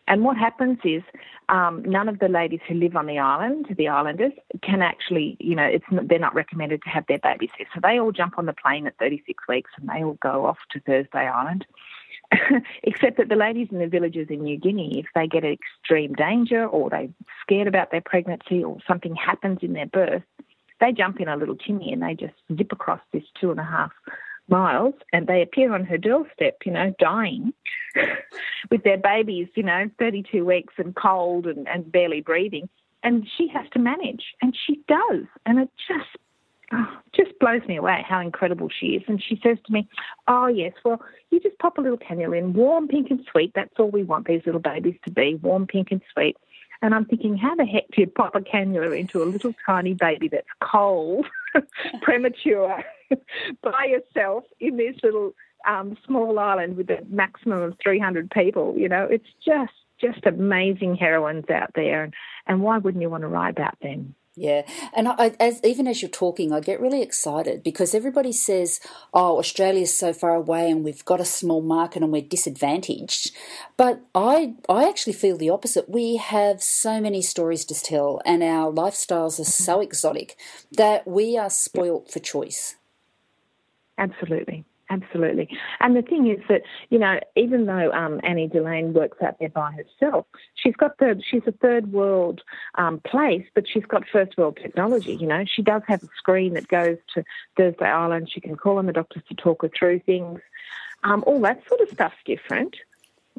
And 0.08 0.24
what 0.24 0.38
happens 0.38 0.80
is 0.84 1.04
um, 1.50 1.84
none 1.86 2.08
of 2.08 2.20
the 2.20 2.30
ladies 2.30 2.62
who 2.67 2.76
live 2.76 2.96
on 2.96 3.08
the 3.08 3.20
island, 3.20 3.67
the 3.78 3.89
islanders, 3.89 4.32
can 4.62 4.82
actually, 4.82 5.36
you 5.39 5.56
know, 5.56 5.63
it's 5.65 5.86
they're 5.91 6.20
not 6.20 6.34
recommended 6.34 6.82
to 6.84 6.89
have 6.89 7.06
their 7.08 7.20
babies 7.20 7.50
there. 7.58 7.67
So 7.74 7.82
they 7.84 8.00
all 8.00 8.12
jump 8.12 8.38
on 8.38 8.46
the 8.46 8.54
plane 8.54 8.88
at 8.88 8.98
36 8.98 9.43
weeks 9.48 9.72
and 9.78 9.89
they 9.89 10.04
all 10.04 10.17
go 10.22 10.46
off 10.46 10.60
to 10.72 10.80
Thursday 10.80 11.28
Island. 11.28 11.65
Except 12.84 13.17
that 13.17 13.30
the 13.30 13.36
ladies 13.36 13.67
in 13.72 13.80
the 13.80 13.88
villages 13.88 14.28
in 14.30 14.43
New 14.43 14.58
Guinea, 14.58 15.00
if 15.00 15.08
they 15.15 15.28
get 15.28 15.46
extreme 15.46 16.13
danger 16.13 16.65
or 16.65 16.89
they're 16.89 17.10
scared 17.41 17.67
about 17.67 17.91
their 17.91 18.02
pregnancy 18.02 18.63
or 18.63 18.78
something 18.88 19.15
happens 19.15 19.60
in 19.62 19.74
their 19.74 19.86
birth, 19.86 20.24
they 20.80 20.91
jump 20.91 21.20
in 21.20 21.28
a 21.28 21.38
little 21.38 21.56
tinny 21.56 21.91
and 21.91 22.02
they 22.02 22.13
just 22.13 22.34
zip 22.56 22.72
across 22.72 23.02
this 23.12 23.24
two 23.39 23.52
and 23.52 23.60
a 23.60 23.63
half 23.63 23.91
miles 24.50 24.96
and 25.14 25.28
they 25.28 25.42
appear 25.42 25.74
on 25.74 25.84
her 25.84 25.98
doorstep, 25.98 26.58
you 26.66 26.72
know, 26.72 26.94
dying 27.00 27.54
with 28.72 28.84
their 28.84 28.98
babies, 28.98 29.48
you 29.56 29.64
know, 29.64 29.90
32 30.00 30.46
weeks 30.46 30.74
and 30.78 30.96
cold 30.96 31.48
and, 31.48 31.68
and 31.68 31.92
barely 31.92 32.22
breathing. 32.22 32.70
And 33.04 33.28
she 33.38 33.48
has 33.50 33.70
to 33.72 33.80
manage, 33.80 34.34
and 34.42 34.56
she 34.66 34.82
does. 34.88 35.26
And 35.46 35.60
it 35.60 35.70
just 35.88 36.18
oh, 36.74 36.98
just 37.16 37.38
blows 37.40 37.62
me 37.68 37.78
away 37.78 38.04
how 38.08 38.20
incredible 38.20 38.70
she 38.70 38.88
is. 38.88 39.04
And 39.08 39.22
she 39.22 39.40
says 39.44 39.58
to 39.66 39.72
me, 39.72 39.88
Oh, 40.28 40.48
yes, 40.48 40.74
well, 40.84 41.02
you 41.30 41.40
just 41.40 41.58
pop 41.60 41.78
a 41.78 41.82
little 41.82 41.98
cannula 41.98 42.40
in, 42.40 42.54
warm, 42.54 42.88
pink, 42.88 43.12
and 43.12 43.26
sweet. 43.32 43.52
That's 43.54 43.74
all 43.78 43.92
we 43.92 44.04
want 44.04 44.28
these 44.28 44.42
little 44.46 44.62
babies 44.62 44.96
to 45.06 45.12
be 45.12 45.36
warm, 45.36 45.68
pink, 45.68 45.92
and 45.92 46.02
sweet. 46.14 46.38
And 46.82 46.94
I'm 46.94 47.06
thinking, 47.06 47.38
how 47.38 47.56
the 47.56 47.66
heck 47.66 47.88
do 47.92 48.02
you 48.02 48.08
pop 48.08 48.36
a 48.36 48.40
cannula 48.40 48.98
into 48.98 49.24
a 49.24 49.26
little 49.26 49.54
tiny 49.66 49.94
baby 49.94 50.28
that's 50.28 50.48
cold, 50.62 51.26
premature, 52.02 52.84
by 53.62 53.86
yourself 53.86 54.44
in 54.60 54.78
this 54.78 54.96
little 55.04 55.34
um, 55.68 55.98
small 56.06 56.38
island 56.38 56.78
with 56.78 56.90
a 56.90 57.04
maximum 57.10 57.62
of 57.62 57.78
300 57.82 58.30
people? 58.30 58.76
You 58.78 58.90
know, 58.90 59.08
it's 59.10 59.28
just 59.46 59.74
just 60.00 60.28
amazing 60.28 60.96
heroines 60.96 61.50
out 61.50 61.72
there, 61.74 62.04
and, 62.04 62.13
and 62.46 62.62
why 62.62 62.78
wouldn't 62.78 63.02
you 63.02 63.10
want 63.10 63.22
to 63.22 63.28
write 63.28 63.50
about 63.50 63.80
them? 63.82 64.13
Yeah, 64.39 64.67
and 64.93 65.08
I, 65.08 65.36
as 65.39 65.60
even 65.63 65.88
as 65.88 66.04
you're 66.04 66.12
talking, 66.12 66.54
I 66.54 66.60
get 66.60 66.80
really 66.80 67.02
excited 67.02 67.63
because 67.63 67.95
everybody 67.95 68.32
says, 68.32 68.80
"Oh, 69.12 69.39
Australia's 69.39 69.97
so 69.97 70.13
far 70.13 70.36
away, 70.36 70.69
and 70.69 70.84
we've 70.84 71.04
got 71.04 71.19
a 71.19 71.26
small 71.26 71.63
market, 71.63 72.04
and 72.04 72.12
we're 72.12 72.21
disadvantaged." 72.21 73.32
But 73.78 74.02
I, 74.13 74.54
I 74.69 74.88
actually 74.88 75.13
feel 75.13 75.38
the 75.38 75.50
opposite. 75.50 75.89
We 75.89 76.17
have 76.17 76.62
so 76.62 77.02
many 77.02 77.23
stories 77.23 77.65
to 77.65 77.73
tell, 77.73 78.21
and 78.26 78.43
our 78.43 78.71
lifestyles 78.71 79.39
are 79.39 79.43
so 79.43 79.82
exotic 79.82 80.38
that 80.71 81.08
we 81.08 81.36
are 81.36 81.50
spoilt 81.50 82.12
for 82.12 82.19
choice. 82.19 82.76
Absolutely. 83.97 84.65
Absolutely. 84.89 85.50
And 85.82 85.95
the 85.95 86.02
thing 86.02 86.28
is 86.28 86.39
that, 86.47 86.62
you 86.89 86.97
know, 86.97 87.19
even 87.36 87.65
though 87.65 87.91
um, 87.91 88.21
Annie 88.23 88.47
Delane 88.47 88.93
works 88.93 89.21
out 89.21 89.38
there 89.39 89.50
by 89.50 89.71
herself, 89.71 90.26
she's 90.56 90.76
got 90.76 90.97
the, 90.97 91.21
she's 91.30 91.41
a 91.45 91.52
third 91.52 91.91
world 91.91 92.41
um, 92.76 93.02
place, 93.02 93.45
but 93.54 93.65
she's 93.67 93.86
got 93.86 94.08
first 94.08 94.38
world 94.38 94.58
technology. 94.62 95.15
You 95.15 95.28
know, 95.28 95.43
she 95.45 95.62
does 95.62 95.82
have 95.88 96.04
a 96.04 96.10
screen 96.17 96.54
that 96.54 96.69
goes 96.69 96.97
to 97.15 97.23
Thursday 97.58 97.86
Island. 97.86 98.30
She 98.32 98.39
can 98.39 98.56
call 98.56 98.78
on 98.78 98.86
the 98.86 98.93
doctors 98.93 99.23
to 99.28 99.36
talk 99.36 99.62
her 99.62 99.69
through 99.78 100.00
things. 100.00 100.39
Um, 101.04 101.23
all 101.28 101.41
that 101.41 101.62
sort 101.67 101.82
of 101.82 101.89
stuff's 101.89 102.15
different. 102.26 102.78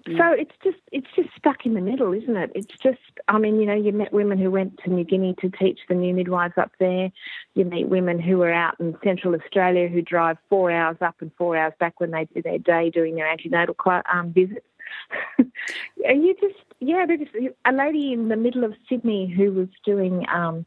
So 0.06 0.12
mm. 0.12 0.38
it's 0.38 0.54
just 0.62 0.78
it's 0.92 1.06
just 1.16 1.28
stuck 1.36 1.64
in 1.64 1.74
the 1.74 1.80
middle, 1.80 2.12
isn't 2.12 2.36
it? 2.36 2.50
It's 2.54 2.74
just 2.82 2.98
I 3.28 3.38
mean, 3.38 3.60
you 3.60 3.66
know, 3.66 3.74
you 3.74 3.92
met 3.92 4.12
women 4.12 4.38
who 4.38 4.50
went 4.50 4.78
to 4.84 4.90
New 4.90 5.04
Guinea 5.04 5.34
to 5.40 5.50
teach 5.50 5.80
the 5.88 5.94
new 5.94 6.14
midwives 6.14 6.56
up 6.56 6.72
there. 6.78 7.10
You 7.54 7.64
meet 7.64 7.88
women 7.88 8.20
who 8.20 8.42
are 8.42 8.52
out 8.52 8.78
in 8.80 8.96
Central 9.02 9.34
Australia 9.34 9.88
who 9.88 10.02
drive 10.02 10.38
four 10.48 10.70
hours 10.70 10.96
up 11.00 11.16
and 11.20 11.30
four 11.36 11.56
hours 11.56 11.72
back 11.80 12.00
when 12.00 12.10
they 12.10 12.26
do 12.26 12.42
their 12.42 12.58
day 12.58 12.90
doing 12.90 13.14
their 13.14 13.28
antenatal 13.28 13.76
um, 14.12 14.32
visits. 14.32 14.66
and 15.38 16.24
you 16.24 16.34
just 16.40 16.58
yeah, 16.80 17.04
just 17.06 17.34
a 17.64 17.72
lady 17.72 18.12
in 18.12 18.28
the 18.28 18.36
middle 18.36 18.64
of 18.64 18.74
Sydney 18.88 19.32
who 19.34 19.52
was 19.52 19.68
doing 19.84 20.26
um, 20.32 20.64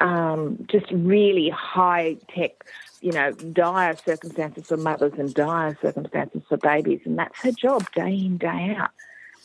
um, 0.00 0.66
just 0.70 0.86
really 0.90 1.50
high 1.50 2.16
tech 2.34 2.64
you 3.00 3.12
know, 3.12 3.32
dire 3.32 3.96
circumstances 3.96 4.66
for 4.66 4.76
mothers 4.76 5.14
and 5.18 5.32
dire 5.32 5.76
circumstances 5.80 6.42
for 6.48 6.58
babies, 6.58 7.00
and 7.04 7.18
that's 7.18 7.38
her 7.40 7.52
job 7.52 7.90
day 7.92 8.12
in 8.12 8.36
day 8.36 8.76
out. 8.78 8.90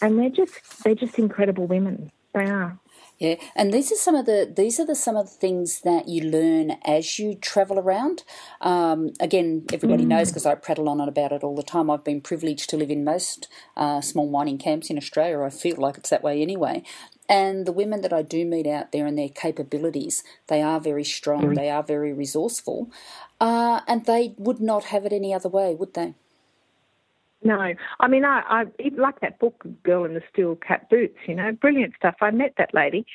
And 0.01 0.19
they're 0.19 0.29
just 0.29 0.83
they're 0.83 0.95
just 0.95 1.17
incredible 1.17 1.65
women. 1.65 2.11
They 2.33 2.45
are. 2.45 2.77
Yeah, 3.17 3.35
and 3.55 3.73
these 3.73 3.93
are 3.93 3.95
some 3.95 4.13
of 4.15 4.25
the 4.25 4.51
these 4.53 4.77
are 4.77 4.85
the 4.85 4.93
some 4.93 5.15
of 5.15 5.27
the 5.27 5.37
things 5.37 5.81
that 5.81 6.09
you 6.09 6.29
learn 6.29 6.71
as 6.85 7.17
you 7.17 7.35
travel 7.35 7.79
around. 7.79 8.23
Um, 8.59 9.13
again, 9.21 9.65
everybody 9.71 10.03
mm. 10.03 10.07
knows 10.07 10.31
because 10.31 10.45
I 10.45 10.55
prattle 10.55 10.89
on 10.89 10.99
about 10.99 11.31
it 11.31 11.41
all 11.41 11.55
the 11.55 11.63
time. 11.63 11.89
I've 11.89 12.03
been 12.03 12.19
privileged 12.19 12.69
to 12.71 12.77
live 12.77 12.91
in 12.91 13.05
most 13.05 13.47
uh, 13.77 14.01
small 14.01 14.29
mining 14.29 14.57
camps 14.57 14.89
in 14.89 14.97
Australia. 14.97 15.41
I 15.43 15.49
feel 15.49 15.77
like 15.77 15.97
it's 15.97 16.09
that 16.09 16.23
way 16.23 16.41
anyway. 16.41 16.83
And 17.27 17.65
the 17.65 17.71
women 17.71 18.01
that 18.01 18.13
I 18.13 18.21
do 18.21 18.45
meet 18.45 18.67
out 18.67 18.91
there 18.91 19.07
and 19.07 19.17
their 19.17 19.29
capabilities, 19.29 20.23
they 20.47 20.61
are 20.61 20.79
very 20.79 21.03
strong, 21.03 21.55
they 21.55 21.69
are 21.69 21.81
very 21.81 22.13
resourceful, 22.13 22.91
uh, 23.41 23.81
and 23.87 24.05
they 24.05 24.35
would 24.37 24.59
not 24.59 24.85
have 24.85 25.05
it 25.05 25.13
any 25.13 25.33
other 25.33 25.49
way, 25.49 25.73
would 25.73 25.95
they? 25.95 26.13
No, 27.43 27.59
I 27.99 28.07
mean, 28.07 28.25
I, 28.25 28.41
I 28.47 28.65
like 28.95 29.19
that 29.19 29.39
book, 29.39 29.63
Girl 29.83 30.05
in 30.05 30.13
the 30.15 30.23
Steel 30.31 30.55
Cap 30.55 30.89
Boots, 30.89 31.17
you 31.27 31.35
know, 31.35 31.51
brilliant 31.51 31.93
stuff. 31.95 32.15
I 32.21 32.31
met 32.31 32.53
that 32.57 32.73
lady, 32.73 33.05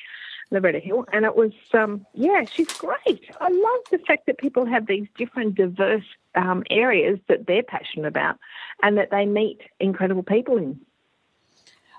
Loretta 0.51 0.79
Hill, 0.79 1.05
and 1.11 1.25
it 1.25 1.35
was, 1.35 1.51
um, 1.73 2.05
yeah, 2.13 2.45
she's 2.45 2.71
great. 2.73 3.29
I 3.41 3.49
love 3.49 3.81
the 3.91 3.99
fact 4.07 4.27
that 4.27 4.37
people 4.37 4.65
have 4.65 4.87
these 4.87 5.07
different, 5.17 5.55
diverse 5.55 6.05
um, 6.35 6.63
areas 6.69 7.19
that 7.27 7.45
they're 7.47 7.63
passionate 7.63 8.07
about 8.07 8.37
and 8.83 8.97
that 8.97 9.11
they 9.11 9.25
meet 9.25 9.61
incredible 9.79 10.23
people 10.23 10.57
in. 10.57 10.79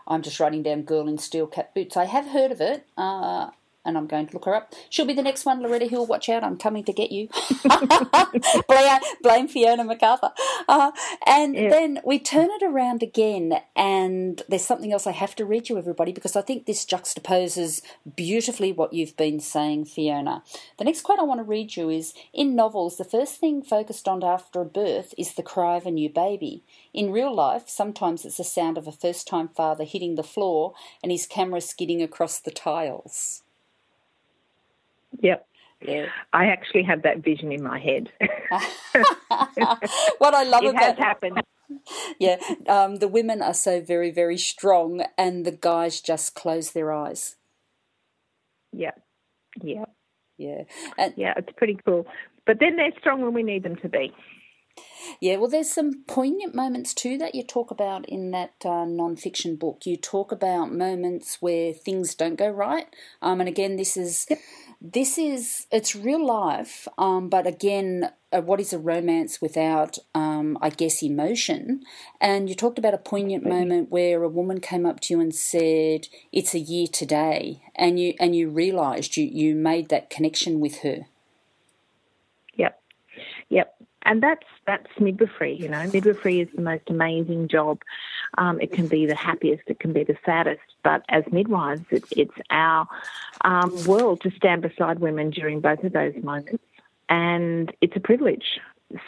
I'm 0.06 0.22
just 0.22 0.40
writing 0.40 0.62
down 0.62 0.82
Girl 0.82 1.08
in 1.08 1.18
Steel 1.18 1.46
Cap 1.46 1.74
Boots. 1.74 1.96
I 1.96 2.04
have 2.04 2.26
heard 2.26 2.52
of 2.52 2.60
it. 2.60 2.86
Uh, 2.96 3.50
and 3.84 3.96
I'm 3.96 4.06
going 4.06 4.26
to 4.26 4.34
look 4.34 4.44
her 4.44 4.54
up. 4.54 4.72
She'll 4.90 5.06
be 5.06 5.12
the 5.12 5.22
next 5.22 5.44
one, 5.44 5.62
Loretta 5.62 5.86
Hill. 5.86 6.06
Watch 6.06 6.28
out, 6.28 6.44
I'm 6.44 6.56
coming 6.56 6.84
to 6.84 6.92
get 6.92 7.10
you. 7.10 7.28
blame, 8.68 9.00
blame, 9.22 9.48
Fiona 9.48 9.84
McArthur. 9.84 10.32
Uh, 10.68 10.92
and 11.26 11.54
yeah. 11.54 11.68
then 11.68 12.00
we 12.04 12.18
turn 12.18 12.48
it 12.50 12.62
around 12.62 13.02
again, 13.02 13.54
and 13.74 14.42
there's 14.48 14.64
something 14.64 14.92
else 14.92 15.06
I 15.06 15.12
have 15.12 15.34
to 15.36 15.44
read 15.44 15.68
you, 15.68 15.78
everybody, 15.78 16.12
because 16.12 16.36
I 16.36 16.42
think 16.42 16.66
this 16.66 16.84
juxtaposes 16.84 17.82
beautifully 18.16 18.72
what 18.72 18.92
you've 18.92 19.16
been 19.16 19.40
saying, 19.40 19.86
Fiona. 19.86 20.42
The 20.78 20.84
next 20.84 21.02
quote 21.02 21.18
I 21.18 21.24
want 21.24 21.40
to 21.40 21.44
read 21.44 21.76
you 21.76 21.90
is 21.90 22.14
In 22.32 22.54
novels, 22.54 22.96
the 22.96 23.04
first 23.04 23.40
thing 23.40 23.62
focused 23.62 24.08
on 24.08 24.22
after 24.22 24.60
a 24.60 24.64
birth 24.64 25.14
is 25.18 25.34
the 25.34 25.42
cry 25.42 25.76
of 25.76 25.86
a 25.86 25.90
new 25.90 26.08
baby. 26.08 26.64
In 26.94 27.10
real 27.10 27.34
life, 27.34 27.68
sometimes 27.68 28.24
it's 28.24 28.36
the 28.36 28.44
sound 28.44 28.78
of 28.78 28.86
a 28.86 28.92
first 28.92 29.26
time 29.26 29.48
father 29.48 29.84
hitting 29.84 30.14
the 30.14 30.22
floor 30.22 30.74
and 31.02 31.10
his 31.10 31.26
camera 31.26 31.60
skidding 31.60 32.02
across 32.02 32.38
the 32.38 32.50
tiles. 32.50 33.42
Yep. 35.22 35.46
Yeah. 35.80 36.06
I 36.32 36.46
actually 36.46 36.84
have 36.84 37.02
that 37.02 37.24
vision 37.24 37.50
in 37.50 37.62
my 37.62 37.78
head. 37.78 38.10
what 40.18 40.34
I 40.34 40.44
love 40.44 40.62
it 40.64 40.70
about 40.70 40.82
has 40.82 40.98
happened. 40.98 41.40
Yeah, 42.18 42.36
um, 42.68 42.96
the 42.96 43.08
women 43.08 43.40
are 43.40 43.54
so 43.54 43.80
very, 43.80 44.10
very 44.10 44.36
strong, 44.36 45.04
and 45.16 45.46
the 45.46 45.52
guys 45.52 46.02
just 46.02 46.34
close 46.34 46.72
their 46.72 46.92
eyes. 46.92 47.36
Yeah, 48.72 48.90
yeah, 49.62 49.86
yeah, 50.36 50.64
and, 50.98 51.14
yeah. 51.16 51.32
It's 51.38 51.48
pretty 51.56 51.78
cool. 51.84 52.06
But 52.46 52.58
then 52.60 52.76
they're 52.76 52.92
strong 53.00 53.22
when 53.22 53.32
we 53.32 53.42
need 53.42 53.62
them 53.62 53.76
to 53.76 53.88
be. 53.88 54.12
Yeah, 55.20 55.36
well, 55.36 55.48
there's 55.48 55.70
some 55.70 56.04
poignant 56.06 56.54
moments 56.54 56.94
too 56.94 57.18
that 57.18 57.34
you 57.34 57.42
talk 57.42 57.70
about 57.70 58.08
in 58.08 58.30
that 58.32 58.54
uh, 58.64 58.84
non-fiction 58.84 59.56
book. 59.56 59.82
You 59.86 59.96
talk 59.96 60.30
about 60.30 60.72
moments 60.72 61.38
where 61.40 61.72
things 61.72 62.14
don't 62.14 62.36
go 62.36 62.48
right, 62.48 62.86
um, 63.22 63.40
and 63.40 63.48
again, 63.48 63.76
this 63.76 63.96
is 63.96 64.26
yep. 64.28 64.38
This 64.84 65.16
is 65.16 65.66
it's 65.70 65.94
real 65.94 66.26
life, 66.26 66.88
um, 66.98 67.28
but 67.28 67.46
again, 67.46 68.10
uh, 68.32 68.40
what 68.40 68.58
is 68.58 68.72
a 68.72 68.78
romance 68.78 69.40
without, 69.40 69.96
um, 70.12 70.58
I 70.60 70.70
guess, 70.70 71.04
emotion? 71.04 71.84
And 72.20 72.48
you 72.48 72.56
talked 72.56 72.80
about 72.80 72.92
a 72.92 72.98
poignant 72.98 73.46
moment 73.46 73.90
where 73.90 74.24
a 74.24 74.28
woman 74.28 74.60
came 74.60 74.84
up 74.84 74.98
to 75.00 75.14
you 75.14 75.20
and 75.20 75.32
said, 75.32 76.08
"It's 76.32 76.52
a 76.52 76.58
year 76.58 76.88
today," 76.88 77.62
and 77.76 78.00
you 78.00 78.14
and 78.18 78.34
you 78.34 78.48
realised 78.48 79.16
you 79.16 79.24
you 79.24 79.54
made 79.54 79.88
that 79.90 80.10
connection 80.10 80.58
with 80.58 80.78
her. 80.78 81.06
Yep, 82.54 82.82
yep 83.48 83.76
and 84.04 84.22
that's 84.22 84.46
that's 84.66 84.88
midwifery. 84.98 85.54
You 85.54 85.68
know, 85.68 85.86
midwifery 85.92 86.40
is 86.40 86.48
the 86.54 86.62
most 86.62 86.88
amazing 86.88 87.48
job. 87.48 87.82
Um, 88.38 88.60
it 88.60 88.72
can 88.72 88.86
be 88.88 89.06
the 89.06 89.14
happiest, 89.14 89.62
it 89.66 89.80
can 89.80 89.92
be 89.92 90.04
the 90.04 90.16
saddest, 90.24 90.62
but 90.82 91.04
as 91.08 91.24
midwives, 91.30 91.84
it, 91.90 92.04
it's 92.16 92.34
our 92.50 92.88
um, 93.44 93.84
world 93.84 94.20
to 94.22 94.30
stand 94.30 94.62
beside 94.62 94.98
women 94.98 95.30
during 95.30 95.60
both 95.60 95.82
of 95.84 95.92
those 95.92 96.14
moments, 96.22 96.64
and 97.08 97.72
it's 97.80 97.96
a 97.96 98.00
privilege. 98.00 98.60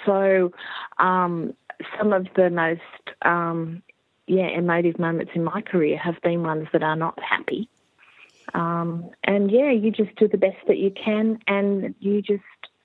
So, 0.06 0.52
um, 0.98 1.54
some 1.98 2.12
of 2.12 2.26
the 2.36 2.50
most 2.50 2.80
um, 3.22 3.82
yeah 4.26 4.48
emotive 4.48 4.98
moments 4.98 5.32
in 5.34 5.44
my 5.44 5.60
career 5.60 5.98
have 5.98 6.20
been 6.22 6.42
ones 6.42 6.68
that 6.72 6.82
are 6.82 6.96
not 6.96 7.18
happy. 7.20 7.68
Um, 8.52 9.10
and 9.24 9.50
yeah, 9.50 9.70
you 9.70 9.90
just 9.90 10.14
do 10.16 10.28
the 10.28 10.36
best 10.36 10.58
that 10.68 10.78
you 10.78 10.90
can, 10.90 11.38
and 11.48 11.94
you 12.00 12.22
just 12.22 12.42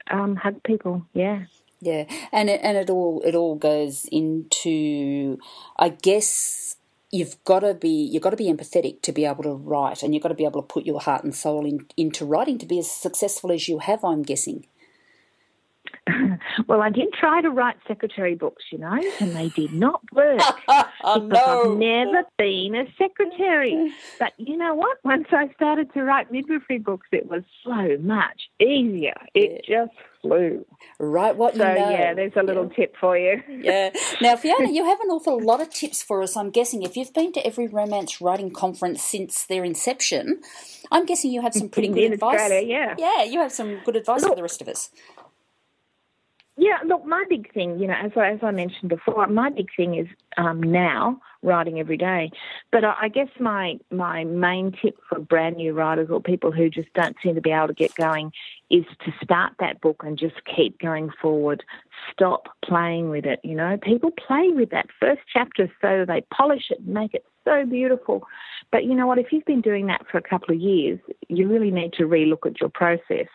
um, 0.10 0.36
hug 0.36 0.64
people. 0.64 1.06
Yeah. 1.14 1.44
Yeah, 1.82 2.06
and 2.34 2.50
it, 2.50 2.60
and 2.62 2.78
it 2.78 2.90
all 2.90 3.22
it 3.26 3.36
all 3.36 3.56
goes 3.56 4.06
into, 4.12 5.40
I 5.78 5.90
guess 5.90 6.76
you've 7.10 7.42
got 7.46 7.62
to 7.62 7.74
be 7.74 7.90
you've 7.90 8.22
got 8.22 8.32
to 8.32 8.36
be 8.36 8.52
empathetic 8.52 9.02
to 9.04 9.14
be 9.14 9.24
able 9.26 9.44
to 9.44 9.54
write, 9.54 10.04
and 10.04 10.14
you've 10.14 10.24
got 10.24 10.30
to 10.30 10.36
be 10.36 10.44
able 10.44 10.62
to 10.62 10.68
put 10.68 10.86
your 10.86 11.00
heart 11.00 11.24
and 11.24 11.34
soul 11.34 11.66
in, 11.66 11.86
into 11.96 12.26
writing 12.26 12.58
to 12.58 12.66
be 12.66 12.80
as 12.80 12.92
successful 12.92 13.52
as 13.52 13.70
you 13.70 13.80
have. 13.80 14.04
I'm 14.04 14.24
guessing. 14.24 14.66
well, 16.68 16.82
I 16.82 16.90
did 16.90 17.14
try 17.14 17.42
to 17.42 17.50
write 17.50 17.78
secretary 17.88 18.36
books, 18.36 18.64
you 18.72 18.78
know, 18.78 19.00
and 19.20 19.36
they 19.36 19.50
did 19.50 19.74
not 19.74 20.02
work. 20.14 20.42
oh, 20.68 21.16
no. 21.16 21.72
I've 21.72 21.78
never 21.78 22.24
been 22.38 22.76
a 22.76 22.86
secretary. 22.98 23.94
But 24.20 24.34
you 24.38 24.58
know 24.58 24.74
what? 24.76 24.98
Once 25.04 25.28
I 25.32 25.52
started 25.56 25.94
to 25.94 26.04
write 26.04 26.32
midwifery 26.32 26.80
books, 26.80 27.08
it 27.12 27.30
was 27.30 27.44
so 27.64 27.98
much 28.02 28.50
easier. 28.60 29.16
It 29.34 29.66
yeah. 29.68 29.84
just 29.86 29.98
flew. 30.22 30.66
Write 31.00 31.38
what 31.38 31.56
so, 31.56 31.68
you 31.68 31.80
know. 31.80 31.90
yeah, 31.90 32.14
there's 32.14 32.34
a 32.36 32.44
little 32.44 32.66
yeah. 32.66 32.76
tip 32.76 32.96
for 33.00 33.18
you. 33.18 33.42
yeah. 33.50 33.92
Now, 34.22 34.36
Fiona, 34.36 34.72
you 34.72 34.86
have 34.86 35.00
an 35.02 35.10
awful 35.10 35.42
lot 35.42 35.62
of 35.62 35.70
tips 35.70 36.04
for 36.04 36.22
us. 36.22 36.36
I'm 36.36 36.50
guessing 36.50 36.84
if 36.84 36.98
you've 36.98 37.14
been 37.14 37.32
to 37.34 37.46
every 37.46 37.68
romance 37.68 38.22
writing 38.22 38.52
conference 38.52 39.02
since 39.02 39.46
their 39.46 39.64
inception, 39.64 40.42
I'm 40.92 41.06
guessing 41.06 41.32
you 41.32 41.42
have 41.42 41.54
some 41.54 41.70
pretty 41.70 41.90
good 41.90 42.14
advice. 42.14 42.40
Australia, 42.40 42.68
yeah. 42.68 42.96
Yeah, 42.98 43.24
you 43.24 43.40
have 43.40 43.52
some 43.52 43.80
good 43.86 43.96
advice 43.96 44.22
Look, 44.22 44.32
for 44.32 44.36
the 44.36 44.42
rest 44.42 44.62
of 44.62 44.68
us. 44.68 44.90
Yeah, 46.62 46.80
look, 46.86 47.06
my 47.06 47.24
big 47.30 47.54
thing, 47.54 47.80
you 47.80 47.88
know, 47.88 47.94
as 47.94 48.12
I, 48.18 48.32
as 48.32 48.40
I 48.44 48.52
mentioned 48.52 48.90
before, 48.90 49.26
my 49.28 49.50
big 49.50 49.70
thing 49.78 49.96
is 49.96 50.08
um, 50.36 50.62
now 50.62 51.22
writing 51.42 51.80
every 51.80 51.96
day. 51.96 52.32
But 52.70 52.84
I, 52.84 52.96
I 53.04 53.08
guess 53.08 53.30
my 53.40 53.80
my 53.90 54.26
main 54.26 54.74
tip 54.82 55.00
for 55.08 55.20
brand 55.20 55.56
new 55.56 55.72
writers 55.72 56.10
or 56.12 56.22
people 56.22 56.52
who 56.52 56.70
just 56.70 56.92
don't 56.94 57.16
seem 57.24 57.36
to 57.36 57.42
be 57.42 57.52
able 57.52 57.70
to 57.70 57.74
get 57.74 57.96
going 57.96 58.34
is 58.70 58.84
to 59.06 59.14
start 59.24 59.54
that 59.60 59.80
book 59.80 60.04
and 60.06 60.20
just 60.20 60.36
keep 60.54 60.78
going 60.80 61.12
forward. 61.22 61.64
Stop 62.12 62.50
playing 62.66 63.10
with 63.10 63.26
it. 63.26 63.40
You 63.42 63.56
know, 63.56 63.78
people 63.82 64.12
play 64.12 64.50
with 64.50 64.72
that 64.72 64.88
first 65.00 65.22
chapter 65.32 65.72
so 65.80 66.04
they 66.06 66.26
polish 66.30 66.72
it 66.72 66.80
and 66.80 66.94
make 66.94 67.14
it 67.14 67.24
so 67.46 67.66
beautiful. 67.66 68.28
But 68.72 68.84
you 68.84 68.96
know 68.96 69.08
what? 69.08 69.18
If 69.18 69.32
you've 69.32 69.46
been 69.46 69.62
doing 69.62 69.88
that 69.88 70.06
for 70.12 70.18
a 70.18 70.22
couple 70.22 70.54
of 70.54 70.62
years, 70.62 71.00
you 71.30 71.48
really 71.48 71.72
need 71.72 71.94
to 71.94 72.04
relook 72.04 72.46
at 72.46 72.60
your 72.60 72.70
process. 72.70 73.28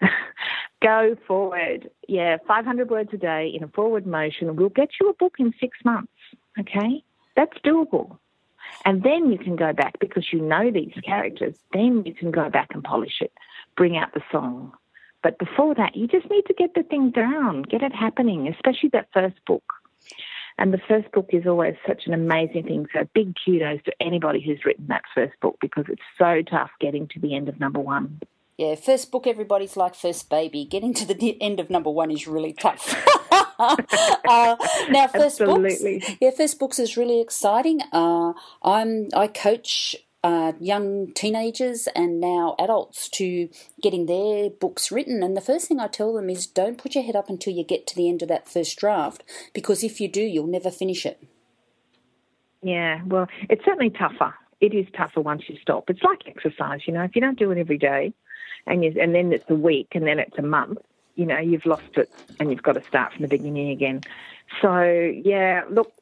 Go 0.84 1.16
forward. 1.26 1.90
Yeah, 2.08 2.36
500 2.46 2.90
words 2.90 3.08
a 3.14 3.16
day 3.16 3.50
in 3.54 3.64
a 3.64 3.68
forward 3.68 4.06
motion. 4.06 4.54
We'll 4.54 4.68
get 4.68 4.90
you 5.00 5.08
a 5.08 5.14
book 5.14 5.36
in 5.38 5.54
six 5.58 5.78
months. 5.82 6.12
Okay? 6.60 7.02
That's 7.36 7.56
doable. 7.64 8.18
And 8.84 9.02
then 9.02 9.32
you 9.32 9.38
can 9.38 9.56
go 9.56 9.72
back 9.72 9.98
because 9.98 10.26
you 10.30 10.42
know 10.42 10.70
these 10.70 10.92
characters. 11.02 11.54
Then 11.72 12.02
you 12.04 12.12
can 12.12 12.30
go 12.30 12.50
back 12.50 12.68
and 12.74 12.84
polish 12.84 13.22
it, 13.22 13.32
bring 13.78 13.96
out 13.96 14.12
the 14.12 14.22
song. 14.30 14.72
But 15.22 15.38
before 15.38 15.74
that, 15.74 15.96
you 15.96 16.06
just 16.06 16.28
need 16.30 16.44
to 16.46 16.54
get 16.54 16.74
the 16.74 16.82
thing 16.82 17.10
down, 17.10 17.62
get 17.62 17.82
it 17.82 17.94
happening, 17.94 18.46
especially 18.46 18.90
that 18.90 19.08
first 19.12 19.36
book. 19.46 19.64
And 20.58 20.72
the 20.72 20.80
first 20.86 21.10
book 21.12 21.30
is 21.32 21.46
always 21.46 21.76
such 21.86 22.02
an 22.06 22.12
amazing 22.12 22.64
thing. 22.64 22.86
So 22.92 23.08
big 23.14 23.34
kudos 23.42 23.82
to 23.86 23.92
anybody 24.00 24.42
who's 24.44 24.64
written 24.66 24.86
that 24.88 25.02
first 25.14 25.32
book 25.40 25.56
because 25.62 25.86
it's 25.88 26.02
so 26.18 26.42
tough 26.42 26.70
getting 26.78 27.08
to 27.08 27.20
the 27.20 27.34
end 27.34 27.48
of 27.48 27.58
number 27.58 27.80
one. 27.80 28.20
Yeah, 28.56 28.76
first 28.76 29.10
book, 29.10 29.26
everybody's 29.26 29.76
like 29.76 29.94
first 29.94 30.30
baby. 30.30 30.64
Getting 30.64 30.94
to 30.94 31.06
the 31.06 31.36
end 31.40 31.60
of 31.60 31.70
number 31.70 31.90
one 31.90 32.10
is 32.10 32.26
really 32.26 32.52
tough. 32.52 32.94
uh, 33.58 34.56
now, 34.90 35.06
first 35.08 35.40
Absolutely. 35.40 35.98
books, 35.98 36.16
yeah, 36.20 36.30
first 36.30 36.58
books 36.58 36.78
is 36.78 36.96
really 36.96 37.20
exciting. 37.20 37.80
Uh, 37.92 38.32
I'm 38.62 39.08
I 39.14 39.26
coach 39.26 39.96
uh, 40.24 40.52
young 40.58 41.12
teenagers 41.12 41.86
and 41.94 42.18
now 42.18 42.56
adults 42.58 43.10
to 43.10 43.48
getting 43.82 44.06
their 44.06 44.48
books 44.48 44.90
written. 44.90 45.22
And 45.22 45.36
the 45.36 45.42
first 45.42 45.68
thing 45.68 45.78
I 45.78 45.86
tell 45.86 46.14
them 46.14 46.30
is 46.30 46.46
don't 46.46 46.78
put 46.78 46.94
your 46.94 47.04
head 47.04 47.14
up 47.14 47.28
until 47.28 47.52
you 47.52 47.62
get 47.62 47.86
to 47.88 47.96
the 47.96 48.08
end 48.08 48.22
of 48.22 48.28
that 48.28 48.48
first 48.48 48.78
draft, 48.78 49.22
because 49.52 49.84
if 49.84 50.00
you 50.00 50.08
do, 50.08 50.22
you'll 50.22 50.46
never 50.46 50.70
finish 50.70 51.04
it. 51.04 51.22
Yeah, 52.62 53.02
well, 53.04 53.28
it's 53.50 53.64
certainly 53.64 53.90
tougher. 53.90 54.34
It 54.62 54.72
is 54.72 54.86
tougher 54.96 55.20
once 55.20 55.42
you 55.48 55.58
stop. 55.60 55.90
It's 55.90 56.02
like 56.02 56.22
exercise, 56.26 56.80
you 56.86 56.94
know. 56.94 57.02
If 57.02 57.14
you 57.14 57.20
don't 57.20 57.38
do 57.38 57.50
it 57.50 57.58
every 57.58 57.76
day, 57.76 58.14
and 58.66 58.84
you, 58.84 58.94
and 59.00 59.14
then 59.14 59.32
it's 59.32 59.48
a 59.48 59.54
week 59.54 59.88
and 59.92 60.06
then 60.06 60.18
it's 60.18 60.38
a 60.38 60.42
month, 60.42 60.78
you 61.16 61.26
know, 61.26 61.38
you've 61.38 61.66
lost 61.66 61.96
it 61.96 62.10
and 62.40 62.50
you've 62.50 62.62
got 62.62 62.72
to 62.72 62.84
start 62.84 63.12
from 63.12 63.22
the 63.22 63.28
beginning 63.28 63.70
again. 63.70 64.02
So 64.60 64.82
yeah, 64.82 65.62
look, 65.70 65.92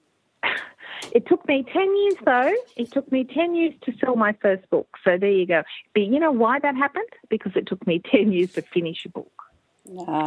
it 1.12 1.26
took 1.26 1.46
me 1.46 1.64
ten 1.64 1.96
years 1.96 2.14
though. 2.24 2.54
It 2.76 2.90
took 2.90 3.10
me 3.12 3.24
ten 3.24 3.54
years 3.54 3.74
to 3.82 3.92
sell 3.98 4.16
my 4.16 4.32
first 4.40 4.68
book. 4.70 4.88
So 5.04 5.18
there 5.18 5.30
you 5.30 5.46
go. 5.46 5.62
But 5.94 6.04
you 6.04 6.20
know 6.20 6.32
why 6.32 6.58
that 6.58 6.76
happened? 6.76 7.08
Because 7.28 7.52
it 7.56 7.66
took 7.66 7.86
me 7.86 8.00
ten 8.10 8.32
years 8.32 8.52
to 8.52 8.62
finish 8.62 9.04
a 9.04 9.08
book. 9.08 9.30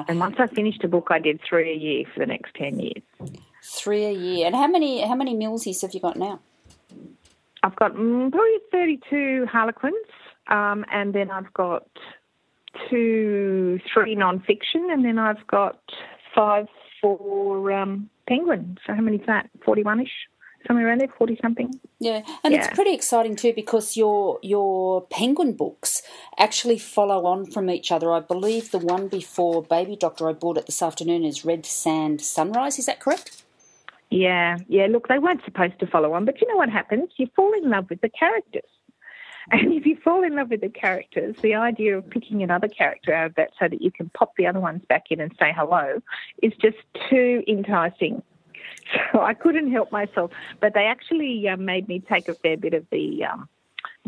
And 0.08 0.20
once 0.20 0.36
I 0.38 0.48
finished 0.48 0.84
a 0.84 0.88
book, 0.88 1.08
I 1.12 1.20
did 1.20 1.40
three 1.42 1.72
a 1.72 1.76
year 1.76 2.06
for 2.14 2.20
the 2.20 2.26
next 2.26 2.54
ten 2.56 2.80
years. 2.80 3.02
Three 3.64 4.06
a 4.06 4.12
year. 4.12 4.48
And 4.48 4.56
how 4.56 4.68
many 4.68 5.02
how 5.02 5.16
many 5.16 5.34
Millsies 5.36 5.82
have 5.82 5.94
you 5.94 6.00
got 6.00 6.18
now? 6.18 6.40
I've 7.64 7.76
got 7.76 7.94
mm, 7.94 8.32
probably 8.32 8.58
thirty-two 8.72 9.48
Harlequins, 9.52 9.96
um, 10.48 10.86
and 10.92 11.14
then 11.14 11.32
I've 11.32 11.52
got 11.54 11.88
to 12.90 13.80
three 13.94 14.16
non-fiction, 14.16 14.90
and 14.92 15.04
then 15.06 15.18
I've 15.18 15.46
got 15.48 15.80
five 16.34 16.68
for 17.02 17.72
um, 17.72 18.10
Penguin. 18.28 18.78
So 18.86 18.94
how 18.94 19.02
many 19.02 19.18
is 19.18 19.26
that? 19.28 19.50
Forty-one-ish, 19.64 20.12
somewhere 20.68 20.88
around 20.88 21.02
there, 21.02 21.14
forty 21.18 21.38
something. 21.42 21.80
Yeah, 22.00 22.22
and 22.44 22.54
yeah. 22.54 22.60
it's 22.60 22.76
pretty 22.76 22.94
exciting 22.94 23.36
too 23.36 23.54
because 23.54 23.96
your 23.96 24.40
your 24.42 25.02
Penguin 25.08 25.54
books 25.54 26.02
actually 26.38 26.80
follow 26.80 27.26
on 27.26 27.46
from 27.46 27.70
each 27.70 27.92
other. 27.92 28.12
I 28.12 28.20
believe 28.20 28.72
the 28.72 28.80
one 28.80 29.08
before 29.08 29.64
Baby 29.64 29.96
Doctor 29.96 30.30
I 30.30 30.34
bought 30.34 30.58
it 30.58 30.66
this 30.66 30.82
afternoon 30.82 31.24
is 31.24 31.46
Red 31.46 31.66
Sand 31.66 32.22
Sunrise. 32.22 32.80
Is 32.80 32.86
that 32.88 33.00
correct? 33.00 33.44
Yeah, 34.10 34.58
yeah. 34.68 34.88
Look, 34.88 35.08
they 35.08 35.20
weren't 35.20 35.44
supposed 35.44 35.80
to 35.80 35.88
follow 35.88 36.14
on, 36.14 36.26
but 36.26 36.40
you 36.40 36.48
know 36.48 36.58
what 36.58 36.70
happens? 36.70 37.10
You 37.18 37.28
fall 37.36 37.52
in 37.54 37.70
love 37.70 37.90
with 37.90 38.02
the 38.02 38.10
characters. 38.10 38.70
And 39.52 39.74
if 39.74 39.86
you 39.86 39.96
fall 40.04 40.24
in 40.24 40.36
love 40.36 40.50
with 40.50 40.62
the 40.62 40.70
characters, 40.70 41.36
the 41.42 41.56
idea 41.56 41.98
of 41.98 42.10
picking 42.10 42.42
another 42.42 42.68
character 42.68 43.14
out 43.14 43.28
of 43.28 43.36
that 43.36 43.52
so 43.60 43.68
that 43.68 43.82
you 43.82 43.92
can 43.92 44.10
pop 44.10 44.36
the 44.38 44.48
other 44.48 44.60
ones 44.60 44.82
back 44.90 45.06
in 45.12 45.22
and 45.22 45.32
say 45.40 45.54
hello 45.56 46.02
is 46.42 46.54
just 46.62 46.78
too 47.10 47.44
enticing. 47.48 48.22
So 49.12 49.22
I 49.22 49.34
couldn't 49.34 49.72
help 49.72 49.92
myself. 49.92 50.30
But 50.60 50.76
they 50.76 50.86
actually 50.86 51.48
uh, 51.48 51.58
made 51.58 51.88
me 51.88 52.02
take 52.02 52.28
a 52.28 52.36
fair 52.36 52.56
bit 52.56 52.76
of 52.76 52.86
the 52.92 53.26
um, 53.26 53.50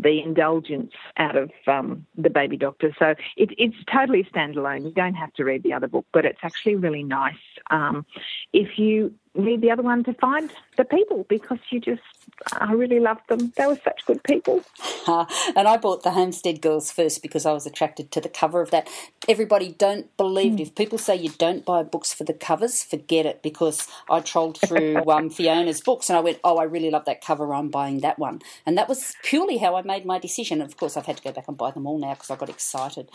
the 0.00 0.22
indulgence 0.22 0.92
out 1.16 1.36
of 1.36 1.50
um, 1.66 2.06
the 2.16 2.30
Baby 2.30 2.56
Doctor. 2.56 2.94
So 2.98 3.14
it, 3.36 3.50
it's 3.58 3.76
totally 3.92 4.22
standalone. 4.32 4.84
You 4.84 4.92
don't 4.92 5.14
have 5.14 5.32
to 5.34 5.44
read 5.44 5.64
the 5.64 5.72
other 5.72 5.88
book, 5.88 6.06
but 6.12 6.24
it's 6.24 6.38
actually 6.42 6.76
really 6.76 7.02
nice 7.02 7.34
um, 7.70 8.06
if 8.52 8.78
you 8.78 9.14
read 9.34 9.60
the 9.60 9.70
other 9.70 9.82
one 9.82 10.04
to 10.04 10.12
find 10.14 10.52
the 10.76 10.84
people 10.84 11.26
because 11.28 11.58
you 11.70 11.80
just, 11.80 12.02
I 12.52 12.72
really 12.72 13.00
loved 13.00 13.28
them. 13.28 13.52
They 13.56 13.66
were 13.66 13.78
such 13.82 14.04
good 14.06 14.22
people. 14.22 14.64
Uh, 15.06 15.26
and 15.56 15.66
I 15.66 15.76
bought 15.76 16.02
the 16.02 16.12
Homestead 16.12 16.60
Girls 16.60 16.90
first 16.90 17.22
because 17.22 17.46
I 17.46 17.52
was 17.52 17.66
attracted 17.66 18.10
to 18.12 18.20
the 18.20 18.28
cover 18.28 18.60
of 18.60 18.70
that. 18.70 18.88
Everybody, 19.28 19.72
don't 19.72 20.14
believe 20.16 20.52
mm. 20.52 20.60
If 20.60 20.74
people 20.74 20.98
say 20.98 21.16
you 21.16 21.30
don't 21.30 21.64
buy 21.64 21.82
books 21.82 22.12
for 22.12 22.24
the 22.24 22.32
covers, 22.32 22.82
forget 22.82 23.26
it 23.26 23.42
because 23.42 23.88
I 24.10 24.20
trolled 24.20 24.58
through 24.58 25.02
um, 25.10 25.30
Fiona's 25.30 25.80
books 25.80 26.08
and 26.08 26.16
I 26.16 26.20
went, 26.20 26.38
oh, 26.44 26.58
I 26.58 26.64
really 26.64 26.90
love 26.90 27.04
that 27.06 27.24
cover. 27.24 27.54
I'm 27.54 27.68
buying 27.68 28.00
that 28.00 28.18
one. 28.18 28.40
And 28.66 28.76
that 28.76 28.88
was 28.88 29.14
purely 29.22 29.58
how 29.58 29.76
I 29.76 29.82
made 29.82 30.04
my 30.04 30.18
decision. 30.18 30.60
Of 30.60 30.76
course, 30.76 30.96
I've 30.96 31.06
had 31.06 31.16
to 31.18 31.22
go 31.22 31.32
back 31.32 31.48
and 31.48 31.56
buy 31.56 31.70
them 31.70 31.86
all 31.86 31.98
now 31.98 32.14
because 32.14 32.30
I 32.30 32.36
got 32.36 32.48
excited. 32.48 33.10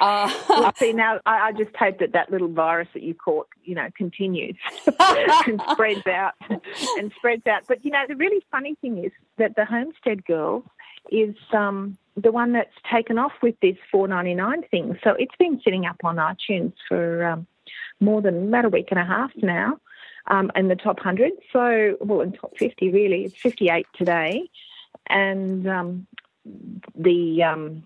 Uh, 0.00 0.72
see, 0.76 0.92
now 0.92 1.20
I, 1.26 1.48
I 1.48 1.52
just 1.52 1.74
hope 1.76 1.98
that 1.98 2.12
that 2.12 2.30
little 2.30 2.48
virus 2.48 2.88
that 2.94 3.02
you 3.02 3.14
caught, 3.14 3.48
you 3.68 3.74
know, 3.74 3.88
continues 3.94 4.56
and 5.46 5.60
spreads 5.70 6.06
out 6.06 6.32
and 6.96 7.12
spreads 7.16 7.46
out. 7.46 7.62
But 7.68 7.84
you 7.84 7.90
know, 7.90 8.04
the 8.08 8.16
really 8.16 8.42
funny 8.50 8.76
thing 8.80 9.04
is 9.04 9.12
that 9.36 9.56
the 9.56 9.66
Homestead 9.66 10.24
girl 10.24 10.64
is 11.12 11.36
um, 11.52 11.98
the 12.16 12.32
one 12.32 12.52
that's 12.52 12.74
taken 12.90 13.18
off 13.18 13.32
with 13.42 13.54
this 13.60 13.76
four 13.92 14.08
ninety 14.08 14.34
nine 14.34 14.62
thing. 14.70 14.98
So 15.04 15.10
it's 15.10 15.34
been 15.38 15.60
sitting 15.62 15.84
up 15.84 15.96
on 16.02 16.16
iTunes 16.16 16.72
for 16.88 17.26
um, 17.26 17.46
more 18.00 18.22
than 18.22 18.48
about 18.48 18.64
a 18.64 18.70
week 18.70 18.88
and 18.90 18.98
a 18.98 19.04
half 19.04 19.30
now. 19.36 19.78
Um, 20.30 20.50
in 20.54 20.68
the 20.68 20.76
top 20.76 20.98
100, 20.98 21.32
so 21.54 21.96
well, 22.02 22.20
in 22.20 22.32
top 22.32 22.52
50 22.58 22.90
really, 22.90 23.24
it's 23.24 23.40
58 23.40 23.86
today, 23.96 24.50
and 25.08 25.66
um, 25.66 26.06
the 26.94 27.42
um, 27.42 27.82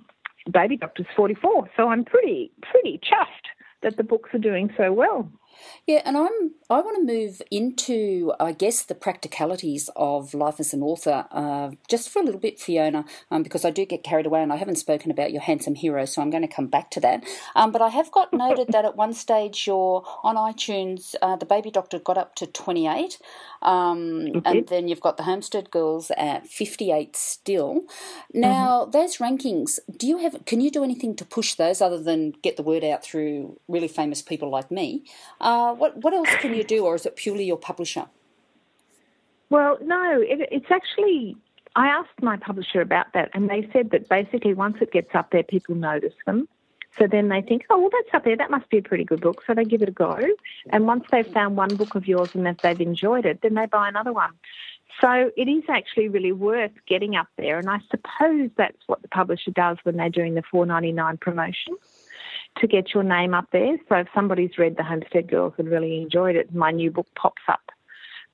Baby 0.50 0.76
Doctor's 0.76 1.06
44. 1.14 1.70
So 1.76 1.88
I'm 1.88 2.04
pretty 2.04 2.50
pretty 2.62 2.98
chuffed 2.98 3.46
that 3.82 3.96
the 3.96 4.02
books 4.02 4.30
are 4.32 4.38
doing 4.38 4.72
so 4.76 4.92
well. 4.92 5.30
Yeah, 5.86 6.02
and 6.04 6.16
I'm 6.16 6.52
I 6.70 6.80
want 6.80 6.96
to 6.96 7.04
move 7.04 7.42
into 7.50 8.32
I 8.40 8.52
guess 8.52 8.82
the 8.82 8.94
practicalities 8.94 9.90
of 9.96 10.34
life 10.34 10.60
as 10.60 10.72
an 10.72 10.82
author 10.82 11.26
uh, 11.30 11.72
just 11.88 12.08
for 12.08 12.20
a 12.20 12.24
little 12.24 12.40
bit, 12.40 12.60
Fiona, 12.60 13.04
um, 13.30 13.42
because 13.42 13.64
I 13.64 13.70
do 13.70 13.84
get 13.84 14.04
carried 14.04 14.26
away, 14.26 14.42
and 14.42 14.52
I 14.52 14.56
haven't 14.56 14.76
spoken 14.76 15.10
about 15.10 15.32
your 15.32 15.42
handsome 15.42 15.74
hero, 15.74 16.04
so 16.04 16.22
I'm 16.22 16.30
going 16.30 16.46
to 16.46 16.54
come 16.54 16.66
back 16.66 16.90
to 16.92 17.00
that. 17.00 17.24
Um, 17.54 17.72
but 17.72 17.82
I 17.82 17.88
have 17.88 18.10
got 18.10 18.32
noted 18.32 18.68
that 18.68 18.84
at 18.84 18.96
one 18.96 19.12
stage 19.12 19.66
you're 19.66 20.04
on 20.22 20.36
iTunes, 20.36 21.14
uh, 21.22 21.36
the 21.36 21.46
Baby 21.46 21.70
Doctor 21.70 21.98
got 21.98 22.18
up 22.18 22.34
to 22.36 22.46
28, 22.46 23.18
um, 23.62 23.98
mm-hmm. 23.98 24.38
and 24.44 24.66
then 24.68 24.88
you've 24.88 25.00
got 25.00 25.16
the 25.16 25.24
Homestead 25.24 25.70
Girls 25.70 26.10
at 26.16 26.46
58 26.46 27.16
still. 27.16 27.82
Now 28.32 28.82
mm-hmm. 28.82 28.90
those 28.90 29.18
rankings, 29.18 29.78
do 29.96 30.06
you 30.06 30.18
have? 30.18 30.44
Can 30.46 30.60
you 30.60 30.70
do 30.70 30.84
anything 30.84 31.14
to 31.16 31.24
push 31.24 31.54
those 31.54 31.80
other 31.80 32.02
than 32.02 32.32
get 32.42 32.56
the 32.56 32.62
word 32.62 32.84
out 32.84 33.02
through 33.04 33.58
really 33.68 33.88
famous 33.88 34.22
people 34.22 34.50
like 34.50 34.70
me? 34.70 35.04
Uh, 35.40 35.51
Uh, 35.52 35.74
what 35.74 35.92
what 35.98 36.14
else 36.14 36.34
can 36.42 36.54
you 36.54 36.64
do, 36.64 36.78
or 36.86 36.94
is 36.94 37.04
it 37.04 37.14
purely 37.14 37.44
your 37.44 37.58
publisher? 37.58 38.06
Well, 39.50 39.76
no, 39.82 40.02
it, 40.32 40.48
it's 40.50 40.70
actually. 40.70 41.36
I 41.76 41.88
asked 41.88 42.18
my 42.22 42.36
publisher 42.38 42.80
about 42.80 43.08
that, 43.12 43.28
and 43.34 43.50
they 43.50 43.68
said 43.72 43.90
that 43.90 44.08
basically 44.08 44.54
once 44.54 44.78
it 44.80 44.90
gets 44.92 45.14
up 45.14 45.30
there, 45.30 45.42
people 45.42 45.74
notice 45.74 46.14
them. 46.24 46.48
So 46.98 47.06
then 47.06 47.28
they 47.28 47.42
think, 47.42 47.64
oh, 47.70 47.78
well, 47.80 47.90
that's 47.96 48.14
up 48.14 48.24
there. 48.24 48.36
That 48.36 48.50
must 48.50 48.68
be 48.70 48.78
a 48.78 48.82
pretty 48.82 49.04
good 49.04 49.20
book. 49.20 49.42
So 49.46 49.54
they 49.54 49.64
give 49.64 49.82
it 49.82 49.88
a 49.88 49.92
go. 49.92 50.18
And 50.70 50.86
once 50.86 51.04
they've 51.10 51.26
found 51.26 51.56
one 51.56 51.74
book 51.76 51.94
of 51.94 52.06
yours 52.06 52.34
and 52.34 52.46
if 52.46 52.58
they've 52.58 52.80
enjoyed 52.80 53.24
it, 53.24 53.40
then 53.42 53.54
they 53.54 53.64
buy 53.64 53.88
another 53.88 54.12
one. 54.12 54.32
So 55.00 55.30
it 55.36 55.48
is 55.48 55.64
actually 55.70 56.08
really 56.08 56.32
worth 56.32 56.76
getting 56.86 57.16
up 57.16 57.28
there. 57.38 57.58
And 57.58 57.70
I 57.70 57.80
suppose 57.90 58.50
that's 58.56 58.82
what 58.86 59.00
the 59.00 59.08
publisher 59.08 59.52
does 59.52 59.78
when 59.84 59.96
they're 59.96 60.10
doing 60.10 60.34
the 60.34 60.42
four 60.50 60.66
ninety 60.66 60.92
nine 60.92 61.16
promotion 61.16 61.76
to 62.58 62.66
get 62.66 62.94
your 62.94 63.02
name 63.02 63.34
up 63.34 63.48
there. 63.52 63.76
So 63.88 63.96
if 63.96 64.08
somebody's 64.14 64.58
read 64.58 64.76
The 64.76 64.82
Homestead 64.82 65.28
Girls 65.28 65.54
and 65.58 65.68
really 65.68 66.00
enjoyed 66.00 66.36
it, 66.36 66.54
my 66.54 66.70
new 66.70 66.90
book 66.90 67.06
pops 67.14 67.42
up, 67.48 67.70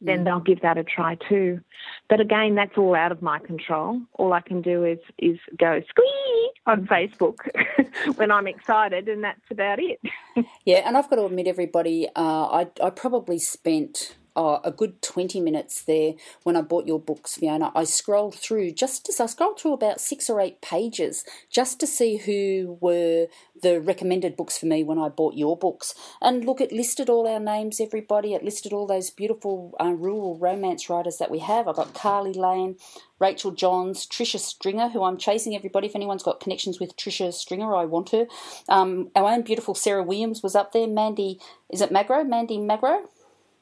then 0.00 0.20
mm. 0.20 0.24
they'll 0.24 0.40
give 0.40 0.60
that 0.62 0.78
a 0.78 0.84
try 0.84 1.16
too. 1.28 1.60
But 2.08 2.20
again, 2.20 2.54
that's 2.54 2.76
all 2.76 2.94
out 2.94 3.12
of 3.12 3.22
my 3.22 3.38
control. 3.38 4.00
All 4.14 4.32
I 4.32 4.40
can 4.40 4.62
do 4.62 4.84
is 4.84 4.98
is 5.18 5.38
go 5.58 5.80
squee 5.88 6.52
on 6.66 6.86
Facebook 6.86 7.38
when 8.16 8.30
I'm 8.30 8.46
excited, 8.46 9.08
and 9.08 9.24
that's 9.24 9.40
about 9.50 9.78
it. 9.80 10.00
yeah, 10.64 10.82
and 10.86 10.96
I've 10.96 11.10
got 11.10 11.16
to 11.16 11.24
admit, 11.24 11.46
everybody, 11.46 12.08
uh, 12.14 12.44
I 12.46 12.66
I 12.82 12.90
probably 12.90 13.38
spent 13.38 14.16
oh, 14.38 14.60
a 14.62 14.70
good 14.70 15.02
20 15.02 15.40
minutes 15.40 15.82
there 15.82 16.14
when 16.44 16.56
I 16.56 16.62
bought 16.62 16.86
your 16.86 17.00
books, 17.00 17.34
Fiona. 17.34 17.72
I 17.74 17.84
scrolled 17.84 18.36
through 18.36 18.70
just 18.70 19.08
as 19.08 19.18
I 19.20 19.26
scrolled 19.26 19.58
through 19.58 19.72
about 19.72 20.00
six 20.00 20.30
or 20.30 20.40
eight 20.40 20.62
pages 20.62 21.24
just 21.50 21.80
to 21.80 21.86
see 21.86 22.16
who 22.18 22.78
were 22.80 23.26
the 23.60 23.80
recommended 23.80 24.36
books 24.36 24.56
for 24.56 24.66
me 24.66 24.84
when 24.84 24.98
I 24.98 25.08
bought 25.08 25.34
your 25.34 25.56
books. 25.56 25.92
And 26.22 26.44
look, 26.44 26.60
it 26.60 26.70
listed 26.70 27.10
all 27.10 27.26
our 27.26 27.40
names, 27.40 27.80
everybody. 27.80 28.32
It 28.32 28.44
listed 28.44 28.72
all 28.72 28.86
those 28.86 29.10
beautiful 29.10 29.74
uh, 29.80 29.92
rural 29.92 30.38
romance 30.38 30.88
writers 30.88 31.18
that 31.18 31.32
we 31.32 31.40
have. 31.40 31.66
I've 31.66 31.76
got 31.76 31.92
Karly 31.92 32.36
Lane, 32.36 32.76
Rachel 33.18 33.50
Johns, 33.50 34.06
Tricia 34.06 34.38
Stringer, 34.38 34.90
who 34.90 35.02
I'm 35.02 35.18
chasing 35.18 35.56
everybody. 35.56 35.88
If 35.88 35.96
anyone's 35.96 36.22
got 36.22 36.38
connections 36.38 36.78
with 36.78 36.96
Tricia 36.96 37.34
Stringer, 37.34 37.74
I 37.74 37.86
want 37.86 38.10
her. 38.10 38.26
Um, 38.68 39.10
our 39.16 39.32
own 39.32 39.42
beautiful 39.42 39.74
Sarah 39.74 40.04
Williams 40.04 40.44
was 40.44 40.54
up 40.54 40.72
there. 40.72 40.86
Mandy, 40.86 41.40
is 41.70 41.80
it 41.80 41.90
Magro? 41.90 42.22
Mandy 42.22 42.58
Magro? 42.58 43.08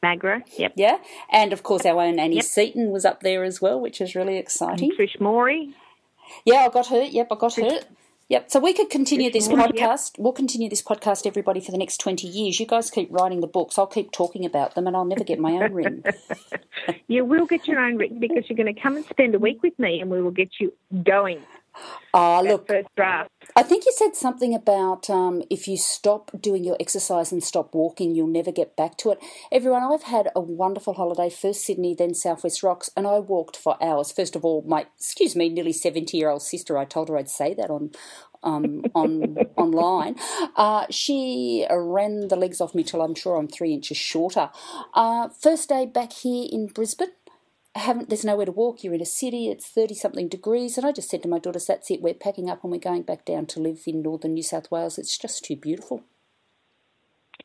Magra, 0.02 0.42
yep. 0.58 0.72
Yeah, 0.76 0.98
and 1.30 1.52
of 1.52 1.62
course 1.62 1.84
our 1.86 2.00
own 2.00 2.18
Annie 2.18 2.36
yep. 2.36 2.44
Seaton 2.44 2.90
was 2.90 3.04
up 3.04 3.20
there 3.20 3.44
as 3.44 3.60
well, 3.60 3.80
which 3.80 4.00
is 4.00 4.14
really 4.14 4.38
exciting. 4.38 4.90
And 4.90 4.98
Trish 4.98 5.20
Morey. 5.20 5.74
Yeah, 6.44 6.66
I 6.66 6.68
got 6.68 6.88
her. 6.88 7.02
Yep, 7.02 7.28
I 7.30 7.34
got 7.36 7.52
Trish. 7.52 7.70
her. 7.70 7.86
Yep. 8.28 8.50
So 8.50 8.58
we 8.58 8.72
could 8.72 8.90
continue 8.90 9.30
Trish 9.30 9.34
this 9.34 9.48
Morey, 9.48 9.62
podcast. 9.62 10.18
Yep. 10.18 10.24
We'll 10.24 10.32
continue 10.32 10.68
this 10.68 10.82
podcast, 10.82 11.26
everybody, 11.26 11.60
for 11.60 11.70
the 11.70 11.78
next 11.78 11.98
20 11.98 12.26
years. 12.26 12.58
You 12.58 12.66
guys 12.66 12.90
keep 12.90 13.08
writing 13.12 13.40
the 13.40 13.46
books. 13.46 13.78
I'll 13.78 13.86
keep 13.86 14.10
talking 14.10 14.44
about 14.44 14.74
them 14.74 14.88
and 14.88 14.96
I'll 14.96 15.04
never 15.04 15.22
get 15.22 15.38
my 15.38 15.52
own 15.52 15.72
written. 15.72 16.02
you 17.06 17.24
will 17.24 17.46
get 17.46 17.68
your 17.68 17.78
own 17.78 17.96
written 17.96 18.18
because 18.18 18.48
you're 18.48 18.56
going 18.56 18.74
to 18.74 18.80
come 18.80 18.96
and 18.96 19.04
spend 19.06 19.36
a 19.36 19.38
week 19.38 19.62
with 19.62 19.78
me 19.78 20.00
and 20.00 20.10
we 20.10 20.20
will 20.20 20.32
get 20.32 20.58
you 20.58 20.72
going. 21.04 21.40
Ah, 22.14 22.38
uh, 22.38 22.42
look. 22.42 22.66
First 22.68 22.88
draft. 22.96 23.30
I 23.54 23.62
think 23.62 23.84
you 23.84 23.92
said 23.92 24.16
something 24.16 24.54
about 24.54 25.08
um, 25.10 25.42
if 25.50 25.68
you 25.68 25.76
stop 25.76 26.30
doing 26.40 26.64
your 26.64 26.76
exercise 26.80 27.32
and 27.32 27.42
stop 27.42 27.74
walking, 27.74 28.14
you'll 28.14 28.26
never 28.26 28.52
get 28.52 28.76
back 28.76 28.96
to 28.98 29.10
it. 29.10 29.18
Everyone, 29.52 29.82
I've 29.82 30.04
had 30.04 30.30
a 30.34 30.40
wonderful 30.40 30.94
holiday. 30.94 31.30
First 31.30 31.64
Sydney, 31.64 31.94
then 31.94 32.14
Southwest 32.14 32.62
Rocks, 32.62 32.90
and 32.96 33.06
I 33.06 33.18
walked 33.18 33.56
for 33.56 33.82
hours. 33.82 34.12
First 34.12 34.36
of 34.36 34.44
all, 34.44 34.62
my 34.66 34.86
excuse 34.96 35.36
me, 35.36 35.48
nearly 35.48 35.72
seventy-year-old 35.72 36.42
sister. 36.42 36.78
I 36.78 36.84
told 36.84 37.08
her 37.08 37.18
I'd 37.18 37.28
say 37.28 37.54
that 37.54 37.70
on 37.70 37.90
um, 38.42 38.84
on 38.94 39.36
online. 39.56 40.16
Uh, 40.56 40.86
she 40.90 41.66
ran 41.70 42.28
the 42.28 42.36
legs 42.36 42.60
off 42.60 42.74
me 42.74 42.82
till 42.82 43.02
I'm 43.02 43.14
sure 43.14 43.36
I'm 43.36 43.48
three 43.48 43.74
inches 43.74 43.96
shorter. 43.96 44.50
Uh, 44.94 45.28
first 45.28 45.68
day 45.68 45.86
back 45.86 46.12
here 46.12 46.48
in 46.50 46.68
Brisbane 46.68 47.10
haven't 47.78 48.08
there's 48.08 48.24
nowhere 48.24 48.46
to 48.46 48.52
walk. 48.52 48.82
You're 48.82 48.94
in 48.94 49.00
a 49.00 49.06
city. 49.06 49.48
It's 49.48 49.66
30 49.68 49.94
something 49.94 50.28
degrees. 50.28 50.76
And 50.76 50.86
i 50.86 50.92
just 50.92 51.10
said 51.10 51.22
to 51.22 51.28
my 51.28 51.38
daughters 51.38 51.66
that's 51.66 51.90
it. 51.90 52.02
We're 52.02 52.14
packing 52.14 52.50
up 52.50 52.62
and 52.62 52.72
we're 52.72 52.78
going 52.78 53.02
back 53.02 53.24
down 53.24 53.46
to 53.46 53.60
live 53.60 53.82
in 53.86 54.02
northern 54.02 54.34
new 54.34 54.42
south 54.42 54.70
wales. 54.70 54.98
It's 54.98 55.18
just 55.18 55.44
too 55.44 55.56
beautiful. 55.56 56.02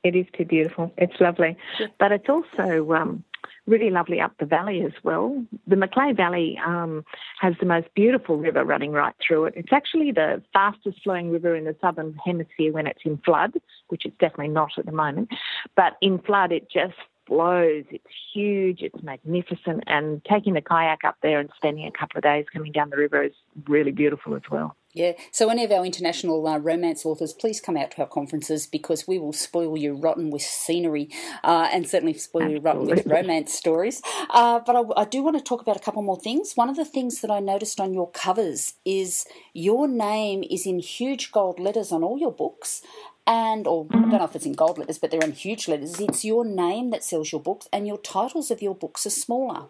It 0.04 0.16
is 0.16 0.26
too 0.36 0.46
beautiful. 0.46 0.92
It's 0.98 1.20
lovely. 1.20 1.58
Yeah. 1.80 1.88
but 2.00 2.12
it's 2.12 2.28
also 2.28 2.92
um, 2.94 3.24
really 3.68 3.90
lovely 3.90 4.20
up 4.20 4.34
the 4.40 4.46
valley 4.46 4.82
as 4.84 4.94
well. 5.04 5.44
The 5.68 5.76
macleay 5.76 6.14
valley 6.14 6.60
um, 6.66 7.06
has 7.40 7.54
the 7.60 7.66
most 7.66 7.88
beautiful 7.94 8.38
river 8.38 8.64
running 8.66 8.92
right 8.92 9.14
through 9.26 9.46
it. 9.46 9.54
It's 9.56 9.72
actually 9.72 10.12
the 10.12 10.42
fastest 10.54 11.04
flowing 11.04 11.32
river 11.32 11.56
in 11.56 11.66
the 11.66 11.76
southern 11.82 12.16
hemisphere 12.26 12.72
when 12.72 12.88
it's 12.88 13.02
in 13.06 13.18
flood 13.18 13.54
which 13.90 14.06
it's 14.06 14.18
definitely 14.20 14.54
not 14.54 14.72
at 14.78 14.86
the 14.86 14.92
moment. 14.92 15.30
But 15.76 15.98
in 16.02 16.20
flood 16.20 16.52
it 16.52 16.70
just 16.72 16.96
flows. 17.32 17.86
It's 17.90 18.04
huge, 18.34 18.82
it's 18.82 19.02
magnificent, 19.02 19.86
and 19.88 20.22
taking 20.26 20.54
the 20.54 20.62
kayak 20.62 21.06
up 21.06 21.16
there 21.24 21.40
and 21.40 21.50
spending 21.56 21.88
a 21.88 21.98
couple 21.98 22.18
of 22.18 22.24
days 22.24 22.46
coming 22.52 22.74
down 22.74 22.90
the 22.90 22.98
river 22.98 23.24
is 23.24 23.32
really 23.70 23.92
beautiful 23.92 24.36
as 24.36 24.42
well. 24.52 24.76
Yeah, 24.94 25.14
so 25.32 25.50
any 25.50 25.64
of 25.64 25.72
our 25.72 25.86
international 25.86 26.46
uh, 26.46 26.58
romance 26.58 27.06
authors, 27.06 27.32
please 27.32 27.62
come 27.62 27.78
out 27.78 27.92
to 27.92 28.02
our 28.02 28.08
conferences 28.08 28.68
because 28.68 29.08
we 29.08 29.18
will 29.18 29.32
spoil 29.32 29.78
you 29.78 29.94
rotten 29.94 30.30
with 30.32 30.42
scenery 30.42 31.10
uh, 31.46 31.70
and 31.72 31.88
certainly 31.88 32.14
spoil 32.14 32.44
Absolutely. 32.44 32.60
you 32.60 32.66
rotten 32.66 32.86
with 32.88 33.06
romance 33.08 33.54
stories. 33.54 34.02
Uh, 34.30 34.60
but 34.60 34.76
I, 34.76 35.02
I, 35.02 35.06
do 35.06 35.24
want 35.24 35.38
to 35.38 35.44
talk 35.44 35.62
about 35.62 35.78
a 35.78 35.80
couple 35.80 36.02
more 36.02 36.20
things. 36.20 36.54
One 36.56 36.70
of 36.70 36.76
the 36.76 36.84
things 36.84 37.22
that 37.22 37.32
I 37.32 37.40
noticed 37.40 37.80
on 37.80 37.94
your 37.94 38.12
covers 38.12 38.74
is 38.84 39.26
your 39.54 39.88
name 39.88 40.44
is 40.50 40.66
in 40.66 40.80
huge 40.80 41.32
gold 41.32 41.58
letters 41.58 41.94
on 41.94 42.04
all 42.04 42.18
your 42.18 42.34
books, 42.34 42.82
and 43.28 43.68
or 43.68 43.88
I 43.92 43.98
don't 43.98 44.10
know 44.10 44.24
if 44.24 44.36
it's 44.36 44.46
in 44.46 44.54
gold 44.54 44.78
letters, 44.78 44.98
but 44.98 45.12
they're 45.12 45.24
in 45.24 45.32
huge 45.32 45.68
letters. 45.68 46.00
It's 46.00 46.26
your 46.26 46.46
name 46.46 46.90
that 46.92 47.04
sells 47.04 47.32
your 47.32 47.42
books, 47.42 47.68
and 47.72 47.88
your 47.88 47.98
titles 47.98 48.52
of 48.52 48.62
your 48.62 48.76
books 48.76 49.06
are 49.06 49.12
smaller. 49.12 49.66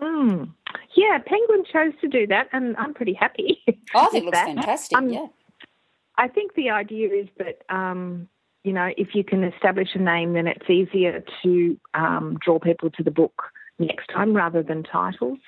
Mm. 0.00 0.52
yeah, 0.96 1.18
Penguin 1.24 1.64
chose 1.70 1.92
to 2.00 2.08
do 2.08 2.26
that, 2.26 2.48
and 2.52 2.76
I'm 2.76 2.92
pretty 2.92 3.14
happy. 3.14 3.62
I 3.94 4.06
think 4.06 4.22
it 4.22 4.26
looks 4.26 4.38
that. 4.38 4.46
fantastic. 4.46 4.98
Um, 4.98 5.08
yeah. 5.08 5.26
I 6.18 6.28
think 6.28 6.54
the 6.54 6.70
idea 6.70 7.08
is 7.08 7.28
that 7.38 7.62
um, 7.74 8.28
you 8.64 8.72
know 8.72 8.90
if 8.96 9.14
you 9.14 9.24
can 9.24 9.44
establish 9.44 9.88
a 9.94 9.98
name, 9.98 10.34
then 10.34 10.46
it's 10.46 10.68
easier 10.68 11.24
to 11.42 11.80
um, 11.94 12.38
draw 12.40 12.58
people 12.58 12.90
to 12.90 13.02
the 13.02 13.10
book 13.10 13.42
next 13.78 14.08
time 14.08 14.34
rather 14.34 14.62
than 14.62 14.82
titles. 14.82 15.38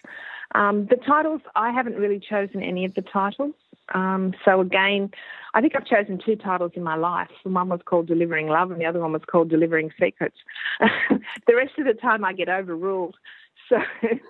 Um, 0.55 0.87
the 0.87 0.97
titles, 0.97 1.41
I 1.57 1.73
haven't 1.73 1.97
really 1.97 2.21
chosen 2.21 2.63
any 2.63 2.85
of 2.85 2.95
the 2.95 3.03
titles. 3.03 3.55
Um, 3.93 4.35
so 4.45 4.61
again, 4.61 5.11
I 5.53 5.61
think 5.61 5.75
I've 5.77 5.87
chosen 5.87 6.19
two 6.25 6.37
titles 6.37 6.73
in 6.75 6.83
my 6.83 6.97
life. 6.97 7.29
One 7.43 7.69
was 7.69 7.81
called 7.85 8.07
Delivering 8.07 8.49
Love, 8.49 8.71
and 8.71 8.81
the 8.81 8.87
other 8.87 9.01
one 9.01 9.13
was 9.13 9.23
called 9.31 9.51
Delivering 9.51 9.91
Secrets. 10.01 10.37
the 10.81 11.55
rest 11.55 11.73
of 11.79 11.85
the 11.85 11.95
time, 11.95 12.25
I 12.25 12.33
get 12.33 12.49
overruled. 12.49 13.17
So 13.69 13.77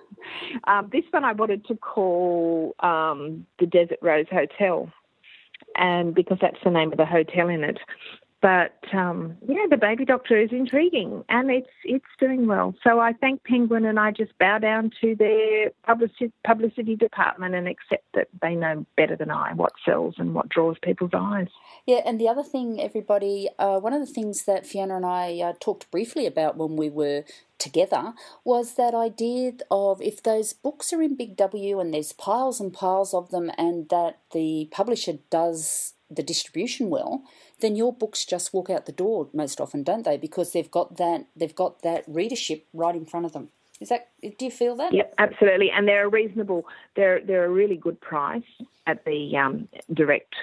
um, 0.67 0.89
this 0.91 1.03
one 1.11 1.23
I 1.23 1.33
wanted 1.33 1.65
to 1.67 1.75
call 1.75 2.75
um, 2.79 3.45
the 3.59 3.65
Desert 3.65 3.99
Rose 4.01 4.27
Hotel, 4.31 4.91
and 5.75 6.13
because 6.13 6.37
that's 6.41 6.63
the 6.63 6.71
name 6.71 6.91
of 6.91 6.97
the 6.97 7.05
hotel 7.05 7.49
in 7.49 7.63
it. 7.63 7.79
But 8.45 8.77
um, 8.93 9.37
yeah, 9.47 9.65
the 9.67 9.75
baby 9.75 10.05
doctor 10.05 10.39
is 10.39 10.51
intriguing 10.51 11.23
and 11.29 11.49
it's 11.49 11.71
it's 11.83 12.05
doing 12.19 12.45
well. 12.45 12.75
So 12.83 12.99
I 12.99 13.13
thank 13.13 13.43
Penguin 13.43 13.85
and 13.85 13.99
I 13.99 14.11
just 14.11 14.37
bow 14.37 14.59
down 14.59 14.91
to 15.01 15.15
their 15.15 15.71
publicity, 15.83 16.31
publicity 16.45 16.95
department 16.95 17.55
and 17.55 17.67
accept 17.67 18.03
that 18.13 18.27
they 18.43 18.53
know 18.53 18.85
better 18.97 19.15
than 19.15 19.31
I 19.31 19.53
what 19.53 19.71
sells 19.83 20.13
and 20.19 20.35
what 20.35 20.47
draws 20.49 20.77
people's 20.83 21.09
eyes. 21.15 21.47
Yeah, 21.87 22.01
and 22.05 22.19
the 22.19 22.27
other 22.27 22.43
thing, 22.43 22.79
everybody, 22.79 23.49
uh, 23.57 23.79
one 23.79 23.93
of 23.93 23.99
the 23.99 24.13
things 24.13 24.45
that 24.45 24.67
Fiona 24.67 24.97
and 24.97 25.07
I 25.07 25.39
uh, 25.39 25.53
talked 25.59 25.89
briefly 25.89 26.27
about 26.27 26.55
when 26.55 26.75
we 26.75 26.91
were 26.91 27.23
together 27.57 28.13
was 28.43 28.75
that 28.75 28.93
idea 28.93 29.53
of 29.71 30.03
if 30.03 30.21
those 30.21 30.53
books 30.53 30.93
are 30.93 31.01
in 31.01 31.15
Big 31.15 31.35
W 31.35 31.79
and 31.79 31.95
there's 31.95 32.13
piles 32.13 32.59
and 32.59 32.71
piles 32.71 33.11
of 33.11 33.31
them, 33.31 33.49
and 33.57 33.89
that 33.89 34.19
the 34.33 34.69
publisher 34.71 35.13
does 35.31 35.93
the 36.09 36.23
distribution 36.23 36.89
well, 36.89 37.23
then 37.61 37.75
your 37.75 37.93
books 37.93 38.25
just 38.25 38.53
walk 38.53 38.69
out 38.69 38.85
the 38.85 38.91
door 38.91 39.29
most 39.33 39.61
often, 39.61 39.83
don't 39.83 40.03
they? 40.03 40.17
Because 40.17 40.53
they've 40.53 40.69
got 40.69 40.97
that 40.97 41.25
they've 41.35 41.55
got 41.55 41.81
that 41.81 42.03
readership 42.07 42.65
right 42.73 42.95
in 42.95 43.05
front 43.05 43.25
of 43.25 43.33
them. 43.33 43.49
Is 43.79 43.89
that 43.89 44.09
do 44.21 44.45
you 44.45 44.51
feel 44.51 44.75
that? 44.77 44.93
Yep, 44.93 45.13
absolutely. 45.17 45.71
And 45.71 45.87
they're 45.87 46.05
a 46.05 46.09
reasonable. 46.09 46.65
They're 46.95 47.21
they're 47.21 47.45
a 47.45 47.49
really 47.49 47.77
good 47.77 47.99
price 47.99 48.43
at 48.87 49.03
the 49.05 49.35
um, 49.37 49.67
direct 49.93 50.35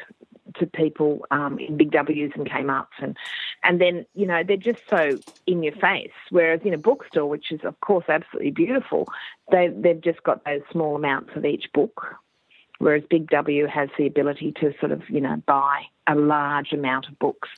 to 0.56 0.66
people 0.66 1.24
um, 1.30 1.58
in 1.58 1.76
big 1.76 1.92
W's 1.92 2.32
and 2.34 2.46
Kmart's 2.46 2.92
and 3.00 3.16
and 3.62 3.80
then 3.80 4.04
you 4.14 4.26
know 4.26 4.42
they're 4.42 4.56
just 4.56 4.82
so 4.88 5.18
in 5.46 5.62
your 5.62 5.74
face. 5.74 6.12
Whereas 6.30 6.60
in 6.64 6.74
a 6.74 6.78
bookstore, 6.78 7.28
which 7.28 7.52
is 7.52 7.60
of 7.64 7.78
course 7.80 8.04
absolutely 8.08 8.50
beautiful, 8.50 9.08
they 9.50 9.68
they've 9.68 10.00
just 10.00 10.22
got 10.22 10.44
those 10.44 10.62
small 10.70 10.96
amounts 10.96 11.30
of 11.34 11.44
each 11.44 11.72
book 11.72 12.16
whereas 12.82 13.04
Big 13.08 13.30
W 13.30 13.66
has 13.66 13.88
the 13.96 14.06
ability 14.06 14.52
to 14.60 14.74
sort 14.80 14.90
of, 14.90 15.08
you 15.08 15.20
know, 15.20 15.36
buy 15.46 15.82
a 16.08 16.16
large 16.16 16.72
amount 16.72 17.06
of 17.06 17.16
books 17.18 17.48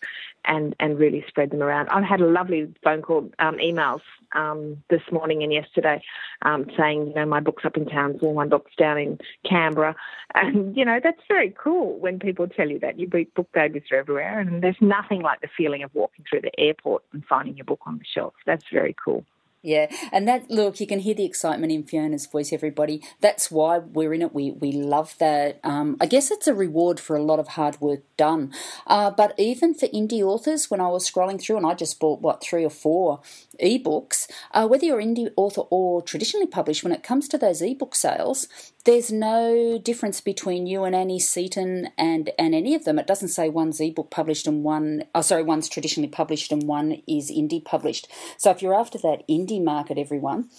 and, 0.44 0.76
and 0.78 0.98
really 0.98 1.24
spread 1.26 1.50
them 1.50 1.62
around. 1.62 1.88
I've 1.88 2.04
had 2.04 2.20
a 2.20 2.26
lovely 2.26 2.74
phone 2.84 3.00
call, 3.00 3.30
um, 3.38 3.56
emails 3.56 4.02
um, 4.32 4.82
this 4.90 5.00
morning 5.10 5.42
and 5.42 5.50
yesterday 5.50 6.02
um, 6.42 6.66
saying, 6.76 7.06
you 7.06 7.14
know, 7.14 7.24
my 7.24 7.40
book's 7.40 7.64
up 7.64 7.78
in 7.78 7.86
Townsville, 7.86 8.34
my 8.34 8.46
book's 8.46 8.76
down 8.76 8.98
in 8.98 9.18
Canberra. 9.48 9.96
And, 10.34 10.76
you 10.76 10.84
know, 10.84 11.00
that's 11.02 11.22
very 11.26 11.54
cool 11.56 11.98
when 11.98 12.18
people 12.18 12.46
tell 12.46 12.68
you 12.68 12.78
that. 12.80 12.98
You 12.98 13.08
book 13.08 13.48
babies 13.54 13.84
are 13.92 13.98
everywhere, 13.98 14.38
and 14.38 14.62
there's 14.62 14.76
nothing 14.82 15.22
like 15.22 15.40
the 15.40 15.48
feeling 15.56 15.82
of 15.82 15.94
walking 15.94 16.26
through 16.28 16.42
the 16.42 16.60
airport 16.60 17.02
and 17.14 17.24
finding 17.24 17.56
your 17.56 17.64
book 17.64 17.80
on 17.86 17.96
the 17.96 18.04
shelf. 18.04 18.34
That's 18.44 18.64
very 18.70 18.94
cool. 19.02 19.24
Yeah, 19.64 19.86
and 20.12 20.28
that 20.28 20.50
look, 20.50 20.78
you 20.78 20.86
can 20.86 20.98
hear 20.98 21.14
the 21.14 21.24
excitement 21.24 21.72
in 21.72 21.84
Fiona's 21.84 22.26
voice, 22.26 22.52
everybody. 22.52 23.00
That's 23.22 23.50
why 23.50 23.78
we're 23.78 24.12
in 24.12 24.20
it. 24.20 24.34
We 24.34 24.50
we 24.50 24.72
love 24.72 25.16
that. 25.20 25.58
Um, 25.64 25.96
I 26.02 26.04
guess 26.04 26.30
it's 26.30 26.46
a 26.46 26.52
reward 26.52 27.00
for 27.00 27.16
a 27.16 27.22
lot 27.22 27.38
of 27.38 27.48
hard 27.48 27.80
work 27.80 28.02
done. 28.18 28.52
Uh, 28.86 29.10
but 29.10 29.32
even 29.38 29.72
for 29.72 29.86
indie 29.86 30.20
authors, 30.20 30.70
when 30.70 30.82
I 30.82 30.88
was 30.88 31.10
scrolling 31.10 31.40
through, 31.40 31.56
and 31.56 31.64
I 31.64 31.72
just 31.72 31.98
bought 31.98 32.20
what 32.20 32.42
three 32.42 32.62
or 32.62 32.68
four 32.68 33.22
ebooks, 33.58 34.30
uh, 34.52 34.66
whether 34.68 34.84
you're 34.84 35.00
indie 35.00 35.30
author 35.34 35.62
or 35.70 36.02
traditionally 36.02 36.46
published, 36.46 36.84
when 36.84 36.92
it 36.92 37.02
comes 37.02 37.26
to 37.28 37.38
those 37.38 37.62
ebook 37.62 37.94
sales, 37.94 38.48
there's 38.84 39.10
no 39.10 39.78
difference 39.78 40.20
between 40.20 40.66
you 40.66 40.84
and 40.84 40.94
Annie 40.94 41.18
Seaton 41.18 41.88
and, 41.96 42.30
and 42.38 42.54
any 42.54 42.74
of 42.74 42.84
them. 42.84 42.98
It 42.98 43.06
doesn't 43.06 43.28
say 43.28 43.48
one's 43.48 43.80
ebook 43.80 44.10
published 44.10 44.46
and 44.46 44.62
one, 44.62 45.04
oh, 45.14 45.22
sorry, 45.22 45.42
one's 45.42 45.68
traditionally 45.68 46.08
published 46.08 46.52
and 46.52 46.64
one 46.64 47.02
is 47.08 47.30
indie 47.30 47.64
published. 47.64 48.08
So 48.36 48.50
if 48.50 48.60
you're 48.60 48.78
after 48.78 48.98
that 48.98 49.26
indie 49.28 49.62
market, 49.62 49.96
everyone, 49.96 50.50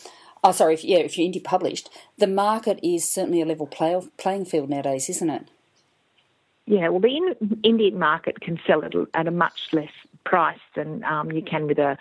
oh, 0.44 0.52
sorry, 0.52 0.74
if, 0.74 0.84
yeah, 0.84 0.98
if 0.98 1.18
you're 1.18 1.32
indie 1.32 1.44
published, 1.44 1.90
the 2.18 2.28
market 2.28 2.80
is 2.82 3.08
certainly 3.08 3.42
a 3.42 3.46
level 3.46 3.68
play, 3.68 4.00
playing 4.18 4.46
field 4.46 4.70
nowadays, 4.70 5.08
isn't 5.08 5.30
it? 5.30 5.48
Yeah, 6.66 6.90
well, 6.90 7.00
the 7.00 7.36
Indian 7.64 8.00
market 8.00 8.42
can 8.42 8.60
sell 8.66 8.82
it 8.82 8.96
at 9.14 9.28
a 9.28 9.32
much 9.32 9.68
less 9.72 9.92
price 10.26 10.58
than 10.76 11.04
um, 11.04 11.32
you 11.32 11.44
can 11.44 11.68
with 11.68 11.78
a 11.78 11.96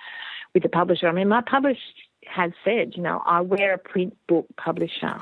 with 0.55 0.65
a 0.65 0.71
publisher. 0.71 1.07
I 1.07 1.13
mean, 1.13 1.29
my 1.29 1.43
publisher 1.43 1.79
has 2.27 2.53
said, 2.65 2.95
you 2.97 3.03
know, 3.03 3.23
I 3.27 3.43
wear 3.43 3.75
a 3.75 3.79
print 3.79 4.17
book 4.27 4.47
publisher 4.57 5.21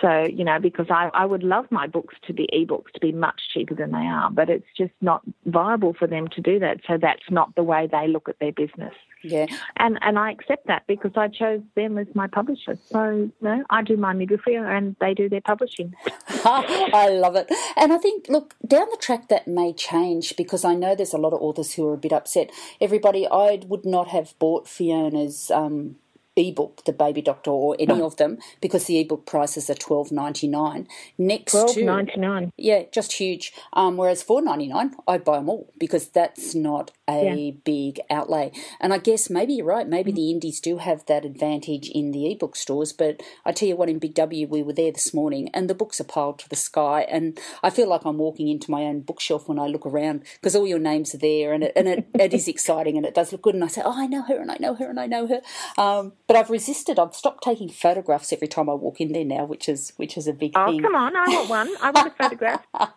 so, 0.00 0.24
you 0.24 0.44
know, 0.44 0.58
because 0.60 0.86
I, 0.90 1.10
I 1.14 1.24
would 1.24 1.42
love 1.42 1.66
my 1.70 1.86
books 1.86 2.14
to 2.26 2.32
be 2.32 2.48
ebooks 2.52 2.92
to 2.94 3.00
be 3.00 3.12
much 3.12 3.40
cheaper 3.52 3.74
than 3.74 3.90
they 3.90 3.98
are, 3.98 4.30
but 4.30 4.48
it's 4.48 4.66
just 4.76 4.92
not 5.00 5.22
viable 5.46 5.94
for 5.94 6.06
them 6.06 6.28
to 6.28 6.40
do 6.40 6.58
that. 6.60 6.80
So 6.86 6.98
that's 7.00 7.30
not 7.30 7.54
the 7.56 7.62
way 7.62 7.88
they 7.90 8.06
look 8.06 8.28
at 8.28 8.38
their 8.38 8.52
business. 8.52 8.94
Yeah. 9.22 9.46
And 9.76 9.98
and 10.02 10.18
I 10.18 10.30
accept 10.30 10.68
that 10.68 10.86
because 10.86 11.12
I 11.16 11.28
chose 11.28 11.60
them 11.74 11.98
as 11.98 12.06
my 12.14 12.28
publisher. 12.28 12.78
So, 12.90 13.10
you 13.10 13.32
know, 13.40 13.64
I 13.68 13.82
do 13.82 13.96
my 13.96 14.12
midwifery 14.12 14.54
and 14.54 14.94
they 15.00 15.14
do 15.14 15.28
their 15.28 15.40
publishing. 15.40 15.94
I 16.28 17.08
love 17.10 17.34
it. 17.34 17.50
And 17.76 17.92
I 17.92 17.98
think, 17.98 18.26
look, 18.28 18.54
down 18.64 18.86
the 18.90 18.98
track 18.98 19.28
that 19.28 19.48
may 19.48 19.72
change 19.72 20.36
because 20.36 20.64
I 20.64 20.74
know 20.74 20.94
there's 20.94 21.14
a 21.14 21.18
lot 21.18 21.32
of 21.32 21.42
authors 21.42 21.74
who 21.74 21.88
are 21.88 21.94
a 21.94 21.98
bit 21.98 22.12
upset. 22.12 22.50
Everybody, 22.80 23.26
I 23.26 23.60
would 23.66 23.84
not 23.84 24.08
have 24.08 24.38
bought 24.38 24.68
Fiona's. 24.68 25.50
Um, 25.50 25.96
ebook, 26.38 26.84
the 26.84 26.92
Baby 26.92 27.22
Doctor, 27.22 27.50
or 27.50 27.76
any 27.78 28.00
of 28.00 28.16
them, 28.16 28.38
because 28.60 28.84
the 28.86 28.98
ebook 29.00 29.26
prices 29.26 29.68
are 29.68 29.74
twelve 29.74 30.12
ninety 30.12 30.48
nine. 30.48 30.86
Next 31.16 31.52
twelve 31.52 31.76
ninety 31.76 32.18
nine, 32.18 32.52
yeah, 32.56 32.84
just 32.92 33.12
huge. 33.12 33.52
Um, 33.72 33.96
whereas 33.96 34.22
four 34.22 34.42
ninety 34.42 34.68
nine, 34.68 34.94
I'd 35.06 35.24
buy 35.24 35.36
them 35.36 35.48
all 35.48 35.72
because 35.78 36.08
that's 36.08 36.54
not 36.54 36.92
a 37.08 37.24
yeah. 37.24 37.50
big 37.64 38.00
outlay. 38.10 38.52
And 38.80 38.92
I 38.92 38.98
guess 38.98 39.30
maybe 39.30 39.54
you're 39.54 39.66
right. 39.66 39.88
Maybe 39.88 40.12
mm. 40.12 40.16
the 40.16 40.30
indies 40.30 40.60
do 40.60 40.78
have 40.78 41.06
that 41.06 41.24
advantage 41.24 41.88
in 41.88 42.12
the 42.12 42.30
ebook 42.30 42.54
stores. 42.54 42.92
But 42.92 43.22
I 43.44 43.52
tell 43.52 43.68
you 43.68 43.76
what, 43.76 43.88
in 43.88 43.98
Big 43.98 44.14
W, 44.14 44.46
we 44.46 44.62
were 44.62 44.72
there 44.72 44.92
this 44.92 45.14
morning, 45.14 45.48
and 45.54 45.68
the 45.68 45.74
books 45.74 46.00
are 46.00 46.04
piled 46.04 46.38
to 46.40 46.48
the 46.48 46.56
sky, 46.56 47.06
and 47.08 47.38
I 47.62 47.70
feel 47.70 47.88
like 47.88 48.04
I'm 48.04 48.18
walking 48.18 48.48
into 48.48 48.70
my 48.70 48.82
own 48.82 49.00
bookshelf 49.00 49.48
when 49.48 49.58
I 49.58 49.66
look 49.66 49.86
around 49.86 50.24
because 50.34 50.54
all 50.54 50.66
your 50.66 50.78
names 50.78 51.14
are 51.14 51.18
there, 51.18 51.52
and 51.52 51.64
it, 51.64 51.72
and 51.74 51.88
it, 51.88 52.06
it 52.14 52.34
is 52.34 52.48
exciting, 52.54 52.96
and 52.96 53.06
it 53.06 53.14
does 53.14 53.32
look 53.32 53.42
good. 53.42 53.54
And 53.54 53.64
I 53.64 53.68
say, 53.68 53.82
oh, 53.84 53.98
I 53.98 54.06
know 54.06 54.22
her, 54.22 54.40
and 54.40 54.50
I 54.50 54.56
know 54.60 54.74
her, 54.74 54.88
and 54.88 55.00
I 55.00 55.06
know 55.06 55.26
her. 55.26 55.40
Um, 55.76 56.12
but 56.28 56.36
I've 56.36 56.50
resisted. 56.50 56.98
I've 56.98 57.14
stopped 57.14 57.42
taking 57.42 57.70
photographs 57.70 58.32
every 58.32 58.48
time 58.48 58.68
I 58.68 58.74
walk 58.74 59.00
in 59.00 59.12
there 59.12 59.24
now, 59.24 59.46
which 59.46 59.68
is 59.68 59.94
which 59.96 60.16
is 60.16 60.28
a 60.28 60.32
big 60.32 60.52
oh, 60.54 60.66
thing. 60.66 60.84
Oh, 60.84 60.88
come 60.88 60.94
on! 60.94 61.16
I 61.16 61.26
want 61.26 61.48
one. 61.48 61.70
I 61.80 61.90
want 61.90 62.08
a 62.08 62.10
photograph. 62.22 62.66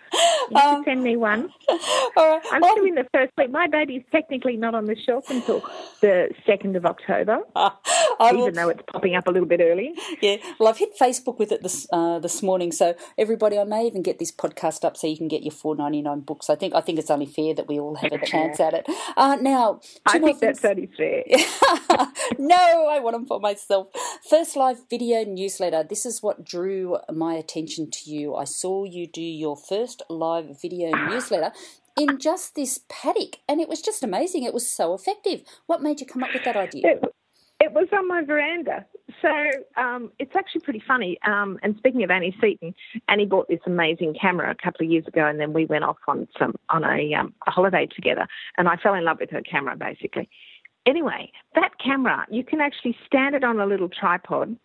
You 0.50 0.58
um, 0.58 0.84
send 0.84 1.04
me 1.04 1.16
one. 1.16 1.50
All 1.70 1.80
right. 2.18 2.42
I'm 2.52 2.62
well, 2.62 2.74
still 2.74 2.86
in 2.86 2.96
the 2.96 3.08
first 3.14 3.32
week. 3.38 3.52
My 3.52 3.68
baby's 3.68 4.04
technically 4.12 4.58
not 4.58 4.76
on 4.76 4.86
the 4.86 4.96
shelf 4.96 5.30
until 5.30 5.64
the 6.02 6.30
second 6.46 6.76
of 6.76 6.86
October, 6.86 7.40
uh, 7.56 7.72
even 8.26 8.40
will, 8.40 8.52
though 8.52 8.70
it's 8.70 8.84
popping 8.92 9.16
up 9.16 9.28
a 9.28 9.32
little 9.32 9.48
bit 9.48 9.62
early. 9.62 9.94
Yeah. 10.22 10.38
Well, 10.60 10.70
I've 10.70 10.78
hit 10.78 10.98
Facebook 11.00 11.40
with 11.40 11.52
it 11.52 11.64
this 11.64 11.88
uh, 11.92 12.20
this 12.20 12.44
morning, 12.44 12.72
so 12.72 12.96
everybody, 13.18 13.58
I 13.58 13.64
may 13.64 13.86
even 13.86 14.02
get 14.02 14.20
this 14.20 14.32
podcast 14.32 14.84
up 14.84 14.98
so 14.98 15.08
you 15.08 15.18
can 15.18 15.28
get 15.28 15.44
your 15.44 15.52
four 15.52 15.76
ninety 15.76 16.02
nine 16.02 16.22
books. 16.22 16.50
I 16.50 16.56
think 16.56 16.76
I 16.76 16.82
think 16.82 17.00
it's 17.00 17.12
only 17.12 17.26
fair 17.26 17.54
that 17.54 17.68
we 17.68 17.80
all 17.80 17.96
have 17.96 18.12
a 18.12 18.26
chance 18.26 18.60
at 18.60 18.74
it. 18.74 18.86
Uh, 19.16 19.38
now, 19.40 19.80
I 20.06 20.20
think 20.20 20.40
that's 20.40 20.66
only 20.66 20.88
fair. 20.88 21.24
no, 22.38 22.88
I 22.90 23.00
want 23.00 23.16
them 23.16 23.26
for 23.26 23.40
myself. 23.40 23.88
First 24.30 24.56
live 24.56 24.90
video 24.90 25.24
newsletter. 25.24 25.84
This 25.84 26.06
is 26.06 26.22
what 26.22 26.44
drew 26.44 26.98
my 27.12 27.36
attention 27.36 27.90
to 27.92 28.10
you. 28.10 28.36
I 28.36 28.46
saw 28.46 28.84
you 28.84 29.08
do 29.08 29.22
your 29.22 29.56
first 29.56 30.02
live 30.12 30.62
video 30.62 30.92
newsletter 30.92 31.52
in 31.98 32.20
just 32.20 32.56
this 32.56 32.82
paddock, 32.90 33.38
and 33.48 33.60
it 33.60 33.68
was 33.68 33.82
just 33.82 34.04
amazing. 34.04 34.44
It 34.44 34.54
was 34.54 34.68
so 34.68 34.94
effective. 34.94 35.42
What 35.68 35.82
made 35.82 36.00
you 36.00 36.06
come 36.06 36.24
up 36.24 36.34
with 36.34 36.44
that 36.46 36.56
idea? 36.56 36.84
It, 36.86 37.04
it 37.60 37.74
was 37.74 37.88
on 37.94 38.08
my 38.08 38.24
veranda. 38.24 38.86
So 39.22 39.30
um, 39.78 40.12
it's 40.18 40.36
actually 40.36 40.62
pretty 40.62 40.82
funny. 40.88 41.20
Um, 41.26 41.60
and 41.62 41.76
speaking 41.78 42.04
of 42.04 42.10
Annie 42.10 42.36
Seaton, 42.42 42.74
Annie 43.08 43.26
bought 43.26 43.48
this 43.50 43.60
amazing 43.66 44.16
camera 44.20 44.50
a 44.50 44.56
couple 44.56 44.86
of 44.86 44.92
years 44.92 45.06
ago, 45.08 45.26
and 45.28 45.40
then 45.40 45.54
we 45.54 45.66
went 45.66 45.84
off 45.84 45.98
on 46.08 46.28
some 46.40 46.56
on 46.70 46.84
a, 46.84 47.14
um, 47.14 47.34
a 47.48 47.52
holiday 47.52 47.88
together, 47.94 48.28
and 48.58 48.68
I 48.68 48.78
fell 48.78 48.94
in 48.94 49.04
love 49.04 49.18
with 49.20 49.30
her 49.32 49.42
camera 49.42 49.76
basically. 49.76 50.30
Anyway, 50.88 51.32
that 51.54 51.72
camera, 51.84 52.26
you 52.32 52.44
can 52.44 52.60
actually 52.60 52.98
stand 53.06 53.36
it 53.36 53.44
on 53.44 53.60
a 53.60 53.68
little 53.68 53.90
tripod 53.90 54.58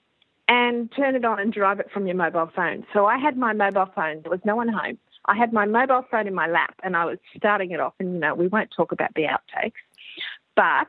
and 0.49 0.90
turn 0.97 1.14
it 1.14 1.24
on 1.24 1.40
and 1.40 1.53
drive 1.53 1.80
it 1.80 1.90
from 1.92 2.07
your 2.07 2.16
mobile 2.16 2.51
phone. 2.55 2.86
So 2.94 3.05
I 3.05 3.18
had 3.18 3.36
my 3.36 3.53
mobile 3.53 3.90
phone, 3.94 4.22
there 4.22 4.30
was 4.30 4.40
no 4.44 4.57
one 4.57 4.68
home. 4.68 4.97
I 5.27 5.37
had 5.37 5.53
my 5.53 5.66
mobile 5.66 6.05
phone 6.11 6.27
in 6.27 6.35
my 6.35 6.47
lap 6.47 6.74
and 6.83 6.97
I 6.97 7.05
was 7.05 7.18
starting 7.37 7.70
it 7.72 7.81
off, 7.81 7.95
and 7.99 8.14
you 8.14 8.20
know, 8.20 8.35
we 8.35 8.49
won't 8.49 8.70
talk 8.77 8.93
about 8.93 9.14
the 9.14 9.24
outtakes, 9.24 9.72
but 10.55 10.89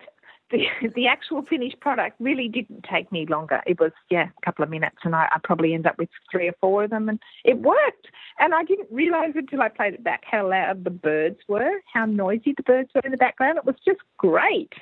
the 0.51 0.65
the 0.95 1.07
actual 1.07 1.43
finished 1.43 1.79
product 1.79 2.15
really 2.19 2.47
didn't 2.47 2.85
take 2.89 3.11
me 3.11 3.25
longer. 3.25 3.61
It 3.65 3.79
was 3.79 3.91
yeah, 4.09 4.29
a 4.37 4.45
couple 4.45 4.63
of 4.63 4.69
minutes, 4.69 4.97
and 5.03 5.15
I, 5.15 5.27
I 5.31 5.39
probably 5.43 5.73
end 5.73 5.87
up 5.87 5.97
with 5.97 6.09
three 6.31 6.47
or 6.47 6.55
four 6.61 6.85
of 6.85 6.89
them, 6.89 7.09
and 7.09 7.19
it 7.43 7.59
worked. 7.59 8.07
And 8.39 8.53
I 8.53 8.63
didn't 8.63 8.89
realise 8.91 9.33
until 9.35 9.61
I 9.61 9.69
played 9.69 9.95
it 9.95 10.03
back 10.03 10.23
how 10.29 10.49
loud 10.49 10.83
the 10.83 10.91
birds 10.91 11.39
were, 11.47 11.81
how 11.91 12.05
noisy 12.05 12.53
the 12.55 12.63
birds 12.63 12.89
were 12.93 13.01
in 13.03 13.11
the 13.11 13.17
background. 13.17 13.57
It 13.57 13.65
was 13.65 13.75
just 13.85 13.99
great 14.17 14.73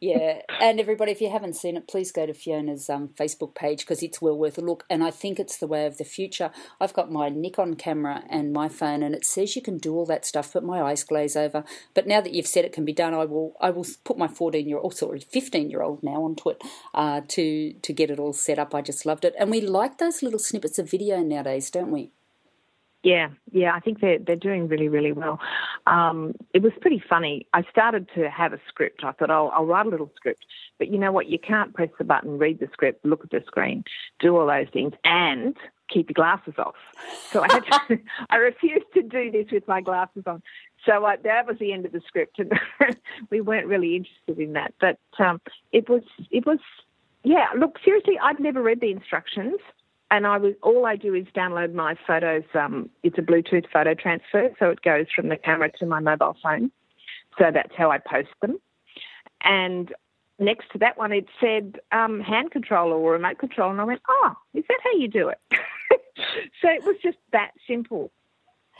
yeah, 0.00 0.40
and 0.60 0.80
everybody, 0.80 1.12
if 1.12 1.20
you 1.20 1.30
haven't 1.30 1.56
seen 1.56 1.76
it, 1.76 1.88
please 1.88 2.12
go 2.12 2.26
to 2.26 2.34
Fiona's 2.34 2.88
um, 2.90 3.08
Facebook 3.08 3.54
page 3.54 3.80
because 3.80 4.02
it's 4.02 4.22
well 4.22 4.36
worth 4.36 4.58
a 4.58 4.60
look. 4.60 4.84
And 4.88 5.02
I 5.02 5.10
think 5.10 5.38
it's 5.38 5.58
the 5.58 5.66
way 5.66 5.86
of 5.86 5.98
the 5.98 6.04
future. 6.04 6.50
I've 6.80 6.94
got 6.94 7.10
my 7.10 7.28
Nikon 7.28 7.74
camera 7.76 8.22
and 8.28 8.52
my 8.52 8.68
phone, 8.68 9.02
and 9.02 9.14
it 9.14 9.24
says 9.24 9.56
you 9.56 9.62
can 9.62 9.78
do 9.78 9.94
all 9.94 10.06
that 10.06 10.26
stuff, 10.26 10.52
but 10.52 10.64
my 10.64 10.82
eyes 10.82 11.04
glaze 11.04 11.36
over. 11.36 11.64
But 11.94 12.06
now 12.06 12.20
that 12.20 12.32
you've 12.32 12.46
said 12.46 12.64
it 12.64 12.72
can 12.72 12.84
be 12.84 12.92
done, 12.92 13.14
I 13.14 13.24
will. 13.24 13.54
I 13.60 13.70
will 13.70 13.86
put 14.04 14.18
my 14.18 14.28
fourteen 14.28 14.68
year 14.68 14.78
old, 14.78 14.94
sorry, 14.94 15.20
fifteen 15.20 15.70
year 15.70 15.82
old 15.82 16.02
now 16.02 16.24
onto 16.24 16.50
it 16.50 16.62
uh, 16.94 17.22
to 17.28 17.72
to 17.72 17.92
get 17.92 18.10
it 18.10 18.18
all 18.18 18.32
set 18.32 18.58
up. 18.58 18.74
I 18.74 18.82
just 18.82 19.06
loved 19.06 19.24
it, 19.24 19.34
and 19.38 19.50
we 19.50 19.60
like 19.60 19.98
those 19.98 20.22
little 20.22 20.38
snippets 20.38 20.78
of 20.78 20.90
video 20.90 21.20
nowadays, 21.20 21.70
don't 21.70 21.90
we? 21.90 22.10
Yeah, 23.06 23.28
yeah, 23.52 23.72
I 23.72 23.78
think 23.78 24.00
they're 24.00 24.18
they're 24.18 24.34
doing 24.34 24.66
really 24.66 24.88
really 24.88 25.12
well. 25.12 25.38
Um, 25.86 26.34
it 26.52 26.60
was 26.60 26.72
pretty 26.80 27.00
funny. 27.08 27.46
I 27.52 27.62
started 27.70 28.08
to 28.16 28.28
have 28.28 28.52
a 28.52 28.58
script. 28.66 29.04
I 29.04 29.12
thought, 29.12 29.30
oh, 29.30 29.52
I'll 29.54 29.64
write 29.64 29.86
a 29.86 29.88
little 29.88 30.10
script. 30.16 30.44
But 30.76 30.88
you 30.88 30.98
know 30.98 31.12
what? 31.12 31.28
You 31.28 31.38
can't 31.38 31.72
press 31.72 31.90
the 31.98 32.04
button, 32.04 32.36
read 32.36 32.58
the 32.58 32.66
script, 32.72 33.04
look 33.06 33.22
at 33.22 33.30
the 33.30 33.44
screen, 33.46 33.84
do 34.18 34.36
all 34.36 34.48
those 34.48 34.66
things, 34.72 34.92
and 35.04 35.56
keep 35.88 36.08
your 36.10 36.14
glasses 36.14 36.54
off. 36.58 36.74
So 37.30 37.44
I 37.44 37.52
had 37.52 37.64
to, 37.86 38.00
I 38.30 38.36
refused 38.38 38.92
to 38.94 39.02
do 39.02 39.30
this 39.30 39.52
with 39.52 39.68
my 39.68 39.80
glasses 39.80 40.24
on. 40.26 40.42
So 40.84 41.04
uh, 41.04 41.14
that 41.22 41.46
was 41.46 41.58
the 41.60 41.72
end 41.72 41.86
of 41.86 41.92
the 41.92 42.02
script, 42.08 42.40
and 42.40 42.58
we 43.30 43.40
weren't 43.40 43.68
really 43.68 43.94
interested 43.94 44.40
in 44.44 44.54
that. 44.54 44.74
But 44.80 44.98
um, 45.24 45.40
it 45.70 45.88
was 45.88 46.02
it 46.32 46.44
was 46.44 46.58
yeah. 47.22 47.50
Look, 47.56 47.78
seriously, 47.84 48.18
I'd 48.20 48.40
never 48.40 48.62
read 48.62 48.80
the 48.80 48.90
instructions 48.90 49.60
and 50.10 50.26
I 50.26 50.38
was 50.38 50.54
all 50.62 50.86
I 50.86 50.96
do 50.96 51.14
is 51.14 51.26
download 51.34 51.74
my 51.74 51.96
photos. 52.06 52.44
Um, 52.54 52.90
it's 53.02 53.18
a 53.18 53.22
Bluetooth 53.22 53.66
photo 53.72 53.94
transfer, 53.94 54.50
so 54.58 54.70
it 54.70 54.82
goes 54.82 55.06
from 55.14 55.28
the 55.28 55.36
camera 55.36 55.70
to 55.78 55.86
my 55.86 56.00
mobile 56.00 56.36
phone. 56.42 56.70
So 57.38 57.50
that's 57.52 57.74
how 57.76 57.90
I 57.90 57.98
post 57.98 58.30
them. 58.40 58.58
And 59.42 59.92
next 60.38 60.70
to 60.72 60.78
that 60.78 60.96
one, 60.96 61.12
it 61.12 61.26
said 61.40 61.80
um, 61.92 62.20
hand 62.20 62.50
control 62.50 62.92
or 62.92 63.12
remote 63.12 63.38
control, 63.38 63.70
and 63.70 63.80
I 63.80 63.84
went, 63.84 64.02
"Oh, 64.08 64.32
is 64.54 64.64
that 64.68 64.78
how 64.82 64.92
you 64.92 65.08
do 65.08 65.28
it?" 65.28 65.38
so 66.62 66.68
it 66.68 66.84
was 66.84 66.96
just 67.02 67.18
that 67.32 67.52
simple. 67.66 68.10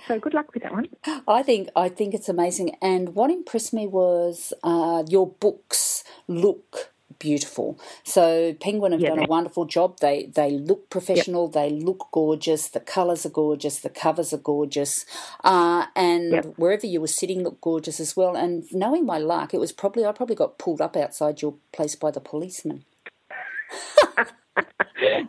So 0.07 0.19
good 0.21 0.35
luck 0.35 0.53
with 0.53 0.63
that 0.63 0.73
one. 0.73 0.89
I 1.27 1.43
think 1.43 1.69
I 1.75 1.89
think 1.89 2.15
it's 2.15 2.29
amazing, 2.29 2.77
and 2.81 3.15
what 3.15 3.31
impressed 3.31 3.73
me 3.73 3.87
was 3.87 4.53
uh, 4.63 5.05
your 5.09 5.27
books 5.27 6.05
look 6.29 6.93
beautiful. 7.19 7.79
So 8.05 8.55
Penguin 8.55 8.93
have 8.93 9.01
yeah, 9.01 9.11
done 9.11 9.25
a 9.25 9.29
wonderful 9.29 9.65
job. 9.65 9.99
They 10.01 10.27
they 10.27 10.51
look 10.51 10.91
professional. 10.91 11.45
Yep. 11.47 11.53
They 11.53 11.71
look 11.71 12.09
gorgeous. 12.13 12.69
The 12.69 12.81
colours 12.81 13.27
are 13.27 13.31
gorgeous. 13.31 13.81
The 13.81 13.91
covers 13.91 14.33
are 14.33 14.39
gorgeous. 14.39 15.05
Uh, 15.45 15.87
and 15.95 16.33
yep. 16.33 16.45
wherever 16.57 16.87
you 16.87 17.01
were 17.01 17.07
sitting 17.07 17.43
looked 17.43 17.61
gorgeous 17.61 18.01
as 18.01 18.17
well. 18.17 18.37
And 18.37 18.65
knowing 18.73 19.07
my 19.07 19.19
luck, 19.19 19.55
it 19.55 19.61
was 19.61 19.73
probably 19.73 20.05
I 20.05 20.13
probably 20.13 20.37
got 20.37 20.59
pulled 20.59 20.81
up 20.81 20.97
outside 20.97 21.43
your 21.43 21.55
place 21.73 21.97
by 21.97 22.11
the 22.11 22.21
policeman. 22.21 22.85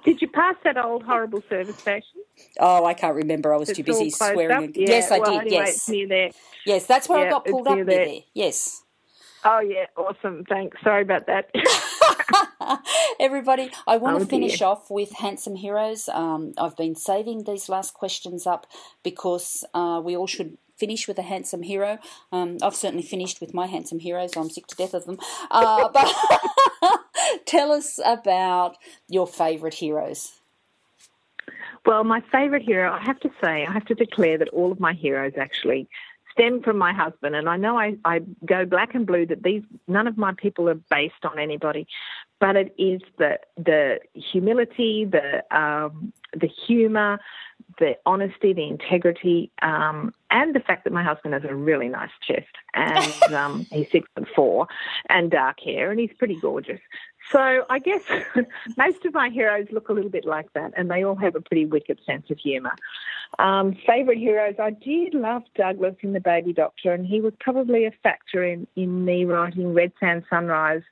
Did 0.05 0.21
you 0.21 0.27
pass 0.29 0.55
that 0.63 0.77
old 0.77 1.03
horrible 1.03 1.43
service 1.49 1.77
station? 1.77 2.21
Oh, 2.59 2.85
I 2.85 2.93
can't 2.93 3.15
remember. 3.15 3.53
I 3.53 3.57
was 3.57 3.69
it's 3.69 3.77
too 3.77 3.83
busy 3.83 4.09
swearing. 4.09 4.73
Yeah, 4.75 4.89
yes, 4.89 5.11
I 5.11 5.19
well, 5.19 5.31
did. 5.31 5.41
Anyway, 5.47 5.65
yes, 5.65 5.89
near 5.89 6.07
there. 6.07 6.29
Yes, 6.65 6.85
that's 6.85 7.09
where 7.09 7.19
yeah, 7.19 7.27
I 7.27 7.29
got 7.29 7.45
pulled 7.45 7.67
up 7.67 7.75
near 7.75 7.85
there. 7.85 8.05
there. 8.05 8.19
Yes. 8.33 8.83
Oh 9.49 9.61
yeah, 9.61 9.85
awesome. 9.95 10.43
Thanks. 10.43 10.77
Sorry 10.83 11.03
about 11.03 11.27
that. 11.27 11.49
Everybody, 13.19 13.71
I 13.87 13.95
want 13.95 14.17
oh, 14.17 14.19
to 14.19 14.25
finish 14.25 14.59
dear. 14.59 14.67
off 14.67 14.91
with 14.91 15.13
Handsome 15.13 15.55
Heroes. 15.55 16.09
Um, 16.09 16.53
I've 16.57 16.75
been 16.75 16.95
saving 16.95 17.45
these 17.45 17.69
last 17.69 17.93
questions 17.93 18.45
up 18.45 18.67
because 19.03 19.63
uh, 19.73 20.01
we 20.03 20.17
all 20.17 20.27
should 20.27 20.57
finish 20.75 21.07
with 21.07 21.17
a 21.17 21.21
handsome 21.21 21.63
hero. 21.63 21.97
Um, 22.33 22.57
I've 22.61 22.75
certainly 22.75 23.05
finished 23.05 23.39
with 23.39 23.53
my 23.53 23.67
handsome 23.67 23.99
heroes. 23.99 24.35
I'm 24.35 24.49
sick 24.49 24.67
to 24.67 24.75
death 24.75 24.93
of 24.93 25.05
them. 25.05 25.17
Uh, 25.49 25.87
but 25.93 26.13
tell 27.45 27.71
us 27.71 28.01
about 28.05 28.75
your 29.07 29.27
favourite 29.27 29.75
heroes. 29.75 30.33
Well, 31.85 32.03
my 32.03 32.21
favourite 32.33 32.63
hero, 32.63 32.91
I 32.91 33.01
have 33.01 33.19
to 33.21 33.29
say, 33.41 33.65
I 33.65 33.71
have 33.71 33.85
to 33.85 33.95
declare 33.95 34.37
that 34.39 34.49
all 34.49 34.73
of 34.73 34.79
my 34.81 34.91
heroes 34.91 35.33
actually 35.37 35.87
stem 36.37 36.61
from 36.61 36.77
my 36.77 36.93
husband. 36.93 37.35
And 37.35 37.49
I 37.49 37.57
know 37.57 37.77
I, 37.77 37.95
I 38.05 38.21
go 38.45 38.65
black 38.65 38.93
and 38.93 39.05
blue 39.05 39.25
that 39.25 39.43
these 39.43 39.63
none 39.87 40.07
of 40.07 40.17
my 40.17 40.33
people 40.37 40.69
are 40.69 40.79
based 40.89 41.25
on 41.25 41.39
anybody, 41.39 41.87
but 42.39 42.55
it 42.55 42.73
is 42.77 43.01
the 43.17 43.39
the 43.57 43.99
humility, 44.13 45.05
the 45.05 45.43
um, 45.55 46.13
the 46.33 46.47
humour, 46.47 47.19
the 47.79 47.97
honesty, 48.05 48.53
the 48.53 48.67
integrity, 48.67 49.51
um, 49.61 50.13
and 50.29 50.55
the 50.55 50.59
fact 50.59 50.83
that 50.83 50.93
my 50.93 51.03
husband 51.03 51.33
has 51.33 51.43
a 51.43 51.55
really 51.55 51.87
nice 51.89 52.11
chest 52.21 52.47
and 52.73 53.33
um, 53.33 53.65
he's 53.71 53.89
six 53.91 54.07
foot 54.15 54.27
four 54.35 54.67
and 55.09 55.31
dark 55.31 55.59
hair 55.59 55.91
and 55.91 55.99
he's 55.99 56.13
pretty 56.17 56.39
gorgeous. 56.39 56.79
So 57.31 57.65
I 57.69 57.79
guess 57.79 58.01
most 58.77 59.05
of 59.05 59.13
my 59.13 59.29
heroes 59.29 59.67
look 59.71 59.89
a 59.89 59.93
little 59.93 60.09
bit 60.09 60.25
like 60.25 60.51
that, 60.53 60.73
and 60.77 60.89
they 60.89 61.03
all 61.03 61.15
have 61.15 61.35
a 61.35 61.41
pretty 61.41 61.65
wicked 61.65 61.99
sense 62.05 62.29
of 62.29 62.37
humour. 62.37 62.73
Um, 63.39 63.75
favorite 63.85 64.17
heroes, 64.17 64.55
I 64.59 64.71
did 64.71 65.13
love 65.13 65.43
Douglas 65.55 65.95
in 66.01 66.13
The 66.13 66.21
Baby 66.21 66.53
Doctor, 66.53 66.93
and 66.93 67.05
he 67.05 67.19
was 67.19 67.33
probably 67.39 67.85
a 67.85 67.91
factor 68.03 68.43
in, 68.43 68.67
in 68.75 69.03
me 69.03 69.25
writing 69.25 69.73
Red 69.73 69.91
Sand 69.99 70.23
Sunrise 70.29 70.83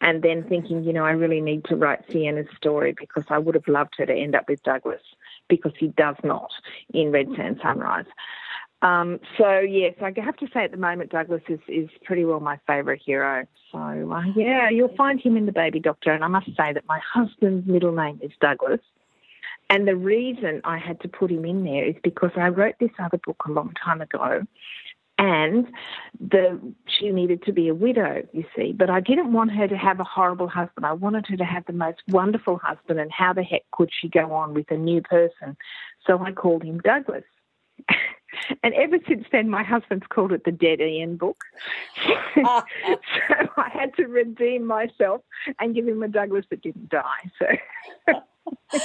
and 0.00 0.22
then 0.22 0.44
thinking, 0.48 0.84
you 0.84 0.92
know, 0.92 1.04
I 1.04 1.12
really 1.12 1.40
need 1.40 1.64
to 1.66 1.76
write 1.76 2.04
Sienna's 2.10 2.48
story 2.56 2.94
because 2.98 3.24
I 3.28 3.38
would 3.38 3.54
have 3.54 3.68
loved 3.68 3.94
her 3.98 4.06
to 4.06 4.14
end 4.14 4.34
up 4.34 4.48
with 4.48 4.62
Douglas 4.62 5.02
because 5.48 5.72
he 5.78 5.88
does 5.88 6.16
not 6.24 6.50
in 6.92 7.12
Red 7.12 7.28
Sand 7.36 7.60
Sunrise. 7.62 8.06
Um, 8.82 9.20
so 9.38 9.60
yes, 9.60 9.94
I 10.02 10.12
have 10.20 10.36
to 10.38 10.48
say 10.52 10.64
at 10.64 10.72
the 10.72 10.76
moment 10.76 11.10
Douglas 11.10 11.42
is, 11.48 11.60
is 11.68 11.88
pretty 12.04 12.24
well 12.24 12.40
my 12.40 12.58
favourite 12.66 13.00
hero. 13.04 13.46
So 13.70 13.78
uh, 13.78 14.24
yeah, 14.34 14.68
you'll 14.70 14.94
find 14.96 15.20
him 15.20 15.36
in 15.36 15.46
the 15.46 15.52
Baby 15.52 15.78
Doctor, 15.78 16.10
and 16.10 16.24
I 16.24 16.28
must 16.28 16.46
say 16.48 16.72
that 16.72 16.84
my 16.88 17.00
husband's 17.14 17.66
middle 17.66 17.92
name 17.92 18.18
is 18.22 18.32
Douglas, 18.40 18.80
and 19.70 19.86
the 19.86 19.94
reason 19.94 20.60
I 20.64 20.78
had 20.78 21.00
to 21.02 21.08
put 21.08 21.30
him 21.30 21.44
in 21.44 21.62
there 21.62 21.84
is 21.84 21.94
because 22.02 22.32
I 22.36 22.48
wrote 22.48 22.74
this 22.80 22.90
other 22.98 23.20
book 23.24 23.44
a 23.46 23.52
long 23.52 23.72
time 23.82 24.00
ago, 24.00 24.42
and 25.16 25.68
the 26.18 26.60
she 26.88 27.10
needed 27.10 27.44
to 27.44 27.52
be 27.52 27.68
a 27.68 27.74
widow, 27.74 28.26
you 28.32 28.44
see. 28.56 28.72
But 28.72 28.90
I 28.90 28.98
didn't 28.98 29.32
want 29.32 29.52
her 29.52 29.68
to 29.68 29.76
have 29.76 30.00
a 30.00 30.04
horrible 30.04 30.48
husband. 30.48 30.86
I 30.86 30.92
wanted 30.92 31.26
her 31.28 31.36
to 31.36 31.44
have 31.44 31.64
the 31.66 31.72
most 31.72 32.02
wonderful 32.08 32.58
husband, 32.58 32.98
and 32.98 33.12
how 33.12 33.32
the 33.32 33.44
heck 33.44 33.62
could 33.70 33.90
she 33.92 34.08
go 34.08 34.32
on 34.32 34.54
with 34.54 34.68
a 34.72 34.76
new 34.76 35.02
person? 35.02 35.56
So 36.04 36.18
I 36.18 36.32
called 36.32 36.64
him 36.64 36.80
Douglas. 36.80 37.22
And 38.62 38.74
ever 38.74 38.98
since 39.08 39.24
then, 39.32 39.48
my 39.48 39.62
husband's 39.62 40.06
called 40.08 40.32
it 40.32 40.44
the 40.44 40.52
Dead 40.52 40.80
Ian 40.80 41.16
book. 41.16 41.44
Ah. 42.44 42.64
so 43.28 43.34
I 43.58 43.68
had 43.68 43.94
to 43.96 44.06
redeem 44.06 44.66
myself 44.66 45.20
and 45.60 45.74
give 45.74 45.86
him 45.86 46.02
a 46.02 46.08
Douglas 46.08 46.46
that 46.48 46.62
didn't 46.62 46.88
die. 46.88 47.30
So. 47.38 48.14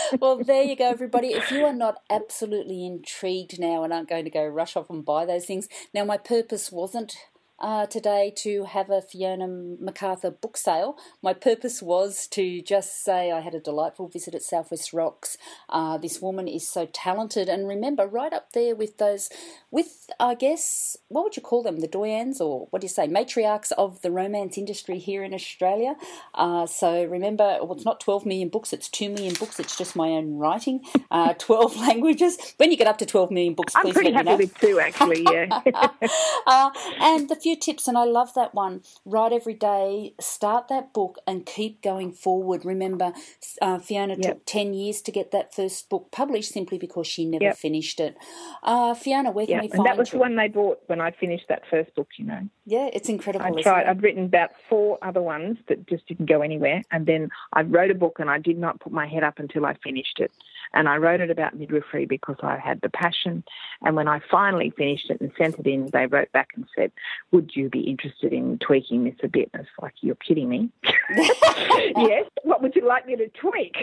well, 0.20 0.43
there 0.43 0.64
you 0.64 0.76
go, 0.76 0.89
everybody. 0.89 1.30
If 1.30 1.50
you 1.50 1.64
are 1.64 1.74
not 1.74 2.02
absolutely 2.10 2.86
intrigued 2.86 3.58
now 3.58 3.84
and 3.84 3.93
aren't 3.93 4.10
going 4.10 4.26
to 4.26 4.30
go 4.30 4.45
rush 4.45 4.76
off 4.76 4.89
and 4.89 5.04
buy 5.04 5.26
those 5.26 5.45
things, 5.45 5.70
now 5.93 6.04
my 6.04 6.18
purpose 6.18 6.74
wasn't 6.74 7.16
uh, 7.60 7.86
today 7.88 8.32
to 8.38 8.66
have 8.66 8.89
a 8.89 9.01
Fiona 9.01 9.47
McArthur 9.47 10.39
book 10.39 10.58
sale. 10.58 10.97
My 11.22 11.34
purpose 11.34 11.82
was 11.82 12.28
to 12.28 12.62
just 12.62 13.03
say 13.03 13.32
I 13.32 13.39
had 13.39 13.55
a 13.55 13.60
delightful 13.60 14.08
visit 14.08 14.36
at 14.36 14.43
Southwest 14.43 14.93
Rocks. 14.93 15.38
Uh, 15.70 15.97
this 15.97 16.22
woman 16.22 16.47
is 16.47 16.68
so 16.68 16.88
talented, 16.93 17.49
and 17.49 17.68
remember, 17.68 18.05
right 18.05 18.34
up 18.34 18.53
there 18.53 18.76
with 18.76 18.97
those, 18.97 19.30
with 19.72 20.10
I 20.20 20.36
guess, 20.36 20.97
what 21.08 21.24
would 21.24 21.36
you 21.36 21.41
call 21.41 21.64
them, 21.64 21.80
the 21.80 21.88
doyens, 21.88 22.39
or 22.39 22.68
what 22.70 22.82
do 22.82 22.86
you 22.86 22.89
say, 22.89 23.08
matriarchs 23.08 23.72
of 23.78 24.01
the 24.01 24.12
romance 24.12 24.58
industry 24.58 24.99
here 24.99 25.24
in 25.24 25.34
Australia. 25.34 25.95
Uh, 26.34 26.66
so 26.66 27.03
remember, 27.05 27.58
well, 27.62 27.74
it's 27.74 27.86
not 27.86 27.99
12 27.99 28.26
million 28.26 28.49
books, 28.49 28.74
it's 28.74 28.89
2 28.89 29.10
million 29.10 29.34
books, 29.34 29.60
it's 29.60 29.78
just 29.78 29.95
my 29.95 30.10
own 30.10 30.38
writing, 30.38 30.82
uh, 31.12 31.34
12 31.38 31.76
languages. 31.78 32.38
When 32.58 32.72
you 32.72 32.78
get 32.78 32.88
up 32.88 32.97
to 32.99 33.05
12 33.05 33.32
million 33.32 33.53
books, 33.53 33.74
I'm 33.76 33.91
pretty 33.91 34.12
happy 34.12 34.36
with 34.36 34.58
two, 34.60 34.80
actually, 34.80 35.26
yeah. 35.32 35.62
Uh, 36.47 36.72
and 37.01 37.30
the 37.30 37.36
few 37.48 37.56
tips, 37.56 37.88
and 37.88 37.98
I 37.98 38.04
love 38.04 38.34
that 38.34 38.54
one. 38.54 38.82
Write 39.06 39.32
every 39.32 39.54
day, 39.54 40.14
start 40.20 40.68
that 40.68 40.93
book, 40.93 41.18
and 41.26 41.45
keep 41.45 41.82
going 41.82 42.12
forward. 42.12 42.66
Remember, 42.66 43.14
uh, 43.62 43.80
Fiona 43.80 44.16
yep. 44.16 44.22
took 44.22 44.45
10 44.45 44.74
years 44.74 45.02
to 45.04 45.12
get 45.12 45.32
that 45.32 45.56
first 45.56 45.89
book 45.89 46.12
published 46.12 46.52
simply 46.52 46.78
because 46.78 47.08
she 47.08 47.24
never 47.24 47.45
yep. 47.45 47.58
finished 47.58 48.02
it. 48.02 48.18
Uh, 48.64 48.93
Fiona, 48.93 49.32
where 49.32 49.45
can 49.45 49.56
yep. 49.56 49.62
we 49.62 49.68
find 49.70 49.80
And 49.80 49.88
that 49.88 49.98
was 49.98 50.10
you? 50.10 50.14
the 50.14 50.20
one 50.20 50.36
they 50.36 50.50
bought 50.50 50.80
when 50.88 51.00
I 51.00 51.12
finished 51.12 51.45
that 51.48 51.64
first 51.70 51.95
book, 51.95 52.10
you 52.18 52.26
know. 52.26 52.41
Yeah, 52.66 52.89
it's 52.91 53.08
incredible. 53.08 53.45
I 53.45 53.62
tried, 53.62 53.88
I'd 53.88 54.04
written 54.04 54.26
about 54.26 54.50
four 54.68 54.98
other 55.02 55.22
ones 55.22 55.58
that 55.70 55.88
just 55.88 56.06
didn't 56.08 56.26
go 56.26 56.41
anywhere, 56.41 56.82
and 56.91 57.06
then 57.06 57.30
I 57.54 57.62
wrote 57.62 57.91
a 57.91 57.95
book 57.95 58.18
and 58.20 58.30
I 58.30 58.39
did 58.39 58.58
not 58.58 58.82
put 58.82 58.91
my 58.91 59.08
head 59.08 59.24
up 59.24 59.39
until 59.39 59.66
I 59.66 59.76
finished 59.76 60.20
it. 60.20 60.32
And 60.74 60.88
I 60.88 60.97
wrote 60.97 61.22
it 61.22 61.30
about 61.30 61.57
midwifery 61.57 62.05
because 62.05 62.38
I 62.41 62.57
had 62.57 62.82
the 62.82 62.89
passion. 62.89 63.43
And 63.82 63.95
when 63.95 64.07
I 64.07 64.22
finally 64.30 64.72
finished 64.72 65.09
it 65.09 65.22
and 65.22 65.32
sent 65.38 65.59
it 65.59 65.68
in, 65.68 65.89
they 65.91 66.05
wrote 66.05 66.32
back 66.32 66.49
and 66.55 66.65
said, 66.76 66.91
Would 67.32 67.51
you 67.55 67.70
be 67.70 67.82
interested 67.82 68.34
in 68.34 68.59
tweaking 68.59 69.03
this 69.03 69.15
a 69.24 69.28
bit? 69.28 69.49
And 69.53 69.61
it's 69.61 69.72
like, 69.82 69.93
You're 70.01 70.15
kidding 70.15 70.49
me. 70.49 70.70
yes. 71.15 72.26
What 72.43 72.61
would 72.61 72.76
you 72.76 72.86
like 72.88 73.05
me 73.07 73.15
to 73.15 73.28
tweak? 73.30 73.76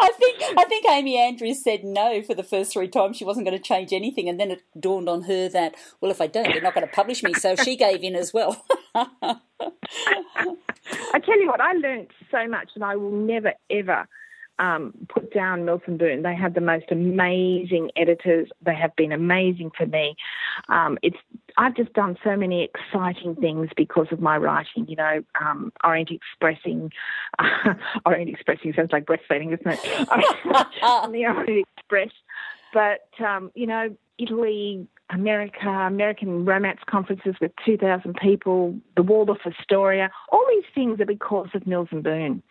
I 0.00 0.10
think 0.18 0.42
I 0.56 0.64
think 0.64 0.86
Amy 0.88 1.18
Andrews 1.18 1.62
said 1.62 1.84
no 1.84 2.22
for 2.22 2.34
the 2.34 2.42
first 2.42 2.72
three 2.72 2.88
times. 2.88 3.16
She 3.16 3.24
wasn't 3.24 3.46
going 3.46 3.56
to 3.56 3.62
change 3.62 3.92
anything, 3.92 4.28
and 4.28 4.38
then 4.38 4.50
it 4.50 4.62
dawned 4.78 5.08
on 5.08 5.22
her 5.22 5.48
that 5.48 5.74
well, 6.00 6.10
if 6.10 6.20
I 6.20 6.26
don't, 6.26 6.44
they're 6.44 6.62
not 6.62 6.74
going 6.74 6.86
to 6.86 6.92
publish 6.92 7.22
me. 7.22 7.34
So 7.34 7.56
she 7.56 7.76
gave 7.76 8.02
in 8.02 8.14
as 8.14 8.32
well. 8.32 8.64
I 8.94 9.36
tell 11.24 11.40
you 11.40 11.48
what, 11.48 11.60
I 11.60 11.72
learned 11.72 12.08
so 12.30 12.46
much, 12.48 12.70
and 12.74 12.84
I 12.84 12.96
will 12.96 13.10
never 13.10 13.54
ever 13.70 14.06
um, 14.58 14.94
put 15.08 15.32
down 15.32 15.64
Mills 15.64 15.82
and 15.86 15.98
Boon. 15.98 16.22
They 16.22 16.34
have 16.34 16.54
the 16.54 16.60
most 16.60 16.86
amazing 16.90 17.90
editors. 17.96 18.48
They 18.62 18.74
have 18.74 18.94
been 18.96 19.12
amazing 19.12 19.70
for 19.76 19.86
me. 19.86 20.16
Um, 20.68 20.98
it's 21.02 21.16
I've 21.58 21.74
just 21.74 21.92
done 21.92 22.16
so 22.22 22.36
many 22.36 22.62
exciting 22.64 23.34
things 23.36 23.70
because 23.76 24.08
of 24.10 24.20
my 24.20 24.36
writing. 24.36 24.86
You 24.88 24.96
know, 24.96 25.24
um, 25.40 25.72
Orient 25.84 26.10
Expressing, 26.10 26.92
uh, 27.38 27.74
Orient 28.06 28.30
Expressing 28.30 28.72
sounds 28.74 28.92
like 28.92 29.06
breastfeeding, 29.06 29.56
doesn't 29.56 29.80
it? 29.84 30.08
on 30.82 31.12
the 31.12 31.26
Orient 31.26 31.66
Express, 31.78 32.10
but 32.72 33.08
um, 33.24 33.50
you 33.54 33.66
know, 33.66 33.94
Italy, 34.18 34.86
America, 35.10 35.68
American 35.68 36.44
romance 36.44 36.80
conferences 36.86 37.34
with 37.40 37.52
2,000 37.64 38.16
people, 38.16 38.76
the 38.96 39.02
Waldorf 39.02 39.38
Astoria, 39.46 40.10
all 40.30 40.44
these 40.50 40.64
things 40.74 41.00
are 41.00 41.06
because 41.06 41.48
of 41.54 41.66
Mills 41.66 41.88
and 41.90 42.02
Boon. 42.02 42.42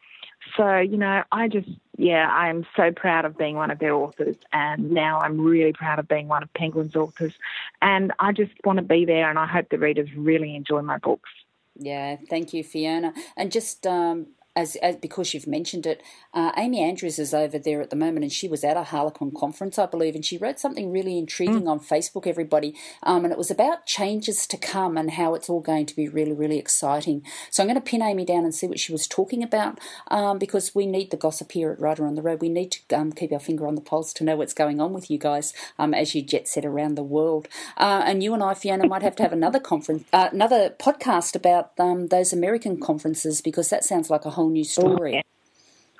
So, 0.56 0.78
you 0.78 0.98
know, 0.98 1.24
I 1.32 1.48
just, 1.48 1.70
yeah, 1.98 2.30
I 2.32 2.50
am 2.50 2.66
so 2.76 2.92
proud 2.92 3.26
of 3.26 3.38
being 3.38 3.56
one 3.56 3.72
of 3.72 3.80
their 3.80 3.94
authors. 3.94 4.36
And 4.54 4.92
now 4.92 5.20
I'm 5.20 5.42
really 5.42 5.74
proud 5.74 6.00
of 6.00 6.08
being 6.08 6.28
one 6.28 6.44
of 6.44 6.54
Penguin's 6.54 6.96
authors. 6.96 7.34
And 7.82 8.12
I 8.20 8.32
just 8.32 8.52
want 8.64 8.78
to 8.78 8.84
be 8.84 9.06
there. 9.06 9.30
And 9.30 9.40
I 9.40 9.48
hope 9.48 9.70
the 9.70 9.80
readers 9.80 10.10
really 10.16 10.56
enjoy 10.56 10.82
my 10.82 10.98
books. 10.98 11.30
Yeah, 11.78 12.16
thank 12.30 12.54
you, 12.54 12.64
Fiona. 12.64 13.14
And 13.36 13.52
just 13.52 13.86
um, 13.86 14.28
as, 14.56 14.76
as, 14.78 14.96
because 14.96 15.34
you've 15.34 15.48
mentioned 15.48 15.86
it, 15.86 16.02
uh, 16.34 16.52
Amy 16.58 16.82
Andrews 16.82 17.20
is 17.20 17.34
over 17.34 17.60
there 17.60 17.82
at 17.82 17.90
the 17.90 17.96
moment, 17.96 18.24
and 18.24 18.32
she 18.32 18.48
was 18.48 18.64
at 18.64 18.78
a 18.78 18.84
Harlequin 18.84 19.32
conference, 19.32 19.78
I 19.78 19.86
believe, 19.86 20.16
and 20.16 20.26
she 20.26 20.38
wrote 20.38 20.60
something 20.60 20.92
really 20.92 21.18
intriguing 21.18 21.64
mm. 21.64 21.70
on 21.70 21.80
Facebook. 21.80 22.26
Everybody, 22.26 22.76
um, 23.04 23.26
and 23.26 23.32
it 23.32 23.38
was 23.38 23.52
about 23.52 23.86
changes 23.86 24.48
to 24.48 24.58
come 24.58 24.98
and 24.98 25.12
how 25.12 25.36
it's 25.36 25.50
all 25.50 25.60
going 25.60 25.86
to 25.88 25.96
be 25.96 26.08
really, 26.08 26.34
really 26.34 26.58
exciting. 26.58 27.24
So 27.52 27.62
I'm 27.62 27.68
going 27.68 27.76
to 27.76 27.82
pin 27.82 28.02
Amy 28.02 28.26
down 28.26 28.46
and 28.46 28.56
see 28.56 28.68
what 28.68 28.80
she 28.80 28.92
was 28.92 29.08
talking 29.08 29.44
about, 29.44 29.80
um, 30.10 30.40
because 30.40 30.74
we 30.74 30.86
need 30.86 31.12
the 31.12 31.18
gossip 31.18 31.52
here 31.52 31.72
at 31.72 31.80
Writer 31.80 32.06
on 32.06 32.16
the 32.16 32.22
Road. 32.22 32.42
We 32.42 32.50
need 32.50 32.72
to 32.72 32.98
um, 32.98 33.12
keep 33.12 33.32
our 33.32 33.40
finger 33.40 33.68
on 33.68 33.76
the 33.76 33.82
pulse 33.82 34.14
to 34.14 34.24
know 34.24 34.36
what's 34.36 34.54
going 34.54 34.80
on 34.80 34.94
with 34.94 35.12
you 35.12 35.18
guys 35.18 35.54
um, 35.78 35.94
as 35.94 36.16
you 36.16 36.22
jet 36.22 36.48
set 36.48 36.66
around 36.66 36.96
the 36.96 37.04
world. 37.04 37.48
Uh, 37.78 38.04
and 38.06 38.24
you 38.24 38.34
and 38.34 38.42
I, 38.42 38.54
Fiona, 38.54 38.88
might 38.88 39.02
have 39.02 39.16
to 39.18 39.24
have 39.24 39.34
another 39.34 39.60
conference, 39.60 40.06
uh, 40.14 40.30
another 40.32 40.70
podcast 40.70 41.36
about 41.36 41.72
um, 41.78 42.08
those 42.08 42.32
American 42.32 42.80
conferences 42.80 43.42
because 43.42 43.70
that 43.70 43.84
sounds 43.84 44.10
like 44.10 44.26
a 44.26 44.32
whole 44.32 44.45
whole 44.46 44.52
new 44.52 44.64
story. 44.64 45.24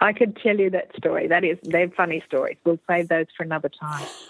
I 0.02 0.12
could 0.12 0.36
tell 0.36 0.58
you 0.58 0.70
that 0.72 0.94
story. 0.98 1.28
That 1.28 1.46
is, 1.46 1.58
they're 1.64 1.90
funny 1.90 2.22
stories. 2.28 2.58
We'll 2.66 2.80
save 2.86 3.08
those 3.08 3.28
for 3.36 3.44
another 3.44 3.70
time. 3.70 4.06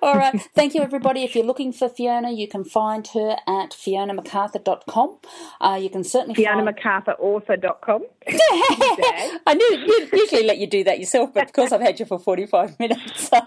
All 0.00 0.14
right. 0.14 0.40
Thank 0.54 0.74
you, 0.74 0.80
everybody. 0.80 1.24
If 1.24 1.34
you're 1.34 1.44
looking 1.44 1.72
for 1.72 1.88
Fiona, 1.88 2.30
you 2.30 2.46
can 2.46 2.62
find 2.62 3.04
her 3.08 3.36
at 3.48 3.72
fionamcarthur.com. 3.72 5.18
Uh, 5.60 5.78
you 5.82 5.90
can 5.90 6.04
certainly 6.04 6.36
FionaMcArthurAuthor.com. 6.36 8.04
I 9.46 9.54
knew 9.54 10.08
usually 10.12 10.44
let 10.44 10.58
you 10.58 10.68
do 10.68 10.84
that 10.84 11.00
yourself, 11.00 11.34
but 11.34 11.44
of 11.44 11.52
course 11.52 11.72
I've 11.72 11.80
had 11.80 11.98
you 11.98 12.06
for 12.06 12.20
45 12.20 12.78
minutes. 12.80 13.28
uh, 13.32 13.40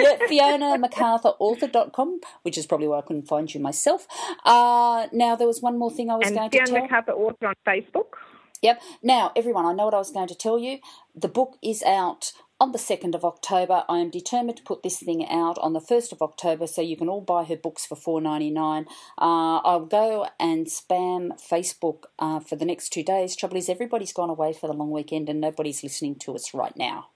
yeah, 0.00 0.16
FionaMcArthurAuthor.com, 0.26 2.20
which 2.42 2.56
is 2.56 2.66
probably 2.66 2.88
where 2.88 2.98
I 2.98 3.02
couldn't 3.02 3.28
find 3.28 3.52
you 3.52 3.60
myself. 3.60 4.06
Uh, 4.46 5.06
now, 5.12 5.36
there 5.36 5.46
was 5.46 5.60
one 5.60 5.78
more 5.78 5.90
thing 5.90 6.08
I 6.08 6.16
was 6.16 6.28
and 6.28 6.36
going 6.36 6.50
Fiona 6.50 6.66
to 6.66 6.72
tell. 6.72 6.88
Fiona 6.88 7.02
McArthur 7.02 7.14
Author 7.18 7.46
on 7.48 7.54
Facebook. 7.66 8.16
Yep. 8.62 8.82
Now, 9.02 9.32
everyone, 9.34 9.64
I 9.64 9.72
know 9.72 9.86
what 9.86 9.94
I 9.94 9.98
was 9.98 10.10
going 10.10 10.28
to 10.28 10.34
tell 10.34 10.58
you. 10.58 10.78
The 11.14 11.28
book 11.28 11.56
is 11.62 11.82
out 11.82 12.32
on 12.60 12.72
the 12.72 12.78
2nd 12.78 13.14
of 13.14 13.24
October. 13.24 13.84
I 13.88 13.98
am 13.98 14.10
determined 14.10 14.58
to 14.58 14.62
put 14.62 14.82
this 14.82 14.98
thing 14.98 15.26
out 15.28 15.58
on 15.58 15.72
the 15.72 15.80
1st 15.80 16.12
of 16.12 16.20
October 16.20 16.66
so 16.66 16.82
you 16.82 16.96
can 16.96 17.08
all 17.08 17.22
buy 17.22 17.44
her 17.44 17.56
books 17.56 17.86
for 17.86 17.96
$4.99. 17.96 18.86
Uh, 18.86 19.60
I'll 19.64 19.86
go 19.86 20.26
and 20.38 20.66
spam 20.66 21.40
Facebook 21.40 22.04
uh, 22.18 22.40
for 22.40 22.56
the 22.56 22.66
next 22.66 22.90
two 22.90 23.02
days. 23.02 23.34
Trouble 23.34 23.56
is, 23.56 23.70
everybody's 23.70 24.12
gone 24.12 24.30
away 24.30 24.52
for 24.52 24.66
the 24.66 24.74
long 24.74 24.90
weekend 24.90 25.30
and 25.30 25.40
nobody's 25.40 25.82
listening 25.82 26.16
to 26.16 26.34
us 26.34 26.52
right 26.52 26.76
now. 26.76 27.08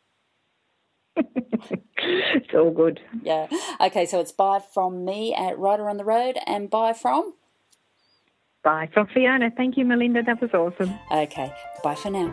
it's 1.16 2.54
all 2.54 2.70
good. 2.70 3.00
Yeah. 3.22 3.48
Okay, 3.80 4.06
so 4.06 4.20
it's 4.20 4.32
bye 4.32 4.62
from 4.72 5.04
me 5.04 5.34
at 5.34 5.58
Writer 5.58 5.90
on 5.90 5.98
the 5.98 6.04
Road 6.04 6.38
and 6.46 6.70
bye 6.70 6.94
from. 6.94 7.34
Bye 8.64 8.88
from 8.92 9.06
Fiona. 9.08 9.50
Thank 9.50 9.76
you, 9.76 9.84
Melinda. 9.84 10.22
That 10.22 10.40
was 10.40 10.50
awesome. 10.54 10.98
Okay. 11.12 11.52
Bye 11.82 11.94
for 11.94 12.10
now. 12.10 12.32